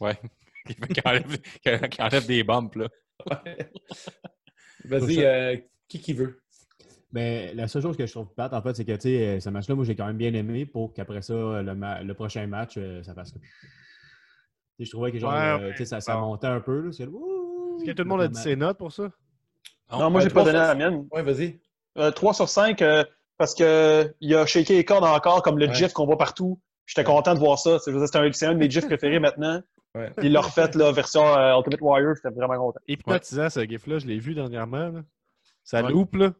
[0.00, 0.16] Ouais.
[0.94, 1.38] Qui enlève,
[1.90, 2.88] qui enlève des bumps, là.
[4.84, 5.56] Vas-y, euh,
[5.88, 6.42] qui qui veut?
[7.12, 9.40] Ben, la seule chose que je trouve plate, en fait, c'est que, tu sais, euh,
[9.40, 12.46] ce match-là, moi, j'ai quand même bien aimé pour qu'après ça, le, ma- le prochain
[12.46, 13.42] match, euh, ça fasse comme...
[14.78, 15.70] Je trouvais que, genre, Ouais, euh, ouais.
[15.72, 16.20] tu sais, ça, ça Bon.
[16.20, 16.88] montait un peu!
[16.88, 19.10] Est-ce que tout le monde a dit ses notes pour ça?
[19.90, 21.06] Non, moi, ouais, j'ai pas donné sur- la mienne.
[21.12, 21.60] Oui, vas-y.
[21.98, 23.02] Euh, 3 sur 5, euh,
[23.36, 25.74] parce que il a shaké les cordes encore, comme le Ouais.
[25.74, 26.60] GIF qu'on voit partout.
[26.86, 27.78] J'étais content de voir ça.
[27.80, 29.60] C'est un, de mes GIFs préférés maintenant.
[29.96, 30.12] Ouais.
[30.22, 32.14] Il l'a refait, la version euh, Ultimate Warrior.
[32.14, 32.80] J'étais vraiment content.
[32.86, 33.98] Hypnotisant, ce gif-là.
[33.98, 34.88] Je l'ai vu dernièrement.
[34.90, 35.00] là.
[35.64, 35.90] Ça Ouais.
[35.90, 36.32] loupe, là.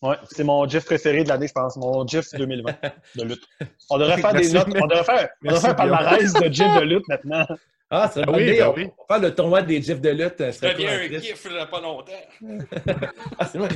[0.00, 1.76] Ouais, c'est mon GIF préféré de l'année, je pense.
[1.76, 2.72] Mon GIF 2020
[3.16, 3.44] de lutte.
[3.90, 4.68] On devrait faire des notes.
[4.80, 7.46] On devrait faire, on devrait faire un palmarès de GIF de lutte maintenant.
[7.90, 8.58] Ah, c'est Ah une bonne oui, idée.
[8.58, 8.84] ben on, oui.
[8.98, 10.40] on va faire le tournoi des gifs de lutte.
[10.42, 11.24] euh, serait cool, en Christ.
[11.24, 12.12] gif il pas longtemps.
[13.38, 13.68] Ah, c'est vrai.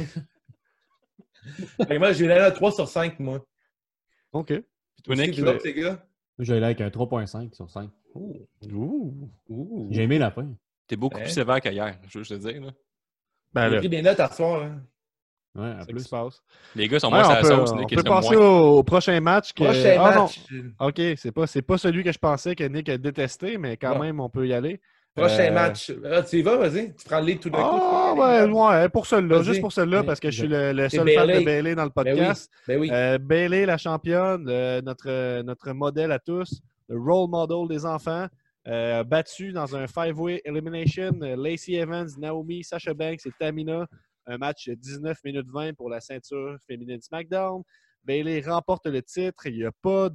[1.99, 3.45] Moi, j'ai donné un 3 sur 5, moi.
[4.33, 4.49] OK.
[4.49, 6.05] Puis toi, Nick, autres, les gars?
[6.39, 7.91] Moi, j'ai là avec un 3.5 sur 5.
[8.15, 8.47] Ouh.
[9.49, 9.89] Ouh.
[9.91, 10.47] J'ai aimé la fin.
[10.87, 11.25] t'es beaucoup Ouais.
[11.25, 12.61] plus sévère qu'hier, je veux juste te dire.
[12.63, 12.71] Là.
[13.55, 14.63] Ben J'ai là, pris des notes à soir.
[14.63, 14.83] hein.
[15.55, 16.09] Ouais, plus.
[16.75, 18.47] Les gars sont Ouais, moins sur la peut, sauce, on peut passer moins.
[18.61, 19.53] au, au prochain match.
[19.53, 19.65] Que...
[19.65, 20.23] Prochain Ah, non.
[20.23, 20.41] match.
[20.81, 23.99] OK, c'est pas, c'est pas celui que je pensais que Nick a détesté, mais quand
[23.99, 24.81] même, on peut y aller.
[25.15, 25.93] Prochain Euh, match.
[26.11, 26.95] Ah, tu y vas, vas-y.
[26.95, 27.79] Tu prends le lead tout d'un coup.
[27.83, 29.45] Ah, ouais, ouais, pour celui-là, Vas-y.
[29.45, 30.07] juste pour celui-là, Oui.
[30.07, 31.45] parce que je suis le, seul fan de Bayley.
[31.45, 32.11] Bailey dans le Ben oui.
[32.19, 32.51] podcast.
[32.67, 32.89] Ben oui.
[32.91, 38.27] Euh, Bailey, la championne, euh, notre, notre modèle à tous, le role model des enfants,
[38.69, 41.11] euh, battu dans un five-way elimination.
[41.21, 43.87] Lacey Evans, Naomi, Sasha Banks et Tamina.
[44.27, 47.63] Un match de 19 minutes 20 pour la ceinture féminine SmackDown.
[48.05, 49.47] Bailey remporte le titre.
[49.47, 50.09] Il n'y a pas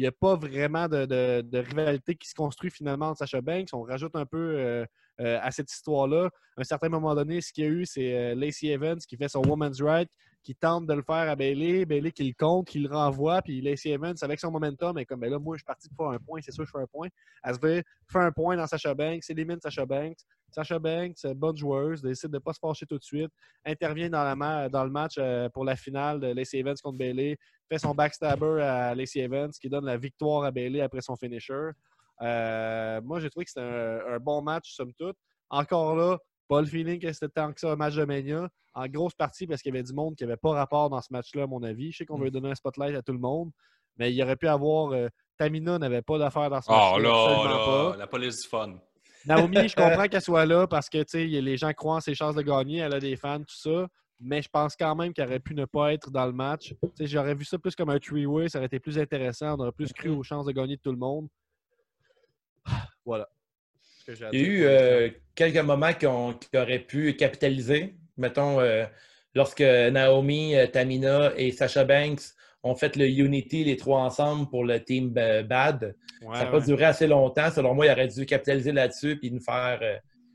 [0.00, 3.68] n'y a pas vraiment de, rivalité qui se construit finalement entre Sasha Banks.
[3.72, 4.84] On rajoute un peu euh,
[5.20, 6.30] euh, à cette histoire-là.
[6.56, 9.16] À un certain moment donné, ce qu'il y a eu, c'est euh, Lacey Evans qui
[9.16, 10.08] fait son Woman's Right,
[10.42, 13.60] qui tente de le faire à Bailey, Bailey qui le compte, qui le renvoie, puis
[13.60, 16.14] Lacey Evans, avec son momentum, est comme, ben là, moi, je suis parti pour faire
[16.14, 17.08] un point, c'est sûr, je fais un point.
[17.44, 20.18] Elle se fait, fait un point dans Sasha Banks, élimine Sasha Banks.
[20.50, 23.30] Sasha Banks, euh, bonne joueuse, décide de ne pas se fâcher tout de suite,
[23.64, 27.36] intervient dans le match euh, pour la finale de Lacey Evans contre Bailey,
[27.68, 31.70] fait son backstabber à Lacey Evans, qui donne la victoire à Bailey après son finisher.
[32.22, 35.16] Euh, moi, j'ai trouvé que c'était un, un bon match, somme toute.
[35.50, 36.18] Encore là,
[36.50, 38.48] pas le feeling que c'était tant que ça un match de Mania.
[38.74, 41.12] En grosse partie parce qu'il y avait du monde qui n'avait pas rapport dans ce
[41.12, 41.92] match-là, à mon avis.
[41.92, 43.50] Je sais qu'on veut donner un spotlight à tout le monde,
[43.96, 44.92] mais il aurait pu avoir.
[44.92, 46.98] euh, Tamina n'avait pas d'affaire dans ce Oh match-là.
[46.98, 47.96] là, absolument là, pas.
[47.96, 48.74] la police du fun.
[49.26, 52.14] Naomi, je comprends qu'elle soit là parce que tu sais, les gens croient en ses
[52.14, 52.78] chances de gagner.
[52.78, 53.86] Elle a des fans, tout ça.
[54.20, 56.74] Mais je pense quand même qu'elle aurait pu ne pas être dans le match.
[56.82, 58.48] Tu sais, J'aurais vu ça plus comme un three-way.
[58.50, 59.54] Ça aurait été plus intéressant.
[59.56, 61.26] On aurait plus cru aux chances de gagner de tout le monde.
[63.06, 63.26] Voilà.
[64.10, 67.94] Que j'ai Il y a eu euh, quelques moments qui, ont- qui auraient pu capitaliser.
[68.16, 68.84] Mettons, euh,
[69.36, 72.22] lorsque Naomi, euh, Tamina et Sasha Banks
[72.64, 75.94] ont fait le Unity, les trois ensemble, pour le team Bad.
[76.22, 77.50] Ouais, ça n'a pas duré assez longtemps.
[77.50, 79.78] Selon moi, il aurait dû capitaliser là-dessus et nous faire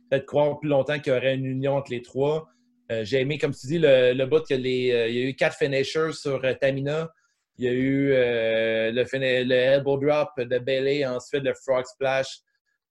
[0.10, 2.48] peut-être croire plus longtemps qu'il y aurait une union entre les trois.
[2.92, 5.30] Euh, J'ai aimé, comme tu dis, le, le bout que les, euh, il y a
[5.30, 7.12] eu quatre finishers sur euh, Tamina.
[7.58, 12.40] Il y a eu le, le elbow drop de Bailey, ensuite le frog splash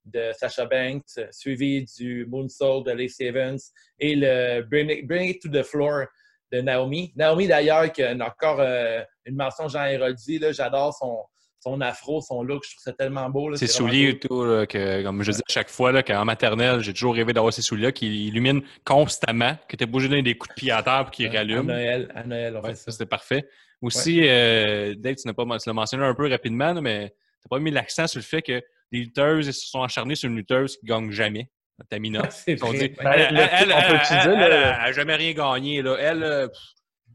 [0.05, 3.59] de Sasha Banks, suivi du moonsault de Lacey Evans
[3.99, 6.07] et le bring it, bring it to the floor
[6.53, 7.13] de Naomi.
[7.17, 10.39] Naomi, d'ailleurs, qui a encore euh, une mention Jean Héroldi.
[10.39, 11.17] là, J'adore son,
[11.59, 12.63] son afro, son look.
[12.65, 13.49] Je trouve ça tellement beau.
[13.49, 16.81] là, Ses souliers et tout, là, que, comme je dis à chaque fois, qu'en maternelle,
[16.81, 20.37] j'ai toujours rêvé d'avoir ces souliers qui illuminent constamment, que tu obligé de donner des
[20.37, 21.63] coups de pied à terre pour qu'ils À rallument.
[21.65, 22.91] Noël, à Noël, on Ouais, fait ça, ça.
[22.93, 23.49] c'était parfait.
[23.81, 27.15] Aussi, euh, Dave, tu n'as pas tu l'as mentionné un peu rapidement, mais tu
[27.51, 28.63] n'as pas mis l'accent sur le fait que
[28.95, 31.51] les lutteuses se sont acharnées sur une lutteuse qui ne gagne jamais,
[31.91, 32.23] Tamina.
[32.31, 32.79] C'est Ils ont vrai.
[32.79, 33.29] dit, ouais.
[33.29, 35.83] Elle, le- elle, a jamais rien gagné.
[35.83, 35.97] Là.
[35.99, 36.49] Elle, euh,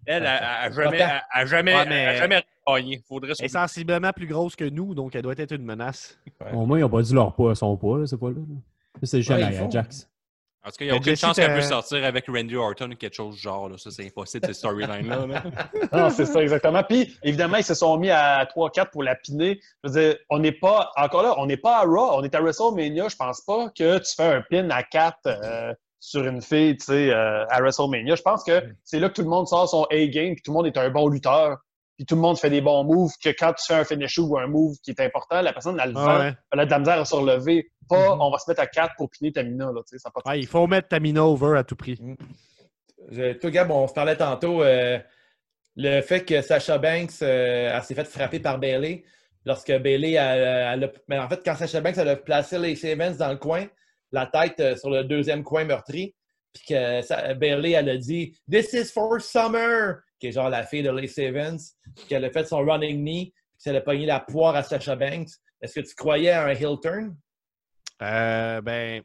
[0.06, 3.02] elle, elle, a jamais, a jamais, a jamais rien gagné.
[3.08, 6.20] Faudrait Elle est sensiblement plus grosse que nous, donc elle doit être une menace.
[6.42, 6.52] Ouais.
[6.54, 8.40] Au moins, ils n'ont pas dit leur poids, son poids, là, ce poids-là.
[8.40, 8.56] là.
[9.04, 9.68] C'est ils font.
[9.68, 10.10] Ajax.
[10.66, 12.96] En tout cas, il n'y a aucune chance qu'elle puisse sortir avec Randy Orton ou
[12.96, 13.70] quelque chose du genre.
[13.70, 13.78] Là.
[13.78, 15.26] Ça, c'est impossible, cette storyline-là.
[15.26, 15.44] là.
[15.94, 16.84] Non, c'est ça, exactement.
[16.84, 19.60] Puis, évidemment, ils se sont mis à 3-4 pour la piner.
[19.84, 22.36] Je veux dire, on n'est pas, encore là, on n'est pas à Raw, on est
[22.36, 23.08] à WrestleMania.
[23.08, 26.86] Je pense pas que tu fais un pin à 4 euh, sur une fille, tu
[26.86, 28.16] sais, euh, à WrestleMania.
[28.16, 30.58] Je pense que c'est là que tout le monde sort son A-game, puis tout le
[30.58, 31.58] monde est un bon lutteur,
[32.00, 34.38] puis tout le monde fait des bons moves, que quand tu fais un finish ou
[34.38, 36.34] un move qui est important, la personne a le Ah vent, ouais.
[36.54, 37.70] elle a de la misère à se relever.
[37.90, 38.22] Pas, Mhm.
[38.22, 40.66] on va se mettre à 4 pour piner Tamina, là, ça pas Ouais, il faut
[40.66, 42.00] mettre Tamina over à tout prix.
[43.12, 44.64] Je- toi, Gab, on se parlait tantôt.
[44.64, 44.98] euh,
[45.76, 49.04] le fait que Sacha Banks euh, s'est fait frapper par Bailey.
[49.46, 52.86] Lorsque Bailey, elle, elle a- mais en fait, quand Sacha Banks elle a placé les
[52.86, 53.66] Evans dans le coin,
[54.14, 56.16] la tête euh, sur le deuxième coin meurtri,
[56.54, 60.64] puis que ça- Bailey, elle a dit This is for summer, qui est genre la
[60.64, 61.58] fille de Lace Evans,
[61.96, 64.96] puis qu'elle a fait son running knee, puis qu'elle a pogné la poire à Sacha
[64.96, 65.30] Banks.
[65.62, 67.16] Est-ce que tu croyais à un heel turn?
[68.02, 69.02] Euh, ben,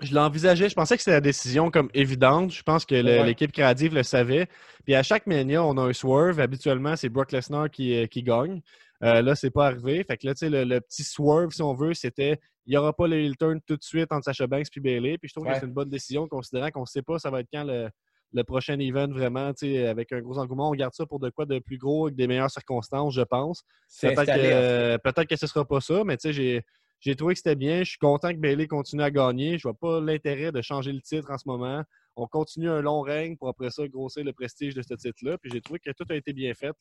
[0.00, 0.68] je l'envisageais.
[0.68, 2.52] Je pensais que c'était la décision comme évidente.
[2.52, 3.24] Je pense que Ouais.
[3.24, 4.46] l'équipe créative le savait.
[4.84, 6.38] Puis à chaque Mania, on a un swerve.
[6.40, 8.60] Habituellement, c'est Brock Lesnar qui, euh, qui gagne.
[9.02, 10.04] Euh, là, c'est pas arrivé.
[10.04, 12.76] Fait que là, tu sais, le, le petit swerve, si on veut, c'était il n'y
[12.76, 15.16] aura pas le heel turn tout de suite entre Sacha Banks et Bailey.
[15.18, 15.54] Puis je trouve Ouais.
[15.54, 17.88] que c'est une bonne décision, considérant qu'on ne sait pas ça va être quand le,
[18.32, 20.70] le prochain event vraiment, avec un gros engouement.
[20.70, 23.64] On garde ça pour de quoi de plus gros, avec des meilleures circonstances, je pense.
[24.00, 26.62] Peut-être que, peut-être que ce ne sera pas ça, mais j'ai,
[27.00, 27.78] j'ai trouvé que c'était bien.
[27.80, 29.58] Je suis content que Bailey continue à gagner.
[29.58, 31.82] Je vois pas l'intérêt de changer le titre en ce moment.
[32.20, 35.38] On continue un long règne pour après ça grossir le prestige de ce titre-là.
[35.38, 36.74] Puis j'ai trouvé que tout a été bien fait.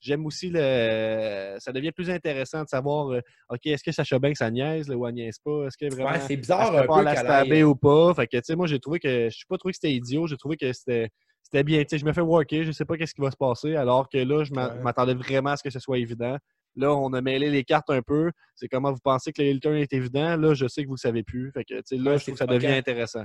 [0.00, 1.56] J'aime aussi le.
[1.58, 3.20] Ça devient plus intéressant de savoir euh,
[3.50, 5.66] OK, est-ce que Sacha Banks ça niaise là, ou elle niaise pas?
[5.66, 6.10] Est-ce que vraiment.
[6.12, 8.14] Ouais, c'est bizarre un peu la aille- ou pas?
[8.14, 9.08] Fait que, tu sais, moi, j'ai trouvé que.
[9.08, 10.26] Je n'ai pas trouvé que c'était idiot.
[10.28, 11.10] J'ai trouvé que c'était.
[11.42, 13.36] C'était bien, tu sais, je me fais worker, je sais pas qu'est-ce qui va se
[13.36, 14.82] passer, alors que là, je Ouais.
[14.82, 16.36] m'attendais vraiment à ce que ce soit évident.
[16.74, 18.32] Là, on a mêlé les cartes un peu.
[18.56, 20.36] C'est comment vous pensez que le heel turn est évident.
[20.36, 21.52] Là, je sais que vous le savez plus.
[21.52, 23.24] Fait que, tu sais, là, Ouais, je trouve que ça devient intéressant.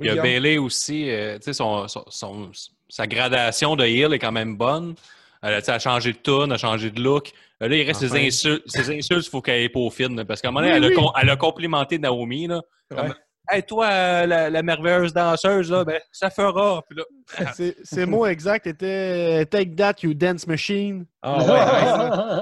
[0.00, 0.22] Il y a?
[0.22, 2.50] Bailey aussi, euh, tu sais, son, son- son-
[2.88, 4.94] sa gradation de heel est quand même bonne.
[5.42, 7.32] Elle a, tu sais, elle a changé de tune, elle a changé de look.
[7.62, 8.16] Euh, là, il reste Enfin.
[8.16, 8.62] ses insultes.
[8.66, 10.16] Ses insultes, il faut qu'elle ait peaufine.
[10.16, 10.94] là, Parce qu'à un moment donné, Oui, elle, a oui.
[10.94, 12.46] com- elle a complimenté Naomi.
[12.48, 13.10] Là, Ouais.
[13.50, 16.82] hey, toi, euh, la, la merveilleuse danseuse, là, ben, ça fera.
[16.88, 17.04] Puis là,
[17.54, 21.04] C'est- Ces mots exacts étaient Take that, you dance machine.
[21.22, 21.38] Ah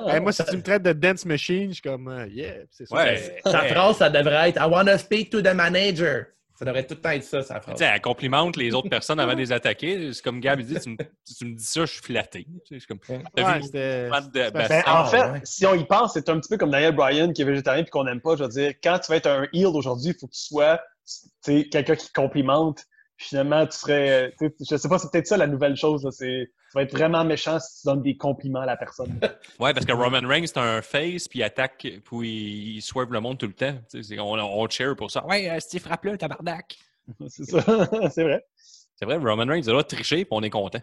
[0.07, 0.13] ouais.
[0.15, 2.87] Hey, moi, si tu me traites de dance machine, je suis comme euh, Yeah, c'est
[2.87, 2.95] ça.
[2.97, 3.69] ouais, Sa ouais.
[3.69, 6.27] phrase, ça devrait être I want to speak to the manager.
[6.59, 7.79] Ça devrait tout le temps être ça, sa Tu phrase.
[7.79, 10.13] sais, elle complimente les autres personnes avant de les attaquer.
[10.13, 12.45] C'est comme Gab il dit, tu me, tu me dis ça, je suis flatté.
[12.45, 15.41] Tu sais, Je suis comme, Ouais, de Ben, en fait, ouais.
[15.45, 17.91] si on y pense, c'est un petit peu comme Daniel Bryan qui est végétarien puis
[17.91, 18.37] qu'on n'aime pas.
[18.37, 20.81] Je veux dire, quand tu vas être un heel aujourd'hui, il faut que tu sois
[21.45, 22.81] tu quelqu'un qui complimente.
[23.19, 24.35] Finalement, tu serais.
[24.39, 26.05] sais, Je sais pas, c'est peut-être ça la nouvelle chose.
[26.05, 29.19] là, c'est- Tu vas être vraiment méchant si tu donnes des compliments à la personne.
[29.61, 33.12] Ouais, parce que Roman Reigns, c'est un face, puis il attaque, puis il, il swerve
[33.12, 33.75] le monde tout le temps.
[34.19, 35.25] On, on cheer pour ça.
[35.27, 36.77] Ouais, euh, Steve frappe-le, tabarnak.
[37.29, 37.62] c'est ça.
[38.11, 38.45] c'est vrai.
[38.97, 40.81] C'est vrai, Roman Reigns, il a triché, puis on est content.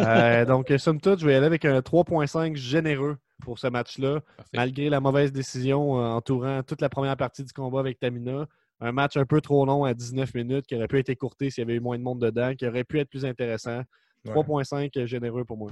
[0.00, 4.20] Euh, donc, somme toute, je vais y aller avec un 3.5 généreux pour ce match-là,
[4.52, 8.46] malgré la mauvaise décision euh, entourant toute la première partie du combat avec Tamina.
[8.84, 11.62] Un match un peu trop long à 19 minutes qui aurait pu être écourté s'il
[11.62, 13.82] y avait eu moins de monde dedans, qui aurait pu être plus intéressant.
[14.26, 14.32] Ouais.
[14.34, 15.70] 3.5 généreux pour moi.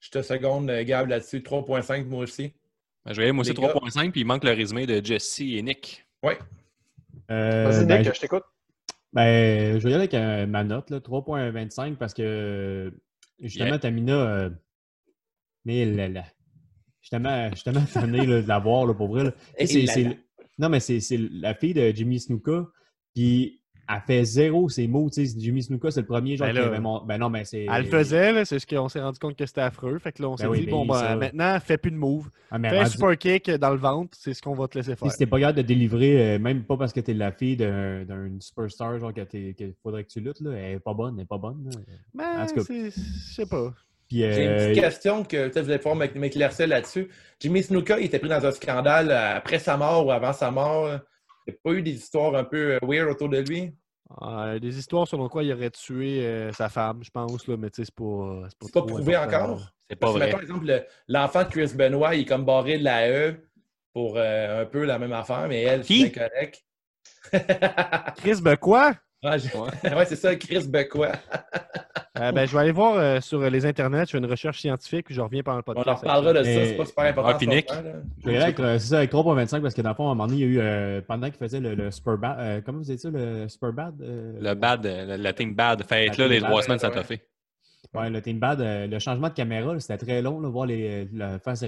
[0.00, 1.40] Je te seconde, euh, Gab, là-dessus.
[1.40, 2.52] 3.5 moi aussi.
[3.04, 3.72] Ben, je vais aller, moi aussi, Les gars.
[3.74, 6.06] 3.5, puis il manque le résumé de Jesse et Nick.
[6.22, 6.34] Oui.
[7.30, 8.44] Euh, Vas-y, ben, Nick, je t'écoute.
[9.12, 12.92] Ben, je vais y aller avec euh, ma note, là, 3.25, parce que
[13.40, 13.78] justement, Yeah.
[13.80, 14.50] Tamina, euh,
[15.64, 16.24] mais là, là.
[17.00, 19.32] Justement, justement tanné de la voir, là, pour vrai.
[19.58, 20.18] c'est-
[20.58, 21.00] Non, mais c'est
[21.32, 22.66] la fille de Jimmy Snuka,
[23.14, 25.10] puis elle fait zéro ses mots.
[25.10, 27.04] Tu sais, Jimmy Snuka, c'est le premier genre Ben qui avait mon...
[27.04, 27.66] Ben non, mais c'est...
[27.68, 29.98] Elle le faisait, c'est ce qu'on s'est rendu compte que c'était affreux.
[29.98, 32.30] Fait que là, on s'est Ben dit, mais bon, ben, maintenant, fais plus de move.
[32.50, 35.10] Ah, Fais un super kick dans le ventre, c'est ce qu'on va te laisser faire.
[35.10, 38.04] Si t'es pas capable de délivrer, euh, même pas parce que t'es la fille d'un
[38.04, 41.26] d'un superstar, genre qu'il faudrait que tu luttes, là, elle est pas bonne, elle est
[41.26, 41.64] pas bonne.
[41.64, 41.80] là.
[42.14, 42.62] Mais En tout cas.
[42.64, 43.74] c'est- je sais pas.
[44.12, 47.08] Puis, J'ai une euh, petite question que peut-être vous allez pouvoir m'éc- m'éclaircir là-dessus.
[47.40, 50.50] Jimmy Snuka, il était pris dans un scandale euh, après sa mort ou avant sa
[50.50, 50.88] mort.
[51.46, 53.72] Il n'y a pas eu des histoires un peu euh, weird autour de lui?
[54.20, 57.70] Euh, des histoires selon quoi il aurait tué euh, sa femme, je pense, là, mais
[57.70, 58.42] tu sais, c'est pas.
[58.50, 59.60] C'est pas, C'est pas trop prouvé encore?
[59.88, 60.30] C'est pas vrai.
[60.30, 63.34] par exemple, le- l'enfant de Chris Benoit, il est comme barré de la E
[63.94, 66.62] pour euh, un peu la même affaire, mais elle, c'est correct.
[68.16, 68.94] Chris, ben quoi?
[69.24, 69.36] Ah,
[69.96, 71.12] ouais, c'est ça, Chris Bequois.
[72.20, 75.06] Euh, ben, je vais aller voir euh, sur les internets, je fais une recherche scientifique,
[75.06, 75.88] puis je reviens pendant le On podcast.
[75.88, 77.38] en reparlera de ça, c'est pas super important.
[77.40, 77.66] Ah, Nick?
[77.72, 80.44] euh, c'est ça, avec 3.25 parce que dans le fond, à un moment donné, il
[80.44, 83.00] y a eu, euh, pendant qu'il faisait le, le Super Bad, euh, comment vous dites
[83.00, 83.94] ça, le Super Bad?
[84.02, 86.90] euh, Le bad, euh, la, la team bad, fait être là les trois semaines, ça
[86.90, 87.26] t'a fait.
[87.94, 91.06] Ouais, le Team Bad, euh, le changement de caméra, c'était très long, là, voir les,
[91.14, 91.66] la face sais,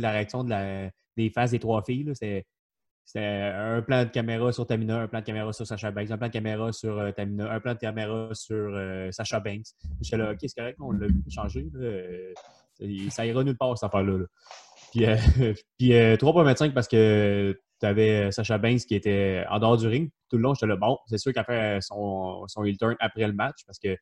[0.00, 0.88] la réaction de la,
[1.18, 2.04] des faces des trois filles.
[2.04, 2.46] là, C'était
[3.04, 6.18] c'était un plan de caméra sur Tamina, un plan de caméra sur Sacha Banks, un
[6.18, 9.66] plan de caméra sur euh, Tamina, un plan de caméra sur euh, Sacha Banks.
[10.00, 11.68] J'étais là, OK, c'est correct, on l'a vu changer.
[11.74, 12.34] là, euh,
[13.10, 14.18] ça ira nulle part, cette affaire-là.
[14.18, 14.24] là.
[14.92, 15.16] Puis, euh,
[15.78, 20.10] puis euh, 3.25 parce que tu avais Sacha Banks qui était en dehors du ring.
[20.30, 23.26] Tout le long, j'étais là, bon, c'est sûr qu'elle fait son, son heel turn après
[23.26, 23.96] le match parce que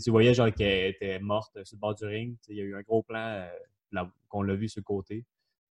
[0.00, 2.36] tu voyais genre qu'elle était morte sur le bord du ring.
[2.48, 3.44] Il y a eu un gros plan
[3.94, 5.24] euh, qu'on l'a vu sur le côté.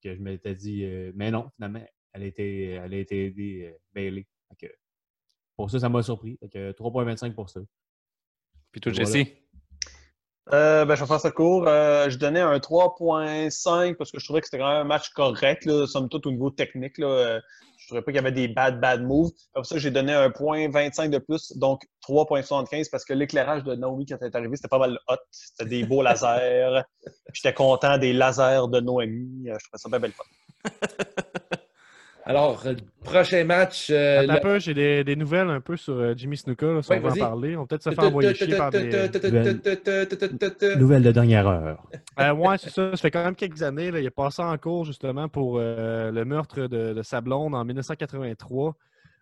[0.03, 1.84] Que je m'étais dit, euh, mais non, finalement,
[2.14, 4.28] elle a été, elle a été aidée, euh, Bailey.
[4.49, 4.74] Fait que,
[5.55, 6.38] pour ça, ça m'a surpris.
[6.39, 7.62] Fait que 3.25 pour ça.
[8.72, 9.12] Puis toi, Voilà.
[9.12, 9.28] Jesse?
[10.51, 11.68] Euh, ben, je vais faire ça court.
[11.68, 15.10] Euh, je donnais un 3.5 parce que je trouvais que c'était quand même un match
[15.10, 16.97] correct, là, somme toute, au niveau technique.
[16.97, 17.07] Là.
[17.07, 17.41] Euh,
[17.78, 19.30] Je trouvais pas qu'il y avait des bad, bad moves.
[19.53, 23.76] Comme ça, j'ai donné un point 25 de plus, donc 3.75 parce que l'éclairage de
[23.76, 25.18] Naomi quand elle est arrivée, c'était pas mal hot.
[25.30, 26.82] C'était des beaux lasers.
[27.34, 29.45] J'étais content des lasers de Noémie.
[29.45, 30.24] Je trouvais ça bien belle fun.
[32.30, 33.89] Alors, euh, prochain match.
[33.89, 36.91] euh, le- peu, j'ai des, des nouvelles un peu sur euh, Jimmy Snuka, là, si
[36.91, 37.55] Ouais, on veut en parler.
[37.57, 38.91] On va peut-être se faire envoyer chier par des...
[40.77, 41.88] Nouvelle de dernière heure.
[42.19, 42.91] Euh, ouais, c'est ça.
[42.91, 43.89] Ça fait quand même quelques années.
[43.89, 47.55] Là, il est passé en cours justement pour euh, le meurtre de, de sa blonde
[47.55, 48.75] en 1983.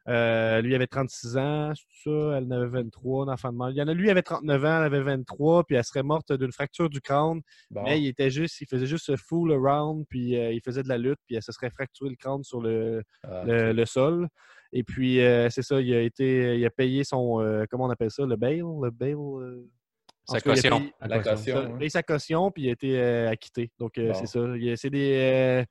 [0.10, 3.74] Euh, lui avait 36 ans, ça, elle en avait 23, un enfant de mal.
[3.74, 6.32] Il y en a, lui avait 39 ans, elle avait 23, puis elle serait morte
[6.32, 7.42] d'une fracture du crâne.
[7.72, 7.84] Bon.
[7.84, 10.88] Mais il était juste, il faisait juste se fool around, puis euh, il faisait de
[10.88, 14.28] la lutte, puis elle se serait fracturé le crâne sur le, Ah, le, le sol.
[14.72, 18.12] Et puis, euh, c'est ça, il a été, il a payé son, comment on appelle
[18.12, 19.16] ça, le bail, le bail.
[20.30, 20.80] Sa caution.
[20.80, 21.62] payé- La caution.
[21.62, 23.72] il a payé sa caution, puis il a été acquitté.
[23.80, 24.14] Donc, Bon.
[24.14, 24.40] c'est ça.
[24.76, 25.64] C'est des,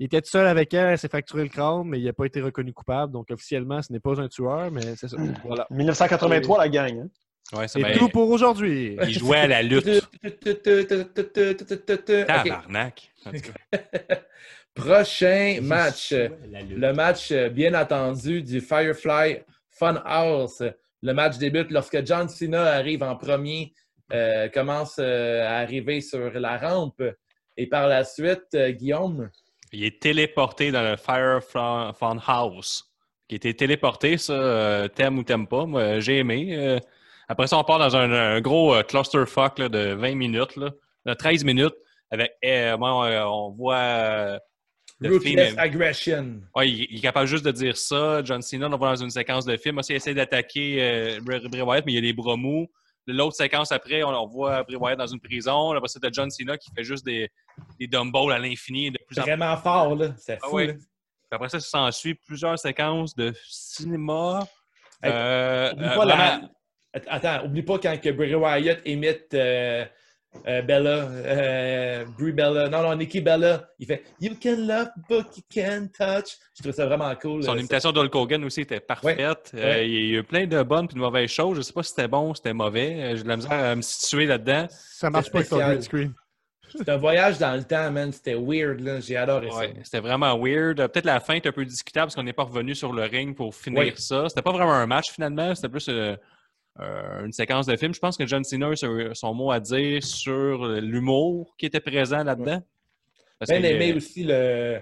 [0.00, 2.24] il était tout seul avec elle, elle s'est fracturé le crâne, mais il n'a pas
[2.24, 3.12] été reconnu coupable.
[3.12, 5.16] Donc, officiellement, ce n'est pas un tueur, mais c'est ça.
[5.44, 5.68] Voilà.
[5.70, 7.00] 1983, la gang.
[7.00, 7.08] Hein?
[7.56, 8.96] Ouais, c'est tout pour aujourd'hui.
[9.02, 10.08] Il jouait à la lutte.
[12.26, 13.12] Tabarnak.
[14.74, 16.12] Prochain match.
[16.12, 20.64] Le match, euh, bien entendu, du Firefly Funhouse.
[21.02, 23.72] Le match débute lorsque John Cena arrive en premier,
[24.12, 27.02] euh, commence euh, à arriver sur la rampe.
[27.56, 29.30] Et par la suite, euh, Guillaume,
[29.72, 32.90] Il est téléporté dans le Fire Fun House.
[33.28, 35.64] Il était téléporté, ça, euh, t'aimes ou t'aimes pas.
[35.64, 36.56] Moi, j'ai aimé.
[36.56, 36.80] Euh,
[37.28, 40.70] après ça, on part dans un, un gros euh, clusterfuck là, de 20 minutes, là,
[41.06, 41.74] de 13 minutes.
[42.10, 44.40] Avec, euh, moi, on, voit
[44.98, 45.58] le Ruthless film.
[45.58, 46.40] Aggression.
[46.56, 48.24] Ouais, il, il est capable juste de dire ça.
[48.24, 49.78] John Cena, on le voit dans une séquence de film.
[49.78, 52.68] Aussi, il essaie d'attaquer Bray Bray Wyatt, mais il a les bras mous.
[53.12, 55.72] L'autre séquence après, on, on voit Bray Wyatt dans une prison.
[55.72, 57.28] Après, c'est de John Cena qui fait juste des,
[57.78, 58.90] des dumbbells à l'infini.
[58.90, 59.30] De plus en plus.
[59.30, 60.14] Vraiment fort, là.
[60.18, 60.66] C'est Ah fou, ouais.
[60.68, 60.74] là.
[61.32, 64.46] Après ça, ça s'ensuit plusieurs séquences de cinéma.
[65.02, 66.48] Hey, Euh, Oublie euh, pas la- vraiment-
[66.92, 69.84] Attends, oublie pas quand que Bray Wyatt imite euh,
[70.46, 75.26] euh, Bella, euh, Brie Bella, non, non, Nikki Bella, il fait You can love, but
[75.36, 76.36] you can't touch.
[76.56, 77.42] Je trouve ça vraiment cool.
[77.42, 79.50] Son euh, imitation d'Hulk Hogan aussi était parfaite.
[79.54, 79.88] Euh, Ouais.
[79.88, 81.54] il y a eu plein de bonnes et de mauvaises choses.
[81.54, 83.16] Je ne sais pas si c'était bon ou c'était mauvais.
[83.16, 84.66] J'ai de la misère à me situer là-dedans.
[84.70, 85.70] Ça marche pas avec ton spécial.
[85.72, 86.14] green screen.
[86.76, 88.12] C'est un voyage dans le temps, man.
[88.12, 89.00] C'était weird, là.
[89.00, 90.76] J'ai adoré Ouais, c'était vraiment weird.
[90.76, 93.34] Peut-être la fin est un peu discutable parce qu'on n'est pas revenu sur le ring
[93.34, 94.28] pour finir ça.
[94.28, 95.52] C'était pas vraiment un match finalement.
[95.56, 95.90] C'était plus
[96.78, 97.92] euh, une séquence de film.
[97.92, 101.80] Je pense que John Cena a son- son mot à dire sur l'humour qui était
[101.80, 102.62] présent là-dedans.
[103.48, 104.80] Bien aimé aussi le.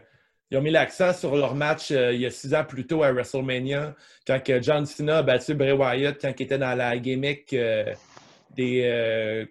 [0.50, 3.02] Ils ont mis l'accent sur leur match euh, il y a six ans plus tôt
[3.02, 3.94] à WrestleMania,
[4.26, 7.92] quand que John Cena a battu Bray Wyatt, quand il était dans la gimmick euh,
[8.56, 9.46] des,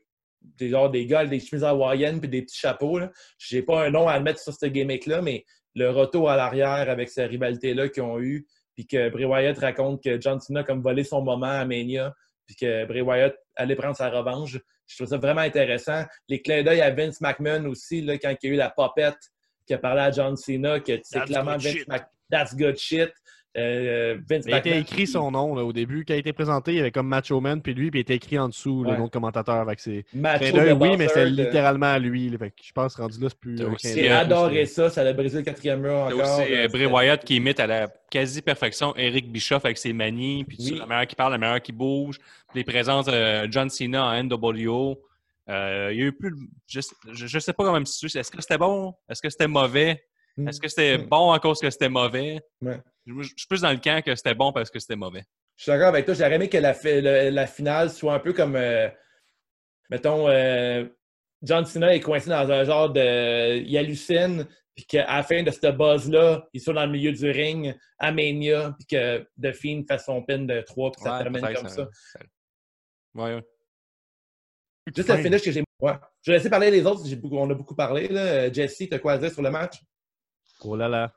[0.58, 2.98] des, genre, des gars, des chemises hawaïennes puis des petits chapeaux.
[2.98, 3.12] là.
[3.38, 7.10] J'ai pas un nom à mettre sur ce gimmick-là, mais le retour à l'arrière avec
[7.10, 10.82] cette rivalité-là qu'ils ont eu, puis que Bray Wyatt raconte que John Cena a comme
[10.82, 12.16] volé son moment à Mania,
[12.48, 14.58] puis que Bray Wyatt allait prendre sa revanche.
[14.88, 16.04] Je trouve ça vraiment intéressant.
[16.30, 19.18] Les clins d'œil à Vince McMahon aussi, là, quand il y a eu la popette
[19.66, 21.88] qui a parlé à John Cena, que c'est clairement Vince shit.
[21.90, 23.12] Mc- That's good shit.
[23.58, 26.06] Euh, Vince Il a été McMahon, écrit son nom là, au début.
[26.06, 28.02] Quand il a été présenté, il y avait comme Macho Man, puis lui, puis il
[28.02, 29.56] était écrit en dessous le nom de commentateur.
[29.56, 30.06] Avec ses...
[30.14, 32.30] Macho the oui, mais c'est euh, littéralement à lui.
[32.30, 32.38] là.
[32.38, 33.58] Fait que je pense rendu là, c'est plus.
[33.82, 34.90] J'ai euh, adoré c'est- ça.
[34.92, 36.20] Ça a brisé le quatrième mur encore.
[36.20, 40.44] aussi là, euh, Bray Wyatt qui imite à la quasi-perfection Eric Bischoff avec ses manies,
[40.44, 40.76] puis Oui.
[40.78, 42.20] la meilleure qui parle, la meilleure qui bouge,
[42.50, 45.02] puis les présences de John Cena en NWO.
[45.50, 46.32] Euh, il y a eu plus.
[46.32, 46.82] de- Je,
[47.14, 48.20] je, je sais pas comment me situer.
[48.20, 48.94] Est-ce que c'était bon?
[49.10, 50.04] Est-ce que c'était mauvais?
[50.36, 50.48] Mm.
[50.50, 51.08] Est-ce que c'était Mm.
[51.08, 52.40] bon à cause que c'était mauvais?
[52.62, 52.80] Ouais.
[53.08, 55.24] Je, suis plus dans le camp que c'était bon parce que c'était mauvais.
[55.56, 56.14] Je suis d'accord avec toi.
[56.14, 58.90] J'aurais aimé que la, fi- le- la finale soit un peu comme, euh,
[59.90, 60.86] mettons, euh,
[61.42, 63.58] John Cena est coincé dans un genre de...
[63.58, 67.30] Il hallucine, puis qu'à la fin de ce buzz-là, il soit dans le milieu du
[67.32, 71.24] ring à Mania, puis que The Fiend fasse son pin de 3, puis ça Ouais,
[71.24, 71.88] termine comme ça.
[73.16, 73.44] Ouais, ouais.
[74.96, 75.64] Juste le finish que j'ai...
[75.80, 75.94] Ouais.
[76.24, 77.02] Je vais laisser parler les autres.
[77.32, 78.08] On a beaucoup parlé.
[78.08, 78.52] Là.
[78.52, 79.82] Jesse, t'as quoi à dire sur le match?
[80.62, 81.14] Oh là là.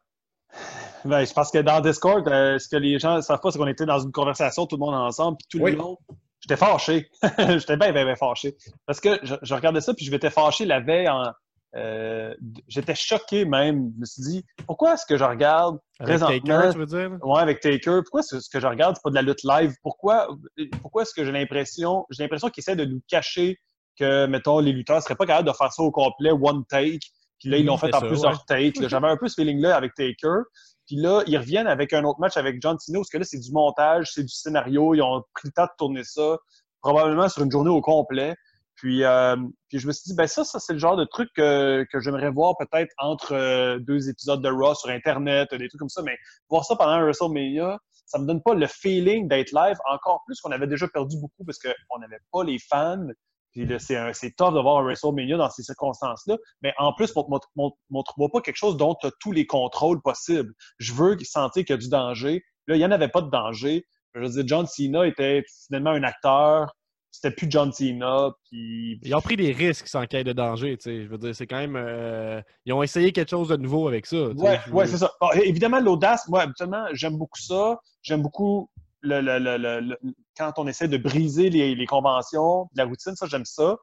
[1.04, 3.58] Ben, je pense que dans Discord, euh, ce que les gens ne savent pas, c'est
[3.58, 5.72] qu'on était dans une conversation, tout le monde ensemble, puis tout Oui.
[5.72, 5.96] le long,
[6.40, 7.08] j'étais fâché.
[7.38, 8.56] j'étais bien, bien, bien fâché.
[8.86, 11.30] Parce que je, je regardais ça, puis je m'étais fâché la veille en.
[11.76, 12.34] euh,
[12.68, 13.92] j'étais choqué même.
[13.94, 16.58] Je me suis dit, pourquoi est-ce que je regarde Avec présentement.
[16.58, 17.10] Taker, tu veux dire?
[17.22, 18.00] Ouais, avec Taker.
[18.04, 19.72] Pourquoi ce, ce que je regarde, c'est pas de la lutte live?
[19.82, 20.28] Pourquoi,
[20.82, 23.58] pourquoi est-ce que j'ai l'impression, j'ai l'impression qu'ils essaient de nous cacher
[23.98, 26.98] que, mettons, les lutteurs seraient pas capables de faire ça au complet, one take.
[27.38, 28.86] Puis là, ils l'ont fait en ça, plusieurs takes.
[28.88, 30.42] J'avais un peu ce feeling-là avec Taker.
[30.90, 33.38] Puis là, ils reviennent avec un autre match avec John Cena, parce que là, c'est
[33.38, 34.92] du montage, c'est du scénario.
[34.92, 36.36] Ils ont pris le temps de tourner ça,
[36.82, 38.34] probablement sur une journée au complet.
[38.74, 39.36] Puis, euh,
[39.72, 42.32] je me suis dit, ben ça, ça c'est le genre de truc que, que j'aimerais
[42.32, 46.02] voir peut-être entre euh, deux épisodes de Raw sur Internet, des trucs comme ça.
[46.02, 46.16] Mais
[46.48, 50.40] voir ça pendant un WrestleMania, ça me donne pas le feeling d'être live, encore plus
[50.40, 53.06] qu'on avait déjà perdu beaucoup parce qu'on n'avait pas les fans.
[53.52, 56.36] Puis là, c'est tough de voir un WrestleMania dans ces circonstances-là.
[56.62, 60.00] Mais en plus, on ne montre pas quelque chose dont tu as tous les contrôles
[60.02, 60.52] possibles.
[60.78, 62.42] Je veux sentir qu'il y a du danger.
[62.68, 63.84] Là, il n'y en avait pas de danger.
[64.14, 66.72] Je veux dire, John Cena était finalement un acteur.
[67.12, 68.30] C'était plus John Cena.
[68.48, 69.00] Puis...
[69.02, 70.78] Ils ont pris des risques sans qu'il y ait de danger.
[70.84, 71.74] Je veux dire, c'est quand même...
[71.76, 74.28] euh, Ils ont essayé quelque chose de nouveau avec ça.
[74.36, 74.70] sais.
[74.70, 75.10] Ouais, c'est ça.
[75.20, 77.80] Bon, évidemment, l'audace, moi, habituellement, j'aime beaucoup ça.
[78.02, 78.70] J'aime beaucoup
[79.02, 79.98] le, le- le- le- le-
[80.36, 83.76] quand on essaie de briser les, les conventions, la routine, ça, j'aime ça.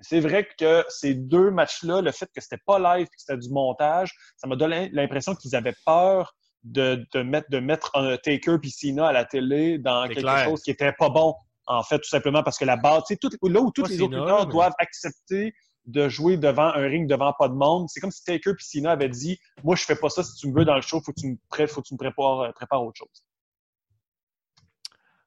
[0.00, 3.36] C'est vrai que ces deux matchs-là, le fait que c'était pas live et que c'était
[3.38, 6.34] du montage, ça m'a donné l'impression qu'ils avaient peur
[6.64, 10.44] de, de mettre, de mettre un Taker puis Cena à la télé dans quelque clair.
[10.44, 11.34] chose qui était pas bon,
[11.66, 14.24] en fait, tout simplement parce que la base, tout- là où tous les autres Cena,
[14.24, 15.54] lutteurs mais- doivent accepter
[15.86, 17.86] de jouer devant un ring devant pas de monde.
[17.88, 20.22] C'est comme si Taker puis Cena avaient dit Moi, je fais pas ça.
[20.22, 21.94] Si tu me veux dans le show, faut que tu me, pré- faut que tu
[21.94, 23.24] me prépares, euh, prépares autre chose.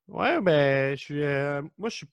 [0.08, 1.24] Ouais, ben, je suis.
[1.24, 2.08] euh, moi, je suis.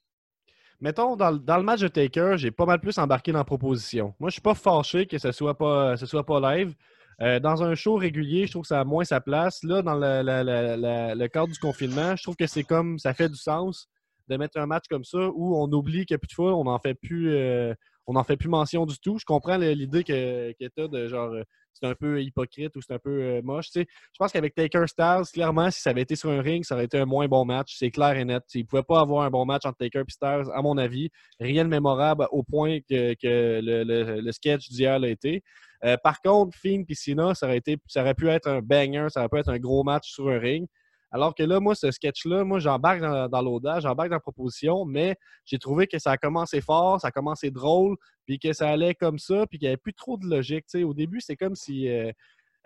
[0.81, 4.15] Mettons, dans, dans le match de Taker, j'ai pas mal plus embarqué dans la proposition.
[4.21, 6.75] Moi, je suis pas fâché que ce soit pas, ce soit pas live.
[7.23, 9.63] Euh, dans un show régulier, je trouve que ça a moins sa place.
[9.65, 13.15] Là, dans le, le- le- le- cadre du confinement, je trouve que c'est comme ça
[13.15, 13.89] fait du sens
[14.29, 16.79] de mettre un match comme ça où on oublie a plus de foule, on n'en
[16.81, 17.31] fait plus.
[17.35, 17.75] euh,
[18.07, 19.19] on n'en fait plus mention du tout.
[19.19, 22.95] Je comprends l'idée que, que tu de genre euh, c'est un peu hypocrite ou c'est
[22.95, 23.69] un peu euh, moche.
[23.75, 23.85] Je
[24.19, 26.99] pense qu'avec Taker Styles, clairement, si ça avait été sur un ring, ça aurait été
[26.99, 27.77] un moins bon match.
[27.79, 28.43] C'est clair et net.
[28.55, 31.11] Il ne pouvait pas avoir un bon match entre Taker et Styles, à mon avis.
[31.41, 35.43] Rien de mémorable au point que, le, sketch d'hier l'a été.
[35.85, 39.09] Euh, par contre, Finn et Cena, ça aurait, été, ça aurait pu être un banger,
[39.09, 40.69] ça aurait pu être un gros match sur un ring.
[41.13, 44.85] Alors que là, moi, ce sketch-là, moi, j'embarque dans, dans l'audace, j'embarque dans la proposition,
[44.85, 48.69] mais j'ai trouvé que ça a commencé fort, ça a commencé drôle, puis que ça
[48.69, 50.65] allait comme ça, puis qu'il n'y avait plus trop de logique.
[50.75, 52.11] Au début, c'est comme si euh,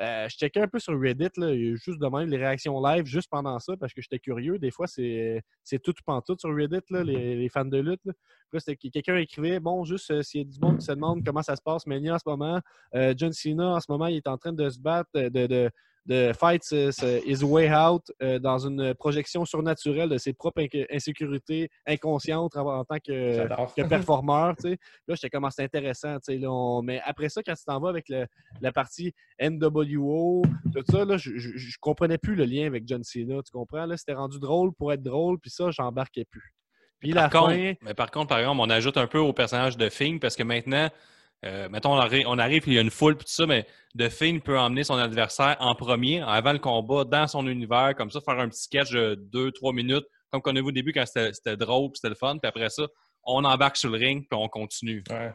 [0.01, 3.29] euh, je checkais un peu sur Reddit, là, juste de même les réactions live juste
[3.31, 4.59] pendant ça, parce que j'étais curieux.
[4.59, 8.05] Des fois, c'est c'est tout ou pantoute sur Reddit, là, les, les fans de lutte.
[8.05, 8.13] Là.
[8.53, 11.43] Puis quelqu'un écrivait, bon, juste euh, s'il y a du monde qui se demande comment
[11.43, 12.61] ça se passe, Mania en ce moment,
[12.95, 15.71] euh, John Cena en ce moment, il est en train de se battre, de, de,
[16.07, 20.63] de fight ce- ce- his way out euh, dans une projection surnaturelle de ses propres
[20.63, 24.55] inc- insécurités inconscientes en, en tant que, performeur.
[24.65, 24.75] Là,
[25.15, 26.15] j'étais comment c'est intéressant.
[26.17, 28.27] tu sais, là, on- Mais après ça, quand tu t'en vas avec le-
[28.61, 29.13] la partie
[29.61, 30.43] NWO,
[30.73, 33.43] tout ça, là, je, je, je comprenais plus le lien avec John Cena.
[33.43, 33.87] Tu comprends?
[33.87, 36.55] Là, c'était rendu drôle pour être drôle, puis ça, j'embarquais plus.
[37.01, 37.73] Puis la Par contre, fin.
[37.83, 40.43] mais par contre, par exemple, on ajoute un peu au personnage de Fing parce que
[40.43, 40.89] maintenant,
[41.47, 43.67] euh, mettons, on arrive, on arrive, il y a une foule, puis tout ça, mais
[43.95, 48.11] de Fing peut emmener son adversaire en premier, avant le combat, dans son univers, comme
[48.11, 51.05] ça, faire un petit sketch de 2-3 minutes, comme qu'on a vu au début quand
[51.07, 52.87] c'était drôle, puis c'était le fun, puis après ça,
[53.25, 55.03] on embarque sur le ring, puis on continue.
[55.11, 55.33] Ouais.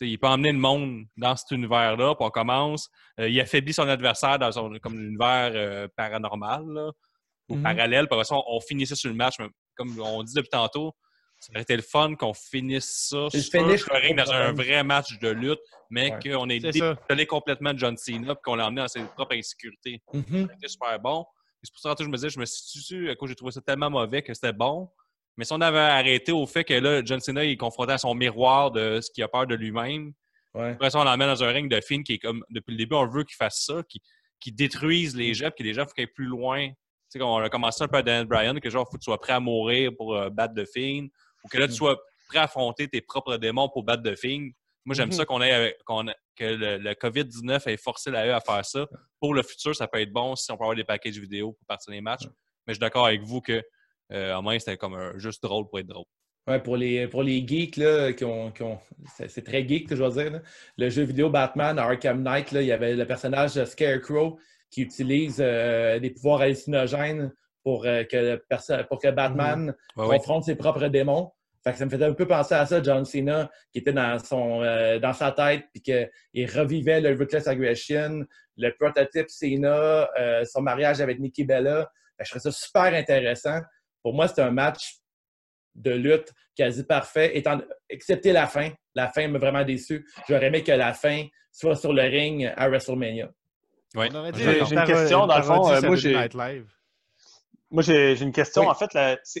[0.00, 2.90] Il peut emmener le monde dans cet univers-là, puis on commence.
[3.18, 6.90] Euh, il affaiblit son adversaire dans son comme univers euh, paranormal, là,
[7.48, 7.62] ou Mhm.
[7.62, 8.06] parallèle.
[8.06, 9.36] Puis après ça, on, on finissait sur le match.
[9.38, 10.92] Mais comme on dit depuis tantôt,
[11.38, 15.18] ça aurait été le fun qu'on finisse ça sur finish, le dans un vrai match
[15.18, 15.60] de lutte,
[15.90, 16.30] mais Ouais.
[16.32, 20.02] qu'on ait désolé complètement de John Cena, puis qu'on l'a emmené dans ses propres insécurités.
[20.12, 20.48] Mhm.
[20.54, 21.22] C'était super bon.
[21.62, 23.60] Et C'est pour ça que je me disais, je me suis cause j'ai trouvé ça
[23.60, 24.88] tellement mauvais que c'était bon.
[25.36, 27.98] Mais si on avait arrêté au fait que là, John Cena il est confronté à
[27.98, 30.12] son miroir de ce qu'il a peur de lui-même,
[30.54, 30.70] Ouais.
[30.70, 32.94] après ça, on l'emmène dans un ring de film qui est comme, depuis le début,
[32.94, 33.82] on veut qu'il fasse ça,
[34.40, 36.68] qu'il détruise les gens, puis que les gens, il faut qu'il aille plus loin.
[36.68, 39.04] Tu sais, on a commencé un peu à Daniel Bryan, que genre, faut que tu
[39.04, 41.08] sois prêt à mourir pour euh, battre de Fiend,
[41.46, 41.76] ou que là, tu Mm.
[41.76, 41.96] sois
[42.28, 44.48] prêt à affronter tes propres démons pour battre de Fiend.
[44.84, 45.12] Moi, j'aime Mhm.
[45.14, 45.72] ça qu'on ait a-
[46.36, 48.86] que le, le COVID-19 ait forcé la E à faire ça.
[49.20, 51.66] Pour le futur, ça peut être bon si on peut avoir des packages vidéo pour
[51.66, 52.24] partir des matchs.
[52.66, 53.62] Mais je suis d'accord avec vous que,
[54.12, 56.04] euh, au moins, c'était comme un- juste drôle pour être drôle.
[56.48, 58.78] Ouais, pour les, pour les geeks, là, qui ont, qui ont-
[59.28, 60.30] c'est très geek, je dois dire.
[60.30, 60.42] là.
[60.78, 64.38] Le jeu vidéo Batman, Arkham Knight, là, il y avait le personnage Scarecrow
[64.70, 67.32] qui utilise euh, des pouvoirs hallucinogènes
[67.64, 68.36] pour, euh, que,
[68.88, 70.06] pour que Batman ouais.
[70.18, 71.32] confronte ses propres démons.
[71.66, 74.16] Fait que ça me faisait un peu penser à ça, John Cena, qui était dans,
[74.20, 78.24] son, euh, dans sa tête, puis qu'il revivait le Ruthless Aggression,
[78.56, 81.90] le prototype Cena, euh, son mariage avec Nikki Bella.
[82.20, 83.58] Je trouvais ça super intéressant.
[84.00, 84.98] Pour moi, c'était un match
[85.74, 88.70] de lutte quasi parfait, étant, excepté la fin.
[88.94, 90.06] La fin m'a vraiment déçu.
[90.28, 93.28] J'aurais aimé que la fin soit sur le ring à WrestleMania.
[94.30, 96.28] Dit J'ai- une question, dans le fond, euh, moi, j'ai-.
[97.72, 98.62] Moi, j'ai une question.
[98.62, 98.68] Oui.
[98.68, 98.90] En fait,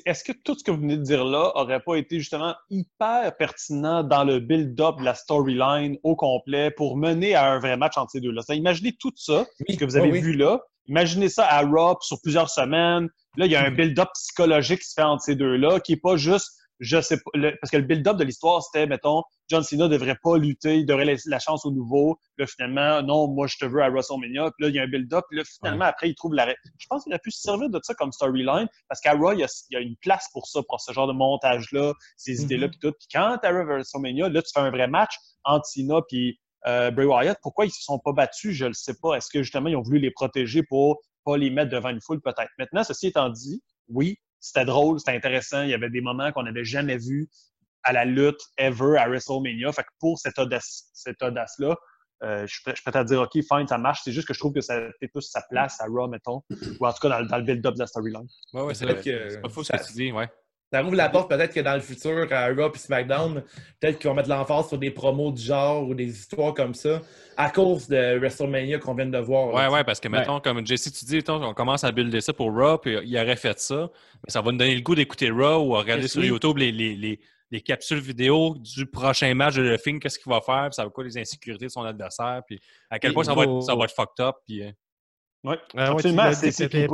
[0.04, 3.36] est-ce que tout ce que vous venez de dire là aurait pas été justement hyper
[3.36, 7.96] pertinent dans le build-up de la storyline au complet pour mener à un vrai match
[7.96, 8.42] entre ces deux-là?
[8.50, 10.20] Imaginez tout ça, Oui, ce que vous avez oui.
[10.20, 10.60] vu là.
[10.88, 13.08] Imaginez ça à Raw sur plusieurs semaines.
[13.36, 16.00] Là, il y a un build-up psychologique qui se fait entre ces deux-là, qui est
[16.00, 19.62] pas juste, je sais pas, le- parce que le build-up de l'histoire, c'était, mettons, John
[19.62, 22.18] Cena devrait pas lutter, il devrait laisser la chance au nouveau.
[22.36, 24.50] Là, finalement, non, moi, je te veux à WrestleMania.
[24.56, 25.24] Puis là, il y a un build-up.
[25.30, 26.48] Puis là, finalement, après, il trouve la...
[26.78, 29.40] Je pense qu'il a pu se servir de ça comme storyline, parce qu'à Raw, il
[29.40, 32.34] y, a, il y a une place pour ça, pour ce genre de montage-là, ces
[32.34, 32.40] Mhm.
[32.44, 32.92] idées-là, puis tout.
[32.98, 36.38] Puis quand tu arrives à WrestleMania, là, tu fais un vrai match entre Cena puis
[36.66, 37.38] euh, Bray Wyatt.
[37.42, 39.14] Pourquoi ils se sont pas battus, je le sais pas.
[39.14, 42.20] Est-ce que, justement, ils ont voulu les protéger pour pas les mettre devant une foule,
[42.20, 42.50] peut-être?
[42.58, 44.16] Maintenant, ceci étant dit, oui,
[44.46, 45.62] c'était drôle, c'était intéressant.
[45.62, 47.28] Il y avait des moments qu'on n'avait jamais vus
[47.82, 49.72] à la lutte ever à WrestleMania.
[49.72, 51.76] Fait que pour cette audace, cette audace-là,
[52.22, 54.00] euh, je suis prêt, je suis prêt à dire OK, fine, ça marche.
[54.04, 56.42] C'est juste que je trouve que ça fait plus sa place à Raw, mettons,
[56.80, 58.26] ou en tout cas dans, le- dans le build-up de la storyline.
[58.54, 59.00] Ouais, ouais, c'est vrai.
[59.02, 60.28] que C'est pas faux ce que tu dis, ouais.
[60.72, 63.42] Ça ouvre la porte peut-être que dans le futur, à Raw et SmackDown,
[63.80, 67.00] peut-être qu'ils vont mettre l'emphase sur des promos du genre ou des histoires comme ça
[67.36, 69.54] à cause de WrestleMania qu'on vient de voir.
[69.54, 69.70] Ouais, là.
[69.70, 72.78] ouais, parce que, mettons, comme Jesse, tu dis, on commence à builder ça pour Raw,
[72.78, 73.88] puis il aurait fait ça,
[74.24, 76.28] mais ça va nous donner le goût d'écouter Raw ou à regarder sur oui.
[76.28, 77.20] YouTube les, les, les,
[77.52, 80.82] les capsules vidéo du prochain match de The Thing, qu'est-ce qu'il va faire, puis ça
[80.84, 82.58] va quoi les insécurités de son adversaire, puis
[82.90, 84.64] à quel point ça va, être, ça va être fucked up, puis...
[84.64, 84.70] euh,
[85.44, 86.22] Ouais, ouais, absolument.
[86.22, 86.88] tu l'as C'est- c'est.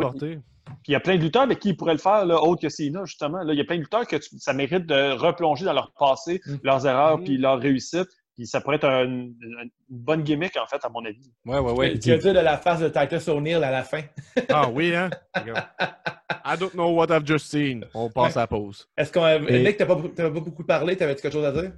[0.65, 2.63] Puis il y a plein de lutteurs avec qui ils pourraient le faire, là, autre
[2.63, 3.43] que Cena, justement.
[3.43, 5.93] Là, il y a plein de lutteurs que tu- ça mérite de replonger dans leur
[5.99, 6.55] passé, Mm.
[6.63, 7.25] leurs erreurs, Mm.
[7.25, 8.09] puis leurs réussites.
[8.35, 11.31] Puis ça pourrait être une, une bonne gimmick, en fait, à mon avis.
[11.45, 11.99] Ouais, ouais, ouais.
[11.99, 14.01] Tu veux dire de la face de Titus O'Neill à la fin?
[14.49, 15.11] Ah oui, hein?
[16.45, 17.85] I don't know what I've just seen.
[17.95, 18.89] On passe à la pause.
[18.97, 19.27] Est-ce qu'on.
[19.47, 21.73] Et- Nick, t'as pas, t'as pas beaucoup parlé, t'avais-tu quelque chose à dire?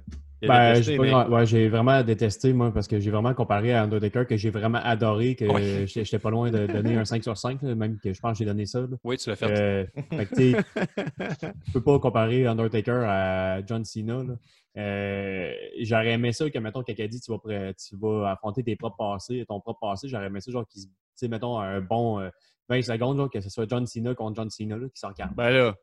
[0.47, 4.37] Ben, j'ai mais- ouais, vraiment détesté, moi, parce que j'ai vraiment comparé à Undertaker, que
[4.37, 5.87] j'ai vraiment adoré, que Oui.
[5.87, 8.37] j'étais pas loin de donner un 5 sur 5, là, même que je pense que
[8.39, 8.81] j'ai donné ça.
[8.81, 8.87] là.
[9.03, 9.51] Oui, tu l'as fait.
[9.59, 14.23] Euh, fait tu peux pas comparer Undertaker à John Cena.
[14.77, 18.97] Euh, j'aurais aimé ça que, mettons, quelqu'un dit tu vas, tu vas affronter tes propres
[18.97, 20.07] passés, ton propre passé.
[20.07, 20.65] J'aurais aimé ça, genre,
[21.29, 22.29] mettons, un bon euh,
[22.69, 25.33] 20 secondes, genre, que ce soit John Cena contre John Cena, qui s'encarne.
[25.35, 25.75] Ben là,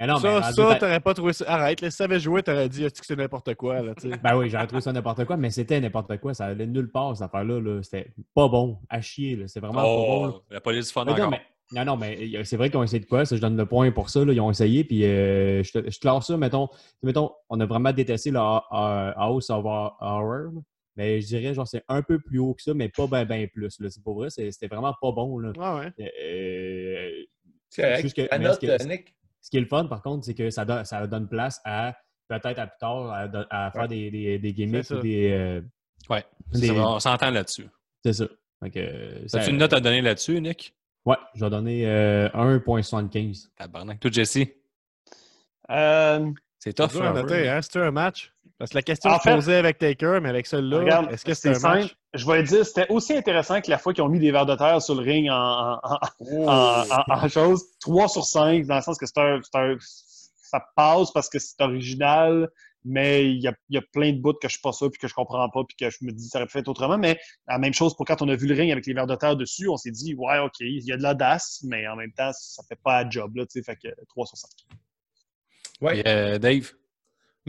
[0.00, 1.44] Mais non, mais ça, ça t'aurais pas trouvé ça.
[1.46, 3.92] Arrête, là, si t'avais joué, t'aurais dit que c'est n'importe quoi, là.
[4.22, 6.32] Ben oui, j'aurais trouvé ça n'importe quoi, mais c'était n'importe quoi.
[6.32, 7.60] Ça allait nulle part, cette affaire-là.
[7.60, 7.82] là.
[7.82, 9.36] C'était pas bon, à chier.
[9.36, 9.46] là.
[9.46, 10.26] C'est vraiment pas bon.
[10.38, 11.30] Oh, la police du fun encore.
[11.30, 13.24] mais, non, non, mais euh, c'est vrai qu'ils ont essayé de quoi?
[13.26, 14.24] Ça, je donne le point pour ça.
[14.24, 14.32] là.
[14.32, 16.68] Ils ont essayé, puis euh, je, te- je classe ça, mettons,
[17.02, 20.50] mettons, on a vraiment détesté le House of Hor- Horror,
[20.96, 23.48] mais je dirais, genre, c'est un peu plus haut que ça, mais pas bien ben
[23.48, 23.78] plus.
[23.80, 23.90] là.
[23.90, 25.38] C'est pour vrai, c'était vraiment pas bon.
[25.38, 25.52] Là.
[25.60, 25.92] Ah ouais.
[26.00, 27.10] Euh,
[27.68, 28.00] C'est correct.
[28.02, 29.14] Juste que- note, euh, Nick?
[29.40, 31.96] Ce qui est le fun, par contre, c'est que ça, donne- ça donne place à,
[32.28, 33.10] peut-être à plus tard,
[33.50, 33.88] à, faire Ouais.
[33.88, 35.30] des, des, des gimmicks C'est ou des...
[35.32, 35.60] euh,
[36.08, 37.66] Ouais, des- c'est on s'entend là-dessus.
[38.04, 38.24] c'est ça.
[38.76, 40.74] Euh, As-tu une note à donner là-dessus, Nick?
[41.06, 43.48] Ouais, je vais donner euh, 1.75.
[43.56, 43.98] Tabarnak.
[44.00, 44.38] Toi, Jesse,
[45.70, 46.92] Euh, c'est C'est tough.
[46.92, 47.12] peu.
[47.12, 47.62] noter, hein?
[47.62, 48.32] C'était un match.
[48.60, 51.24] Parce que la question En se fait- posait avec Taker, mais avec celui-là, regarde, est-ce
[51.24, 51.82] que c'est c'était un match?
[51.88, 51.94] simple.
[52.12, 54.54] Je vais dire, c'était aussi intéressant que la fois qu'ils ont mis des verres de
[54.54, 56.46] terre sur le ring en, en, en- Oh.
[56.46, 57.64] en, en- en chose.
[57.80, 59.40] 3 sur 5, dans le sens que c'est un,
[59.80, 62.50] ça passe parce que c'est original,
[62.84, 64.90] mais il y a, il y a plein de bouts que je suis pas ça,
[64.90, 66.98] puis que je comprends pas, puis que je me dis ça aurait pu être autrement.
[66.98, 67.18] Mais
[67.48, 69.36] la même chose pour quand on a vu le ring avec les verres de terre
[69.36, 72.30] dessus, on s'est dit, ouais, OK, il y a de l'audace, mais en même temps,
[72.34, 74.50] ça fait pas la job, là, tu sais, fait que 3 sur 5.
[75.80, 76.00] Ouais.
[76.00, 76.72] Et, euh, Dave,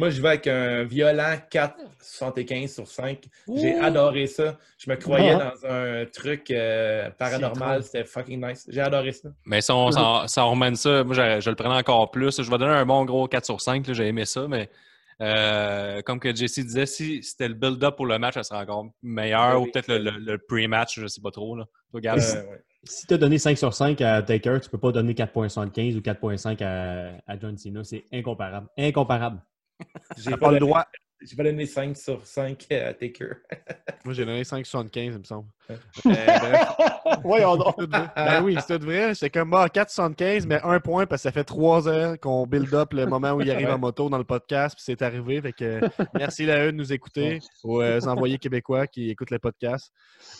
[0.01, 3.19] Moi, je vais avec un violent 4,75 sur 5.
[3.55, 4.57] J'ai adoré ça.
[4.79, 5.53] Je me croyais Ah.
[5.61, 7.83] dans un truc euh, paranormal.
[7.83, 8.65] C'était fucking nice.
[8.67, 9.29] J'ai adoré ça.
[9.45, 12.41] mais si on, on remène ça, moi, je, je le prenais encore plus.
[12.41, 13.85] Je vais donner un bon gros 4 sur 5.
[13.87, 14.71] là, J'ai aimé ça, mais
[15.21, 18.87] euh, comme que Jesse disait, si c'était le build-up pour le match, ça serait encore
[19.03, 19.61] meilleur.
[19.61, 21.55] Oui, ou peut-être le, le- le pre-match, je ne sais pas trop.
[21.55, 21.65] Là.
[21.91, 22.17] Toi, Gab?
[22.17, 22.63] Euh, ouais.
[22.83, 25.99] Si tu as donné 5 sur 5 à Taker, tu peux pas donner 4.75 ou
[25.99, 27.83] 4.5 à, à John Cena.
[27.83, 28.65] C'est incomparable.
[28.75, 29.39] Incomparable.
[30.17, 30.85] J'ai pas le droit.
[31.23, 33.33] J'ai pas donné 5 sur 5 à Taker.
[34.05, 35.47] Moi, j'ai donné 5,75, il me semble.
[35.69, 35.75] Ouais.
[36.07, 36.11] Euh,
[37.23, 37.45] bref,
[37.77, 38.09] vrai.
[38.15, 39.13] ben oui, c'est tout vrai.
[39.13, 42.73] C'est comme bah, 4,75, mais un point parce que ça fait trois heures qu'on build
[42.73, 43.73] up le moment où il arrive Ouais.
[43.73, 45.39] en moto dans le podcast, puis c'est arrivé.
[45.41, 45.81] Fait que,
[46.15, 49.91] merci à eux de nous écouter, aux euh, envoyés québécois qui écoutent le podcast.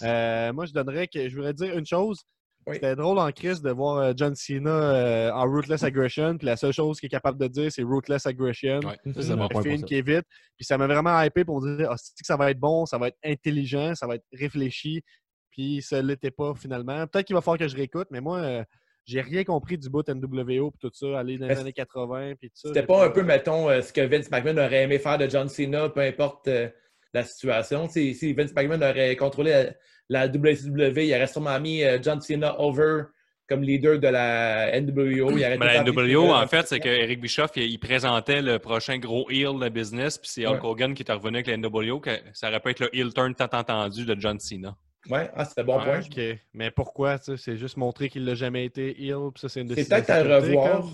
[0.02, 2.24] Euh, moi, je donnerais que je voudrais dire une chose.
[2.68, 2.76] Oui.
[2.76, 6.58] C'était drôle en crise de voir euh, John Cena euh, en Ruthless Aggression, puis la
[6.58, 8.80] seule chose qu'il est capable de dire, c'est Ruthless Aggression.
[8.82, 10.26] Ouais, Ça, c'est un bon qui est vite.
[10.58, 12.86] Puis ça m'a vraiment hypé pour me dire Ah, c'est-tu que ça va être bon,
[12.86, 15.02] ça va être intelligent, ça va être réfléchi.
[15.50, 17.08] Puis ça l'était pas finalement.
[17.08, 18.64] Peut-être qu'il va falloir que je réécoute, mais moi, euh,
[19.06, 22.50] j'ai rien compris du bout NWO puis tout ça, aller dans les années 80 puis
[22.50, 22.68] tout ça.
[22.70, 25.50] C'était pas un peu, mettons, euh, ce que Vince McMahon aurait aimé faire de John
[25.50, 26.70] Cena, peu importe euh,
[27.14, 27.90] la situation?
[27.90, 29.74] Si, si Vince McMahon aurait contrôlé la,
[30.12, 33.04] la WCW, il aurait sûrement mis euh, John Cena over
[33.48, 35.32] comme leader de la NWO.
[35.32, 39.30] Il Mais la NWO, en fait, c'est qu'Eric Bischoff, il, il présentait le prochain gros
[39.30, 40.70] heel de business, puis c'est Hulk Ouais.
[40.70, 43.34] Hogan qui est revenu avec la NWO, que ça aurait pu être le heel turn
[43.36, 44.76] tant entendu de John Cena.
[45.10, 46.00] Ouais, ah, c'était bon Ouais, point.
[46.00, 46.40] ok.
[46.54, 47.18] Mais pourquoi?
[47.20, 49.32] tu sais, C'est juste montrer qu'il l'a jamais été heel.
[49.34, 50.82] puis ça, c'est une C'est décision peut-être à revoir.
[50.82, 50.90] comme?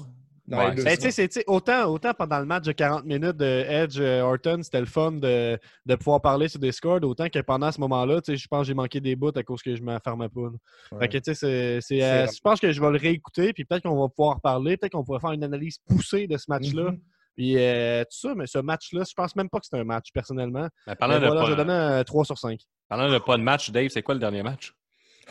[0.50, 0.74] Ouais.
[0.76, 4.80] Ben, c'est- autant, autant pendant le match de 40 minutes de Edge euh, Orton, c'était
[4.80, 8.38] le fun de, de pouvoir parler sur Discord, autant que pendant ce moment-là, tu sais,
[8.38, 10.40] je pense que j'ai manqué des bouts à cause que je m'enfermais pas.
[10.42, 11.00] Ouais.
[11.02, 13.52] Fait que, tu sais, c'est- c'est, C'est euh, je pense que je vais le réécouter,
[13.52, 16.46] puis peut-être qu'on va pouvoir parler, peut-être qu'on pourrait faire une analyse poussée de ce
[16.48, 16.92] match-là.
[16.92, 17.00] Mhm.
[17.36, 20.08] Puis euh, tout ça, mais ce match-là, je pense même pas que c'est un match,
[20.14, 20.70] personnellement.
[20.88, 22.60] Mais parlant, Mais de je donne un 3 sur 5.
[22.88, 24.74] parlant de pas de match, Dave, c'est quoi le dernier match?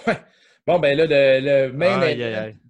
[0.06, 0.18] Ouais.
[0.66, 1.98] Bon, ben là, le, le main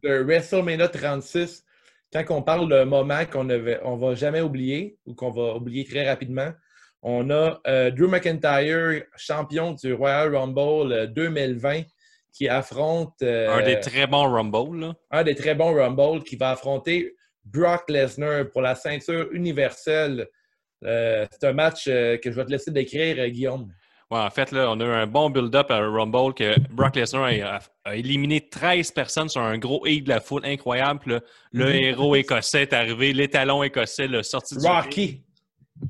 [0.03, 1.65] de WrestleMania 36,
[2.13, 6.09] quand on parle de moment qu'on ne va jamais oublier ou qu'on va oublier très
[6.09, 6.53] rapidement,
[7.03, 11.83] on a euh, Drew McIntyre, champion du Royal Rumble euh, 2020,
[12.33, 14.95] qui affronte euh, Un des très bons Rumble, là.
[15.11, 17.15] un des très bons Rumble, qui va affronter
[17.45, 20.29] Brock Lesnar pour la ceinture universelle.
[20.85, 23.73] Euh, c'est un match euh, que je vais te laisser décrire, euh, Guillaume.
[24.11, 27.25] Ouais, en fait, là, on a eu un bon build-up à Rumble que Brock Lesnar
[27.25, 31.01] a, a éliminé 13 personnes sur un gros hit de la foule incroyable.
[31.01, 31.21] Puis là,
[31.53, 31.73] le Mhm.
[31.75, 34.65] héros écossais est arrivé, l'étalon écossais, le sorti du.
[34.67, 35.25] Rocky.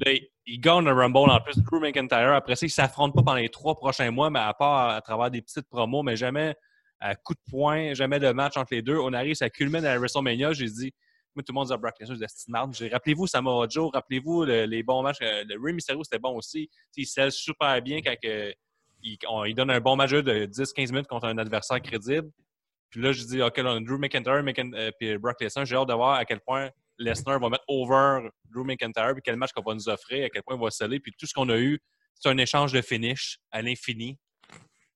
[0.04, 0.12] Là,
[0.46, 2.32] il- gagne le Rumble en plus, Drew McIntyre.
[2.32, 5.00] Après ça, ils ne s'affrontent pas pendant les trois prochains mois, mais à part à,
[5.02, 6.54] travers des petites promos, mais jamais
[7.00, 8.96] à coup de poing, jamais de match entre les deux.
[8.96, 10.52] On arrive, ça culmine à la WrestleMania.
[10.54, 10.94] J'ai dit,
[11.42, 15.18] tout le monde dit Brock Lesnar, de Rappelez-vous Samoa Joe, rappelez-vous le- les bons matchs.
[15.22, 16.68] euh, Le Rey Mysterio, c'était bon aussi.
[16.96, 18.14] Il scelle super bien quand
[19.02, 22.30] il, on- il donne un bon match de 10-15 minutes contre un adversaire crédible.
[22.90, 25.64] Puis là, je dis, OK, là, on a Drew McIntyre McIn- euh, puis Brock Lesnar.
[25.66, 29.36] J'ai hâte de voir à quel point Lesnar va mettre over Drew McIntyre, puis quel
[29.36, 30.98] match qu'on va nous offrir, à quel point il va sceller.
[31.00, 31.78] Puis tout ce qu'on a eu,
[32.14, 34.18] c'est un échange de finish à l'infini.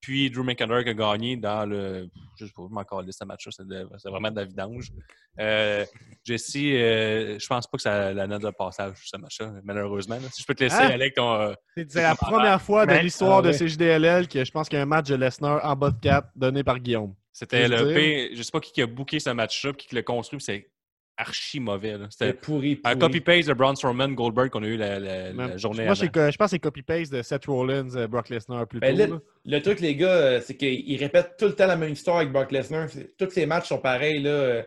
[0.00, 2.08] Puis Drew McIntyre qui a gagné dans le.
[2.38, 3.64] Je sais pas, je m'en calais ce match-là, c'est
[3.98, 4.90] c'est vraiment de la vidange.
[5.38, 5.84] Euh,
[6.24, 10.14] Jesse, euh, je pense pas que ça la note de passage, ce match-là, malheureusement.
[10.16, 10.28] là.
[10.32, 10.86] Si je peux te laisser Hein?
[10.86, 11.34] aller avec ton.
[11.34, 13.52] euh, C'est c'est la première fois de l'histoire ah de.
[13.52, 16.28] CJDLL que je pense qu'il y a un match de Lesnar en bas de 4
[16.34, 17.14] donné par Guillaume.
[17.32, 18.30] C'était le P.
[18.34, 20.70] Je sais pas qui a booké ce match-là, puis qui l'a construit, puis c'est
[21.20, 21.96] archi mauvais.
[22.10, 25.92] C'était pourri, un copy-paste de Braun Strowman Goldberg qu'on a eu la, la- journée Moi,
[25.92, 26.30] avant.
[26.30, 29.80] je pense que c'est copy-paste de Seth Rollins, euh, Brock Lesnar plus Ben le truc,
[29.80, 32.88] les gars, euh, c'est qu'ils répètent tout le temps la même histoire avec Brock Lesnar.
[33.18, 34.20] Tous ces matchs sont pareils.
[34.22, 34.30] Là.
[34.30, 34.62] Euh,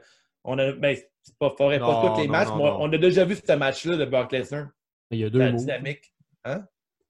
[0.45, 2.77] On a, ben, c'est pas, faudrait pas Non, tous les non, matchs, non, mais non.
[2.81, 4.67] on a déjà vu ce match-là de Brock Lesnar.
[5.11, 5.59] Il y a deux La moves.
[5.61, 6.13] dynamique.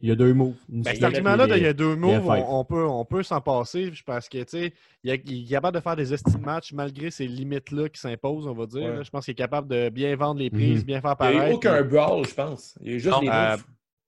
[0.04, 0.54] Il y a deux moves.
[0.68, 2.86] Ben, Cet il y a- argument-là, de il y a deux moves, on, on peut,
[2.86, 4.74] on peut s'en passer parce que, tu sais,
[5.04, 8.66] il, est capable de faire des estimes matchs malgré ces limites-là qui s'imposent, on va
[8.66, 8.82] dire.
[8.84, 8.96] Ouais.
[8.98, 9.04] là.
[9.04, 10.86] Je pense qu'il est capable de bien vendre les prises, Mhm.
[10.86, 12.78] bien faire Il n'y a eu aucun puis- brawl, je pense.
[12.82, 13.64] Il y a eu juste Non, des euh, moves.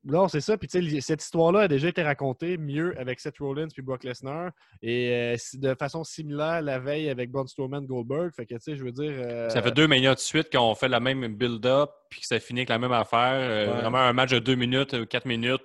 [0.08, 0.56] Non, c'est ça.
[0.56, 4.04] Puis, tu sais, cette histoire-là a déjà été racontée mieux avec Seth Rollins puis Brock
[4.04, 4.52] Lesnar
[4.84, 8.32] et euh, de façon similaire la veille avec Braun Strowman Goldberg.
[8.36, 9.14] Fait que, tu sais, je veux dire.
[9.16, 12.40] euh, Ça fait deux manias de suite qu'on fait la même build-up, puis que ça
[12.40, 13.40] finit avec la même affaire.
[13.40, 13.80] Euh.
[13.82, 15.64] Vraiment un match de deux minutes, quatre minutes,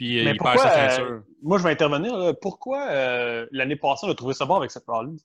[0.00, 1.22] puis euh, Mais il perd pourquoi, sa euh, ceinture.
[1.42, 2.16] moi, je vais intervenir.
[2.16, 2.32] là.
[2.32, 5.16] Pourquoi euh, l'année passée, on a trouvé ça bon avec cette Rollins?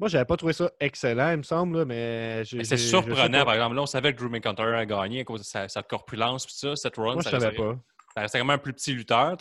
[0.00, 2.44] Moi, j'avais pas trouvé ça excellent, il me semble, là, mais.
[2.46, 3.76] j'ai- Mais C'est surprenant, par exemple.
[3.76, 6.54] Là, on savait que Drew McIntyre a gagné à cause de sa, sa corpulence, puis
[6.54, 7.76] ça, cette run, Moi, ça je savais restait- pas.
[8.14, 9.36] ça restait quand même un plus petit lutteur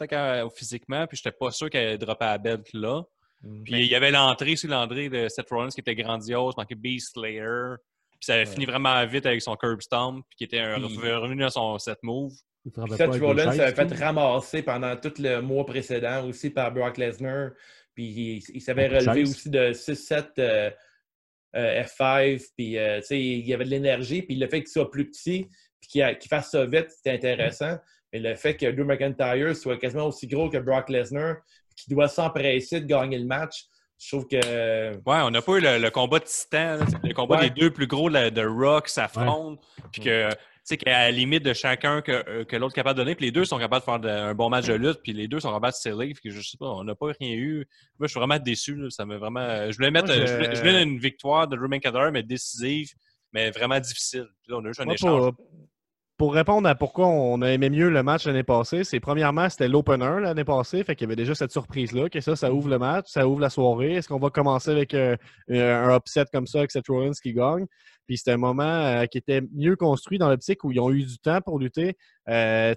[0.54, 3.02] physiquement, puis j'étais pas sûr qu'elle droppait à la belt là.
[3.44, 3.64] Mm.
[3.64, 7.14] Puis il y avait l'entrée sur l'entrée de Seth Rollins qui était grandiose, manqué Beast
[7.14, 7.76] Slayer.
[8.12, 8.52] Puis ça avait Ouais.
[8.54, 11.98] fini vraiment vite avec son curb stomp, puis qui était un- revenu dans son set
[12.04, 12.34] move.
[12.96, 17.52] Seth Rollins s'avait fait ramasser pendant tout le mois précédent aussi par Brock Lesnar.
[17.96, 20.70] Puis il, il s'avait relevé aussi de 6-7 euh,
[21.56, 22.46] euh, F5.
[22.56, 24.22] Puis euh, tu sais, il y avait de l'énergie.
[24.22, 25.48] Puis le fait qu'il soit plus petit
[25.80, 27.78] puis qu'il fasse ça vite, c'était intéressant.
[28.14, 31.38] Mais le fait que Drew McIntyre soit quasiment aussi gros que Brock Lesnar,
[31.76, 33.66] qu'il doit s'empresser de gagner le match,
[33.98, 34.92] je trouve que.
[34.96, 37.50] Ouais, on n'a pas eu le, le combat de titan, là, le combat Ouais.
[37.50, 39.62] des deux plus gros de, de Rock s'affrontent,
[39.92, 40.30] puis que,
[40.72, 43.26] sais, qu'à la limite de chacun que, euh, que l'autre est capable de donner, puis
[43.26, 45.40] les deux sont capables de faire de- un bon match de lutte, puis les deux
[45.40, 47.66] sont capables de sceller, puis je sais pas, on n'a pas rien eu.
[48.00, 49.72] Moi, je suis vraiment déçu, là, ça m'a vraiment...
[49.72, 50.34] Je voulais mettre, Moi, je- je...
[50.36, 52.90] voulais, je voulais une victoire de Drew McIntyre, mais décisive,
[53.34, 54.28] mais vraiment difficile.
[54.44, 55.34] Puis là, on a juste un Moi, échange.
[55.36, 55.46] pour,
[56.22, 59.68] pour répondre à pourquoi on a aimé mieux le match l'année passée, c'est premièrement, c'était
[59.68, 62.78] l'opener l'année passée, fait qu'il y avait déjà cette surprise-là, que ça, ça ouvre le
[62.78, 63.94] match, ça ouvre la soirée.
[63.94, 65.18] Est-ce qu'on va commencer avec euh,
[65.50, 67.66] un upset comme ça, avec Seth Rollins qui gagne?
[68.06, 71.06] Puis c'était un moment euh, qui était mieux construit dans l'optique où ils ont eu
[71.06, 71.98] du temps pour lutter.
[72.30, 72.76] Euh,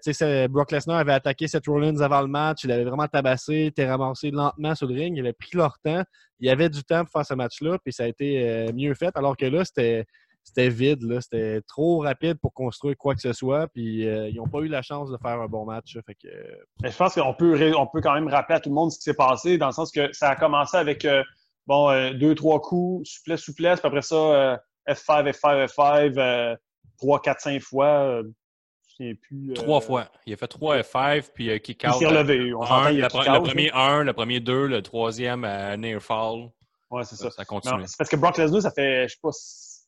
[0.48, 4.30] Brock Lesnar avait attaqué Seth Rollins avant le match, il avait vraiment tabassé, était ramassé
[4.30, 6.02] lentement sur le ring, il avait pris leur temps.
[6.40, 9.14] Il y avait du temps pour faire ce match-là, puis ça a été mieux fait,
[9.16, 10.06] alors que là, c'était
[10.44, 11.02] c'était vide.
[11.02, 11.20] Là.
[11.20, 13.66] C'était trop rapide pour construire quoi que ce soit.
[13.68, 15.98] Puis euh, ils n'ont pas eu la chance de faire un bon match.
[16.06, 16.28] Fait que...
[16.82, 19.04] Je pense qu'on peut, on peut quand même rappeler à tout le monde ce qui
[19.04, 21.22] s'est passé, dans le sens que ça a commencé avec euh,
[21.66, 26.56] bon, euh, deux, trois coups, souplesse, souplesse, puis après ça, F5, F5, F5,
[26.98, 28.22] trois, quatre, cinq fois.
[28.96, 30.08] Plus, Trois fois.
[30.26, 31.94] Il a fait trois F5, puis euh, kick out.
[31.96, 32.54] Il s'est relevé.
[32.54, 36.50] On un, le, le, premier 1, le premier 2, le troisième à near fall.
[36.90, 37.30] Ouais, c'est ça.
[37.30, 37.82] Ça continue.
[37.86, 39.30] C'est parce que Brock Lesnar, ça fait, je sais pas,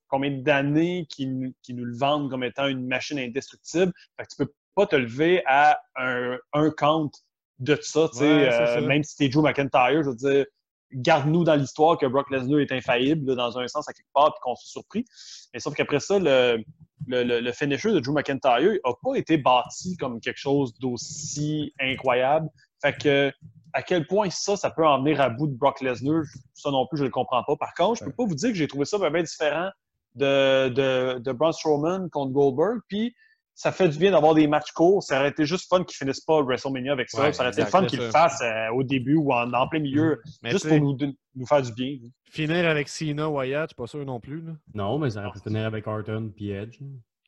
[0.09, 3.93] combien d'années qu'ils nous le vendent comme étant une machine indestructible.
[4.16, 7.11] Fait que tu peux pas te lever à un, un count
[7.59, 10.45] de ça, tu sais, euh, même si t'es Drew McIntyre, je veux dire,
[10.93, 14.41] garde-nous dans l'histoire que Brock Lesnar est infaillible dans un sens à quelque part puis
[14.43, 15.05] qu'on soit surpris.
[15.53, 16.62] Mais sauf qu'après ça, le,
[17.07, 22.49] le, le, finisher de Drew McIntyre n'a pas été bâti comme quelque chose d'aussi incroyable.
[22.83, 23.33] Fait que
[23.73, 26.23] à quel point ça, ça peut en venir à bout de Brock Lesnar,
[26.55, 27.57] ça non plus, je ne le comprends pas.
[27.57, 29.70] Par contre, je peux pas vous dire que j'ai trouvé ça bien différent
[30.17, 32.81] de, de, de Braun Strowman contre Goldberg.
[32.89, 33.15] Puis
[33.57, 35.03] ça fait du bien d'avoir des matchs courts.
[35.03, 37.33] Ça aurait été juste fun qu'ils finissent pas WrestleMania avec ça.
[37.33, 40.51] ça aurait été fun qu'ils le fassent euh, au début ou en, plein milieu, mm.
[40.51, 40.97] juste pour nous,
[41.35, 41.97] nous, faire du bien.
[42.31, 44.43] Finir avec Cena, Wyatt, je suis pas sûr non plus.
[44.43, 44.53] Là.
[44.75, 46.79] Non, mais ça aurait pu finir avec Orton puis Edge.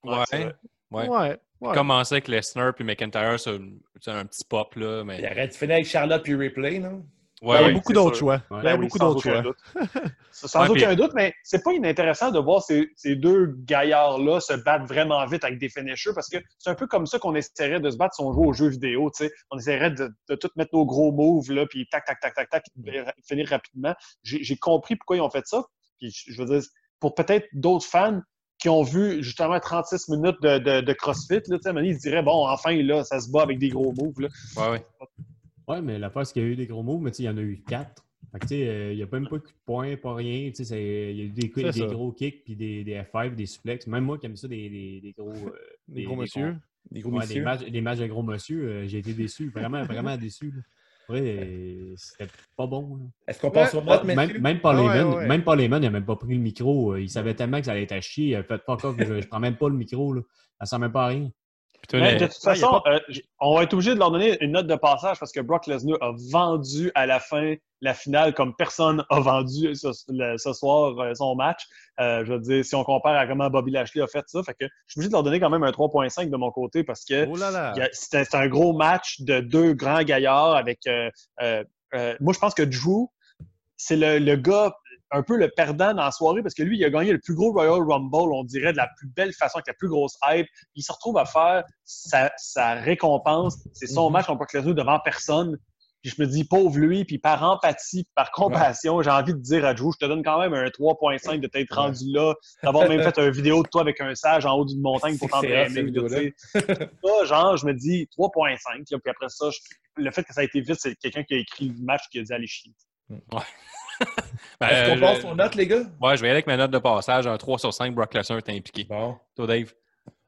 [0.04, 0.52] Ouais.
[0.90, 1.08] ouais.
[1.08, 1.74] ouais.
[1.74, 4.74] Commencer avec Lesnar puis McIntyre, c'est un, petit pop.
[4.76, 5.20] Là, mais...
[5.20, 7.06] Il aurait dû finir avec Charlotte puis Ripley, non?
[7.42, 8.42] Il y a beaucoup d'autres choix.
[8.50, 9.42] Il y a beaucoup d'autres choix.
[10.30, 14.86] sans aucun doute, mais c'est pas inintéressant de voir ces, ces deux gaillards-là se battre
[14.86, 17.90] vraiment vite avec des finishers parce que c'est un peu comme ça qu'on essaierait de
[17.90, 19.10] se battre si on joue aux jeux vidéo.
[19.12, 19.32] sais.
[19.50, 22.50] On essaierait de, de tout mettre nos gros moves, là, puis tac, tac, tac, tac,
[22.50, 22.64] tac,
[23.26, 23.94] finir rapidement.
[24.22, 25.64] J'ai compris pourquoi ils ont fait ça.
[25.98, 26.68] Puis je veux dire,
[27.00, 28.20] pour peut-être d'autres fans,
[28.58, 32.46] qui ont vu justement 36 minutes de, de, de CrossFit, là, ils se diraient, bon,
[32.48, 34.20] enfin, là, ça se bat avec des gros moves.
[34.20, 34.28] Là.
[34.56, 34.86] Ouais, ouais.
[35.68, 37.28] Ouais, mais la fois, c'est qu'il y a eu des gros moves, mais il y
[37.28, 38.04] en a eu quatre.
[38.32, 40.50] Fait que, tu sais, euh, il n'y a même pas eu de points, pas rien.
[40.50, 43.46] Tu sais, il y a eu des, des gros kicks, puis des, des, F5, des
[43.46, 43.86] suplex.
[43.86, 45.32] Même moi qui aime ça, des, des, des gros.
[45.32, 45.52] Euh,
[45.88, 46.56] des, gros monsieur.
[46.90, 49.50] Des gros ouais, Des matchs, des matchs de gros monsieur, euh, j'ai été déçu.
[49.50, 50.52] Vraiment, vraiment déçu.
[51.10, 53.10] Ouais, c'était pas bon.
[53.26, 56.04] Est-ce qu'on pense au mode, même, même Paul Heyman, même Paul Heyman, il n'a même
[56.04, 56.96] pas pris le micro.
[56.96, 58.26] Il savait tellement que ça allait être à chier.
[58.26, 60.12] Il a fait pas que je, je prends même pas le micro.
[60.12, 60.20] Là.
[60.60, 61.30] Ça sert même pas à rien
[61.92, 62.98] de toute façon, euh,
[63.40, 65.96] on va être obligé de leur donner une note de passage parce que Brock Lesnar
[66.00, 71.36] a vendu à la fin la finale comme personne a vendu ce, soir euh, son
[71.36, 71.62] match.
[72.00, 74.54] Euh, je veux dire, si on compare à comment Bobby Lashley a fait ça, fait
[74.54, 77.04] que je suis obligé de leur donner quand même un 3.5 de mon côté parce
[77.04, 77.36] que oh
[77.92, 80.80] c'est un gros match de deux grands gaillards avec.
[81.40, 83.08] moi, je pense que Drew,
[83.76, 84.74] c'est le, le, gars
[85.10, 87.34] un peu le perdant dans la soirée parce que lui, il a gagné le plus
[87.34, 90.46] gros Royal Rumble, on dirait, de la plus belle façon, avec la plus grosse hype.
[90.74, 93.58] Il se retrouve à faire sa, récompense.
[93.72, 94.12] C'est son mm-hmm.
[94.12, 95.58] match contre Brock devant personne.
[96.02, 99.64] Puis je me dis, pauvre lui, puis par empathie, par compassion, j'ai envie de dire
[99.64, 103.02] à Drew, je te donne quand même un 3.5 de t'être rendu là, d'avoir même
[103.02, 106.34] fait une vidéo de toi avec un sage en haut d'une montagne pour t'entraîner.
[107.24, 109.46] genre, je me dis 3.5, puis après ça,
[109.96, 112.20] le fait que ça a été vite, c'est quelqu'un qui a écrit le match qui
[112.20, 112.72] a dit aller chier.
[113.10, 113.42] Ouais.
[114.60, 115.82] Ben, Est-ce qu'on passe aux notes, les gars?
[116.00, 117.26] Ouais, je vais y aller avec ma note de passage.
[117.26, 118.84] Un 3 sur 5, Brock Lesnar est impliqué.
[118.88, 119.16] Bon.
[119.36, 119.72] Toi, Dave?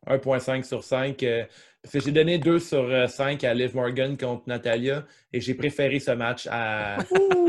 [0.07, 1.23] 1.5 sur 5.
[1.23, 1.45] Euh,
[1.93, 6.13] j'ai donné 2 sur 5 euh, à Liv Morgan contre Natalia et j'ai préféré ce
[6.13, 6.99] match à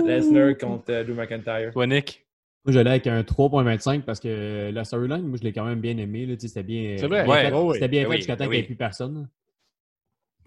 [0.05, 1.71] Lesnar contre euh, Drew McIntyre.
[1.71, 2.25] Toi, Nick?
[2.65, 5.97] Moi, j'allais avec un 3.25 parce que la storyline, moi, je l'ai quand même bien
[5.97, 6.27] aimé.
[6.39, 7.23] C'était bien, C'est vrai.
[7.23, 9.27] bien ouais, C'était bien fait jusqu'à temps qu'il n'y ait plus personne.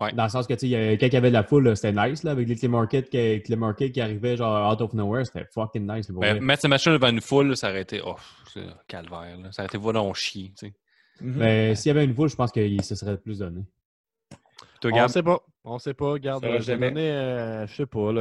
[0.00, 2.24] Dans le sens que, tu sais, quand il y avait de la foule, c'était nice,
[2.24, 6.10] là, avec les Market qui, Market qui arrivait genre out of nowhere, c'était fucking nice.
[6.10, 8.16] Ben, mettre ces machines devant une foule, ça aurait été, oh,
[8.88, 9.52] calvaire, là.
[9.52, 10.74] ça aurait été vraiment chier, tu sais.
[11.20, 11.74] Mm -hmm.
[11.76, 13.62] s'il y avait une foule, je pense que se serait plus donné.
[14.80, 15.40] Toi, On sait pas.
[15.64, 16.18] On sait pas.
[16.18, 18.12] Garde, j'ai donné, euh, je sais pas,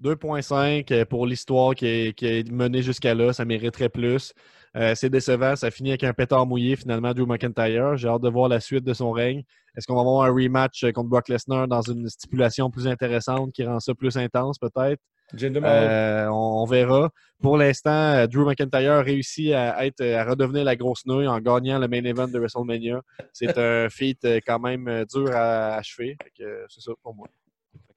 [0.00, 3.32] 2.5 pour l'histoire qui qui est menée jusqu'à là.
[3.32, 4.34] Ça mériterait plus.
[4.76, 5.54] Euh, c'est décevant.
[5.56, 7.96] Ça finit avec un pétard mouillé, finalement, Drew McIntyre.
[7.96, 9.42] J'ai hâte de voir la suite de son règne.
[9.76, 13.64] Est-ce qu'on va avoir un rematch contre Brock Lesnar dans une stipulation plus intéressante qui
[13.64, 15.00] rend ça plus intense, peut-être?
[15.40, 17.10] Euh, on, verra.
[17.40, 21.88] Pour l'instant, Drew McIntyre réussit à, être, à redevenir la grosse nouille en gagnant le
[21.88, 23.00] main event de WrestleMania.
[23.32, 26.16] C'est un feat euh, quand même dur à achever.
[26.68, 27.28] C'est ça pour moi.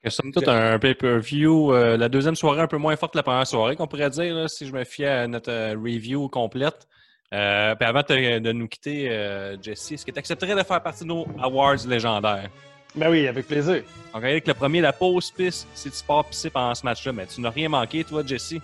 [0.10, 3.48] Somme toute, un pay-per-view, euh, la deuxième soirée un peu moins forte que la première
[3.48, 6.88] soirée, qu'on pourrait dire, si je me fie à notre euh, review complète.
[7.34, 10.82] Euh, puis avant de, de nous quitter, euh, Jesse, est-ce que tu accepterais de faire
[10.82, 12.50] partie de nos awards légendaires?
[12.96, 13.84] Ben oui, avec plaisir.
[14.14, 15.68] On va avec le premier, la pause piste.
[15.74, 18.56] Si tu pars pisser pendant ce match-là, mais tu n'as rien manqué, toi, Jesse?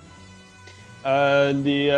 [1.04, 1.90] Les,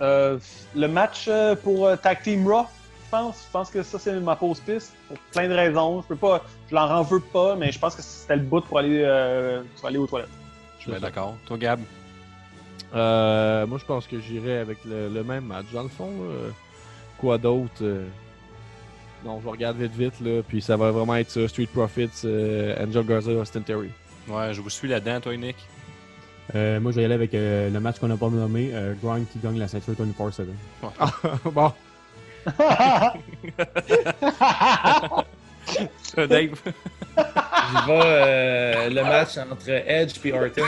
[0.00, 1.28] le match
[1.62, 2.66] pour Tag Team Raw,
[3.10, 3.44] pense.
[3.46, 4.94] Je pense que ça, c'est ma pause piste.
[5.08, 6.02] Pour plein de raisons.
[6.02, 8.60] Je peux pas, je l'en en veux pas, mais je pense que c'était le bout
[8.60, 10.28] pour aller, euh, pour aller aux toilettes.
[10.78, 11.36] Je suis d'accord.
[11.46, 11.80] Toi, Gab?
[12.94, 15.66] Euh, moi, je pense que j'irai avec le, le même match.
[15.72, 16.50] Dans le fond, euh,
[17.18, 18.06] quoi d'autre euh,
[19.24, 20.42] Non, je regarde vite, vite, là.
[20.46, 23.90] Puis ça va vraiment être ça Street Profits, euh, Angel Garza, Austin Theory.
[24.28, 25.56] Ouais, je vous suis là-dedans, toi, Nick.
[26.54, 28.94] Euh, moi, je vais y aller avec euh, le match qu'on n'a pas nommé, euh,
[29.02, 30.46] Grind qui gagne la ceinture 24-7.
[31.52, 31.72] bon,
[36.14, 36.54] Toi, Dave?
[36.66, 40.62] J'y vais euh, le match entre Edge et Orton.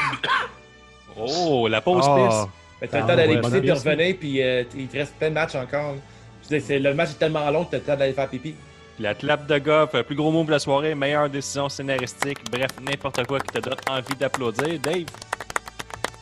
[1.17, 2.17] Oh, la pause Ah.
[2.29, 2.49] piste.
[2.81, 3.85] Ben, t'as le Ah, temps d'aller ouais, pisser piste.
[3.85, 5.95] revenir, puis euh, il te reste plein de matchs encore.
[6.51, 8.55] Je c'est- le match est tellement long que t'as le temps d'aller faire pipi.
[8.95, 12.71] Puis la clap de golf, plus gros mot de la soirée, meilleure décision scénaristique, bref,
[12.81, 14.79] n'importe quoi qui te donne envie d'applaudir.
[14.81, 15.05] Dave?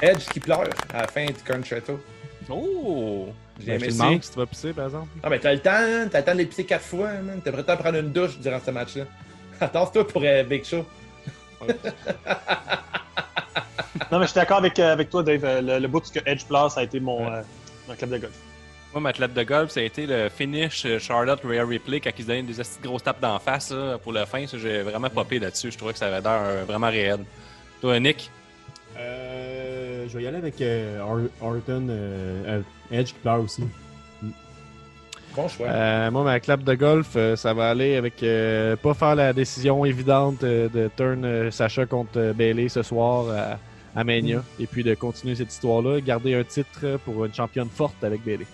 [0.02, 0.64] Edge qui pleure
[0.94, 2.00] à la fin du concerto.
[2.48, 3.28] Oh!
[3.60, 5.08] J'ai ben, aimé demande si tu vas pisser, par exemple.
[5.22, 6.08] Ah, mais t'as le temps, hein?
[6.10, 7.40] t'as le temps de les pisser quatre fois, man.
[7.42, 9.04] T'es prêt à prendre une douche durant ce match-là.
[9.60, 10.84] Attends-toi pour euh, Big Show.
[14.10, 15.44] Non, mais je suis d'accord avec, euh, avec toi, Dave.
[15.44, 17.42] Euh, Le, le bout que Edge Plus a été mon, euh,
[17.88, 18.32] mon club de golf.
[18.92, 22.22] Moi, ma clap de golf, ça a été le finish Charlotte Rhea Ripley quand ils
[22.22, 24.46] se donnaient des grosses tapes d'en face là, pour le fin.
[24.52, 25.70] J'ai vraiment popé là-dessus.
[25.70, 27.20] Je trouvais que ça avait l'air euh, vraiment réel.
[27.80, 28.28] Toi, Nick?
[28.98, 29.49] Euh,
[30.10, 33.64] je vais y aller avec euh, Or- Orton, euh, euh, Edge qui pleure aussi.
[35.36, 35.68] Bon choix.
[35.68, 39.32] Euh, moi, ma clap de golf, euh, ça va aller avec euh, pas faire la
[39.32, 43.26] décision évidente euh, de turn euh, Sacha contre euh, Bailey ce soir
[43.94, 44.42] à, à Mania.
[44.58, 48.46] Et puis de continuer cette histoire-là, garder un titre pour une championne forte avec Bailey.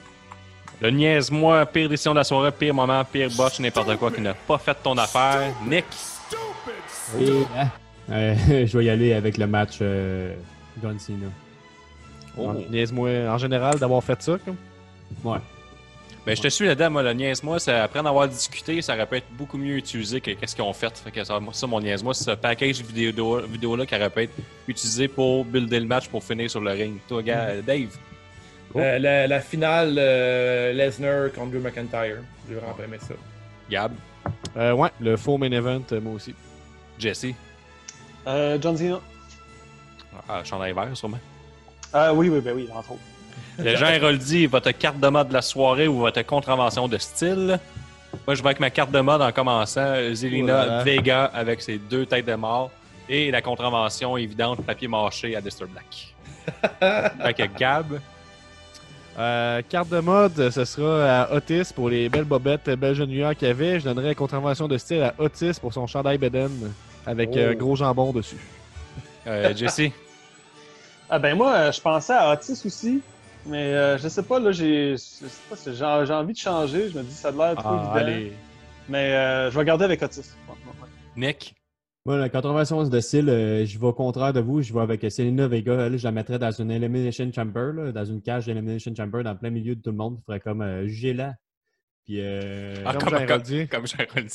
[0.82, 4.34] Le niaise-moi, pire décision de la soirée, pire moment, pire botch, n'importe quoi qui n'a
[4.34, 5.54] pas fait ton affaire.
[5.66, 5.86] Nick?
[7.18, 7.32] Et
[8.10, 8.34] euh,
[8.66, 10.34] je vais y aller avec le match euh,
[10.82, 11.28] John Cena.
[12.36, 12.52] Oh.
[12.70, 14.36] Niaise-moi en général d'avoir fait ça.
[14.44, 14.56] Comme.
[15.24, 15.38] Ouais.
[16.26, 19.06] Ben, je te suis là-dedans, moi, le niaise-moi, c'est après en avoir discuté, ça aurait
[19.06, 20.98] pu être beaucoup mieux utilisé que qu'est-ce qu'ils ont fait.
[20.98, 24.22] Fait que ça, moi, ça, mon niaise-moi, c'est ce package vidéo, vidéo-là qui aurait pu
[24.22, 24.32] être
[24.66, 26.98] utilisé pour builder le match pour finir sur le ring.
[27.08, 27.96] Toi, gars, Dave?
[28.74, 32.16] Euh, la, la finale euh, Lesnar contre Drew McIntyre.
[32.48, 33.14] J'ai vraiment aimé ça.
[33.70, 33.92] Gab?
[34.56, 36.34] Euh, ouais, le faux main event, euh, moi aussi.
[36.98, 37.26] Jesse?
[38.26, 39.00] Euh, John Cena.
[40.28, 41.20] Ah, chandail vert, sûrement.
[41.92, 43.00] Ah oui, oui, ben oui, entre autres.
[43.58, 47.58] Le Jean Héroldi, votre carte de mode de la soirée ou votre contravention de style?
[48.26, 49.94] Moi, je vais avec ma carte de mode en commençant.
[50.12, 50.84] Zelina Oh.
[50.84, 52.70] Vega avec ses deux têtes de mort.
[53.08, 56.14] Et la contravention évidente, papier mâché à Lister Black.
[57.22, 57.98] fait que Gab,
[59.18, 63.34] Euh, carte de mode, ce sera à Otis pour les belles bobettes, belles jeunes lueurs
[63.34, 63.80] qu'il y avait.
[63.80, 66.50] Je donnerais contravention de style à Otis pour son chandail Beden
[67.06, 67.38] avec Oh.
[67.38, 68.36] euh, gros jambon dessus.
[69.26, 69.90] euh, Jesse,
[71.08, 73.00] Ah ben moi, euh, je pensais à Otis aussi,
[73.46, 76.38] mais euh, je sais pas, là, j'ai je sais pas, c'est- j'ai j'ai envie de
[76.38, 76.88] changer.
[76.88, 77.94] Je me dis, ça a l'air trop Ah, évident.
[77.94, 78.32] allez.
[78.88, 80.20] Mais euh, je vais garder avec Otis.
[80.48, 80.88] Ouais, ouais, ouais.
[81.28, 81.54] Nick,
[82.04, 84.62] Moi, la contravention de style, euh, je vais au contraire de vous.
[84.62, 85.72] Je vais avec Selena Vega.
[85.86, 89.34] Elle, je la mettrais dans une Elimination Chamber, là, dans une cage d'Elimination Chamber, dans
[89.34, 90.18] plein milieu de tout le monde.
[90.20, 91.34] Il ferait comme euh, jugez-la.
[92.06, 94.26] Puis, euh, Ah, Comme comme, comme, comme.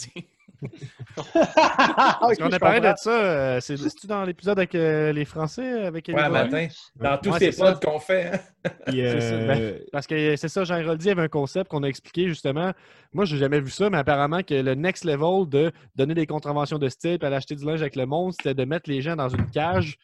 [1.15, 5.85] Parce On a parlé de ça, euh, c'est c'est-tu dans l'épisode avec euh, les Français?
[5.85, 6.67] Avec Ouais, matin.
[6.97, 8.31] Dans tous Ouais, ces pods qu'on fait.
[8.33, 8.69] Hein?
[8.85, 11.87] puis, C'est ça, ben, Parce que c'est ça, Jean Héroldi avait un concept qu'on a
[11.87, 12.73] expliqué justement.
[13.13, 16.77] Moi, j'ai jamais vu ça, mais apparemment que le next level de donner des contraventions
[16.77, 19.15] de style et aller acheter du linge avec le monde, c'était de mettre les gens
[19.15, 19.97] dans une cage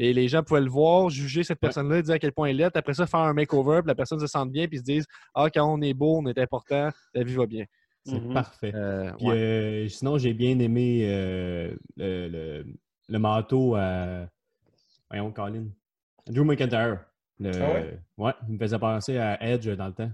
[0.00, 2.76] et les gens pouvaient le voir, juger cette personne-là, dire à quel point elle est.
[2.76, 5.04] Après ça, faire un makeover, puis la personne se sente bien, puis se dise
[5.34, 7.64] Ah, quand on est beau, on est important, la vie va bien.
[8.04, 8.32] c'est Mhm.
[8.32, 8.72] parfait.
[8.74, 9.34] Euh, Puis, ouais.
[9.36, 12.66] euh, sinon, j'ai bien aimé euh, le, le,
[13.08, 14.26] le manteau à.
[15.10, 15.66] Voyons, Colin.
[16.26, 17.00] Drew McIntyre.
[17.40, 17.98] Le- Ah ouais?
[18.18, 20.10] ouais, il me faisait penser à Edge dans le temps.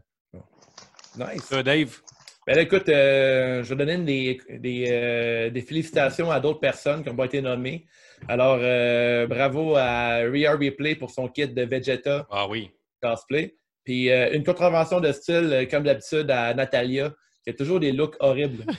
[1.16, 1.50] Nice.
[1.50, 2.00] Dave,
[2.46, 7.02] Ben là, écoute, euh, je vais donner des, des, euh, des félicitations à d'autres personnes
[7.02, 7.86] qui n'ont pas été nommées.
[8.28, 12.70] Alors, euh, bravo à Rhea Ripley pour son kit de Vegeta ah oui.
[13.02, 13.56] cosplay.
[13.84, 17.92] Puis euh, une contravention de style, euh, comme d'habitude, à Natalia, qui a toujours des
[17.92, 18.64] looks horribles.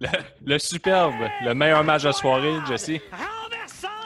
[0.00, 0.08] Le,
[0.44, 3.00] le superbe, le meilleur match de la soirée, Jesse.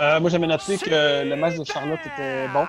[0.01, 2.67] Euh, moi, j'avais noté que le match de Charlotte était bon.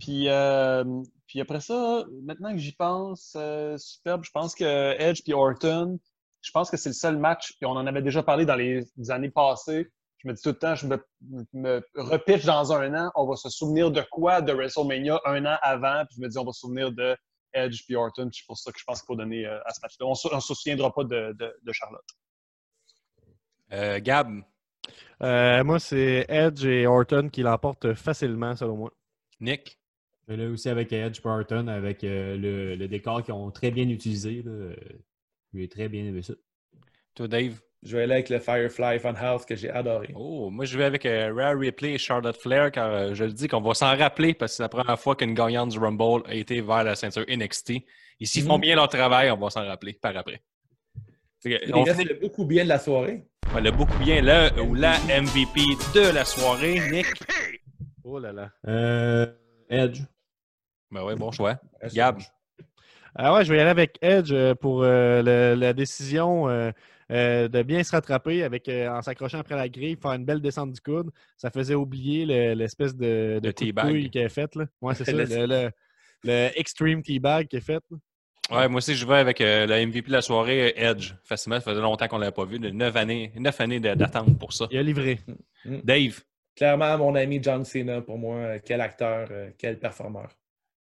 [0.00, 0.84] Puis, euh,
[1.26, 5.98] puis après ça, maintenant que j'y pense, euh, superbe, je pense que Edge puis Orton,
[6.40, 8.86] je pense que c'est le seul match, puis on en avait déjà parlé dans les
[9.08, 9.88] années passées.
[10.24, 10.98] Je me dis tout le temps, je me,
[11.52, 15.58] me repitche dans un an, on va se souvenir de quoi de WrestleMania un an
[15.60, 17.14] avant, puis je me dis, on va se souvenir de
[17.52, 18.30] Edge puis Orton.
[18.32, 20.06] C'est pour ça que je pense qu'il faut donner euh, à ce match-là.
[20.06, 22.04] On ne se souviendra pas de, de, de Charlotte.
[23.72, 24.42] Euh, Gab,
[25.22, 28.92] Euh, moi, c'est Edge et Orton qui l'emportent facilement, selon moi.
[29.40, 29.78] Nick,
[30.26, 33.88] Mais là aussi avec Edge Barton, avec euh, le, le décor qu'ils ont très bien
[33.88, 34.42] utilisé.
[34.42, 34.74] Là,
[35.52, 36.34] j'ai très bien aimé ça.
[37.14, 37.60] toi Dave?
[37.84, 40.08] Je vais aller avec le Firefly Funhouse que j'ai adoré.
[40.14, 43.32] Oh, moi je vais avec euh, Rare Ripley et Charlotte Flair car euh, je le
[43.32, 46.22] dis qu'on va s'en rappeler parce que c'est la première fois qu'une gagnante du Rumble
[46.26, 47.70] a été vers la ceinture NXT.
[48.20, 48.60] Et s'ils font Mhm.
[48.62, 50.42] bien leur travail, on va s'en rappeler par après.
[51.42, 53.26] Fait on reste finit le beaucoup bien de la soirée.
[53.54, 55.60] Ouais, le beaucoup bien le ou la MVP
[55.94, 57.06] de la soirée, Nick.
[58.02, 58.50] Oh là là.
[58.66, 59.26] Euh,
[59.68, 60.00] Edge.
[60.90, 61.58] Ben ouais, bon choix.
[61.92, 62.18] Gab.
[63.14, 66.70] Ah ouais, je vais y aller avec Edge euh, pour euh, le- la décision euh,
[67.10, 70.40] euh, de bien se rattraper avec, euh, en s'accrochant après la grille, faire une belle
[70.40, 71.10] descente du coude.
[71.36, 73.86] Ça faisait oublier le- l'espèce de, de de teabag.
[73.86, 74.54] couille qu'il a fait.
[74.56, 74.66] Là.
[74.80, 75.70] Ouais, c'est ça, Le-
[76.24, 77.80] le, Extreme Teabag qu'il a fait.
[77.90, 77.98] là.
[78.50, 81.12] Ouais, moi aussi, je vais avec euh, le MVP de la soirée, Edge.
[81.24, 82.58] Facilement, ça faisait longtemps qu'on ne l'avait pas vu.
[82.58, 84.66] De neuf années, neuf années d'attente pour ça.
[84.70, 85.18] Il a livré.
[85.64, 86.20] Dave,
[86.56, 89.28] Clairement, mon ami John Cena, pour moi, quel acteur,
[89.58, 90.28] quel performeur.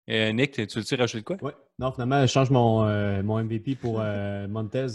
[0.09, 1.37] euh, Nick, tu veux-tu rajouter de quoi?
[1.41, 1.53] Ouais.
[1.79, 4.87] Non, finalement, je change mon, euh, mon MVP pour euh, Montez.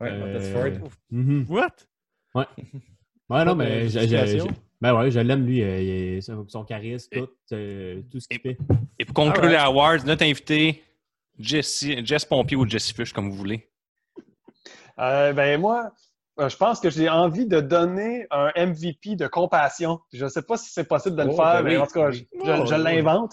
[0.00, 0.40] Ouais, Euh, Montez
[0.80, 0.90] Ford.
[1.10, 1.46] Mhm.
[1.48, 1.68] What?
[2.34, 2.44] Ouais,
[3.28, 3.88] Pas non, mais
[4.80, 5.62] ben ouais, je l'aime, lui.
[5.62, 8.58] euh, il est- son, charisme, tout, euh, tout ce qu'il fait.
[8.98, 9.50] Et pour conclure Alright.
[9.52, 10.82] les awards, notre invité,
[11.38, 13.68] Jesse, Jess Pompier ou Jesse Fish, comme vous voulez.
[14.98, 15.90] Euh, ben moi,
[16.40, 20.00] euh, je pense que j'ai envie de donner un MVP de compassion.
[20.12, 21.82] Je ne sais pas si c'est possible de le Oh, faire, ben mais oui.
[21.82, 22.82] en tout cas, je, je- Oh, je oui.
[22.82, 23.32] l'invente.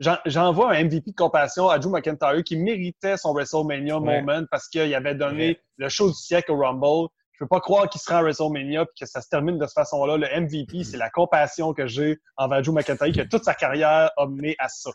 [0.00, 4.22] J'en- J'envoie un MVP de compassion à Drew McIntyre qui méritait son WrestleMania Ouais.
[4.22, 5.60] moment parce qu'il avait donné Ouais.
[5.76, 7.08] le show du siècle au Rumble.
[7.32, 9.74] Je peux pas croire qu'il sera à WrestleMania et que ça se termine de cette
[9.74, 10.16] façon-là.
[10.16, 14.26] Le MVP, c'est la compassion que j'ai envers Drew McIntyre, que toute sa carrière a
[14.26, 14.90] mené à ça.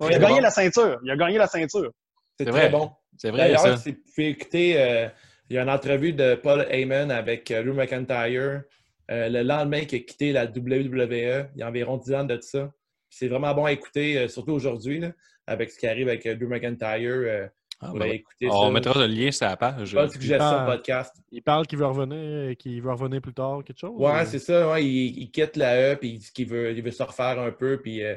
[0.00, 0.40] il a gagné bon.
[0.42, 0.98] la ceinture.
[1.04, 1.90] Il a gagné la ceinture.
[2.36, 2.68] C'est très vrai.
[2.70, 2.90] bon.
[3.16, 3.52] C'est vrai.
[3.52, 5.08] D'ailleurs, si vous pouvez écouter, euh,
[5.50, 8.62] il y a une entrevue de Paul Heyman avec euh, Drew McIntyre
[9.10, 11.48] euh, le lendemain qu'il a quitté la WWE.
[11.54, 12.70] Il y a environ 10 ans de ça.
[13.10, 15.12] C'est vraiment bon à écouter, euh, surtout aujourd'hui, là,
[15.46, 17.00] avec ce qui arrive avec euh, Drew McIntyre.
[17.10, 17.46] euh,
[17.80, 18.16] Ah, ben ouais.
[18.16, 18.70] écouter on ça.
[18.72, 19.94] mettra le lien sur la page.
[19.94, 20.64] Bonne suggestion Ah.
[20.68, 21.14] podcast.
[21.30, 23.92] Il parle qu'il veut revenir, qu'il veut revenir plus tard, quelque chose?
[23.94, 24.68] Ouais, ou- c'est ça.
[24.72, 27.38] ouais, il, il quitte la E puis il dit qu'il veut, il veut se refaire
[27.38, 28.16] un peu puis euh,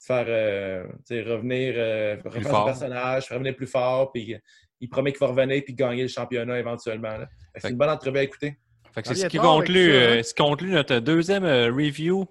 [0.00, 4.38] faire euh, revenir, euh, refaire son personnage, revenir plus fort, puis euh,
[4.80, 7.18] il promet qu'il va revenir puis gagner le championnat éventuellement.
[7.56, 8.56] C'est une bonne entrevue à écouter.
[8.96, 10.00] Ah, c'est il ce qui conclut, ça, hein?
[10.18, 12.24] euh, ce qui conclut notre deuxième euh, review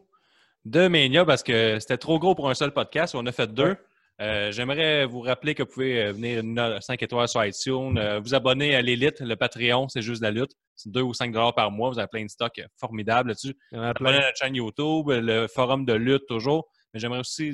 [0.67, 3.15] de Mania parce que c'était trop gros pour un seul podcast.
[3.15, 3.75] On a fait deux.
[4.19, 8.19] Euh, J'aimerais vous rappeler que vous pouvez euh, venir une 5 étoiles sur iTunes, euh,
[8.19, 10.51] vous abonner à l'élite, le Patreon, c'est juste la lutte.
[10.75, 11.89] C'est 2 ou 5 dollars par mois.
[11.89, 13.55] Vous avez plein de stocks formidables là-dessus.
[13.71, 16.67] Abonnez à notre chaîne YouTube, le forum de lutte toujours.
[16.93, 17.53] Mais j'aimerais aussi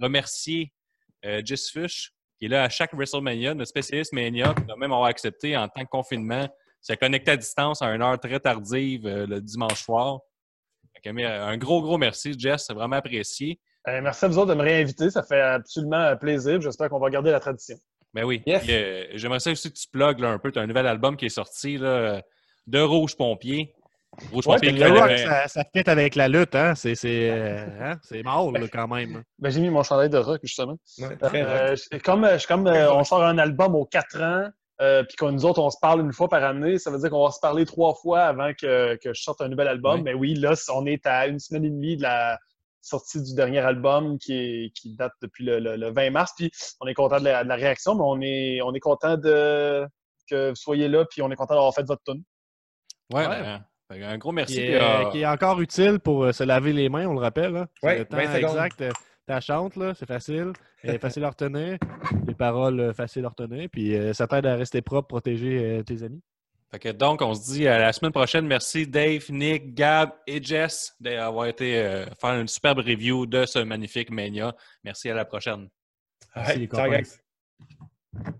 [0.00, 0.72] remercier
[1.26, 4.92] euh, Jess Fish, qui est là à chaque WrestleMania, notre spécialiste Mania, qui va même
[4.92, 6.48] avoir accepté en tant que confinement.
[6.80, 10.20] s'est connecté à distance à une heure très tardive le dimanche soir.
[11.12, 12.64] Mais, euh, un gros, gros merci, Jess.
[12.66, 13.58] C'est vraiment apprécié.
[13.88, 15.10] Euh, merci à vous autres de me réinviter.
[15.10, 16.60] Ça fait absolument euh, plaisir.
[16.60, 17.76] J'espère qu'on va garder la tradition.
[18.14, 18.42] Ben oui.
[18.46, 18.64] Yes.
[18.68, 20.50] Euh, J'aimerais ça aussi que tu plugues là, un peu.
[20.52, 22.22] Tu as un nouvel album qui est sorti là,
[22.66, 23.74] de Rouge Pompier.
[24.32, 26.74] Rouge Ouais, Pompier Le rock, avait- ça, ça fit avec la lutte, hein?
[26.76, 27.98] C'est c'est, hein?
[28.12, 29.24] là, quand même.
[29.40, 30.76] Ben, j'ai mis mon chandail de rock, justement.
[30.98, 32.02] Ouais, Euh, rock.
[32.04, 34.48] comme comme euh, on sort un album aux quatre ans,
[34.80, 37.10] euh, puis que nous autres, on se parle une fois par année, ça veut dire
[37.10, 39.96] qu'on va se parler trois fois avant que, que je sorte un nouvel album.
[39.98, 40.02] Oui.
[40.02, 42.38] Mais oui, là, on est à une semaine et demie de la
[42.80, 46.32] sortie du dernier album qui, est- qui date depuis le, le- le 20 mars.
[46.36, 49.16] Puis on est content de la, de la réaction, mais on est, on est content
[49.16, 49.86] de,
[50.28, 52.22] que vous soyez là, puis on est content d'avoir fait votre tune.
[53.12, 53.40] Ouais, Ouais.
[53.42, 54.54] ben, fait un gros merci.
[54.54, 57.12] Qui puis, est, euh, qui est encore utile pour euh, se laver les mains, on
[57.14, 57.56] le rappelle.
[57.56, 57.68] Hein?
[57.80, 58.90] C'est Ouais, le temps 20 secondes.
[59.26, 60.52] Ta chante, là, c'est facile.
[60.82, 61.78] Elle est facile à retenir.
[62.26, 63.68] Les paroles euh, faciles à retenir.
[63.70, 66.22] Puis euh, ça t'aide à rester propre, protéger euh, tes amis.
[66.74, 68.48] Fait que donc, on se dit à la semaine prochaine.
[68.48, 73.60] Merci Dave, Nick, Gab et Jess d'avoir été euh, faire une superbe review de ce
[73.60, 74.56] magnifique Mania.
[74.82, 75.68] Merci à la prochaine.
[76.34, 77.04] Merci, Ouais,
[78.18, 78.34] les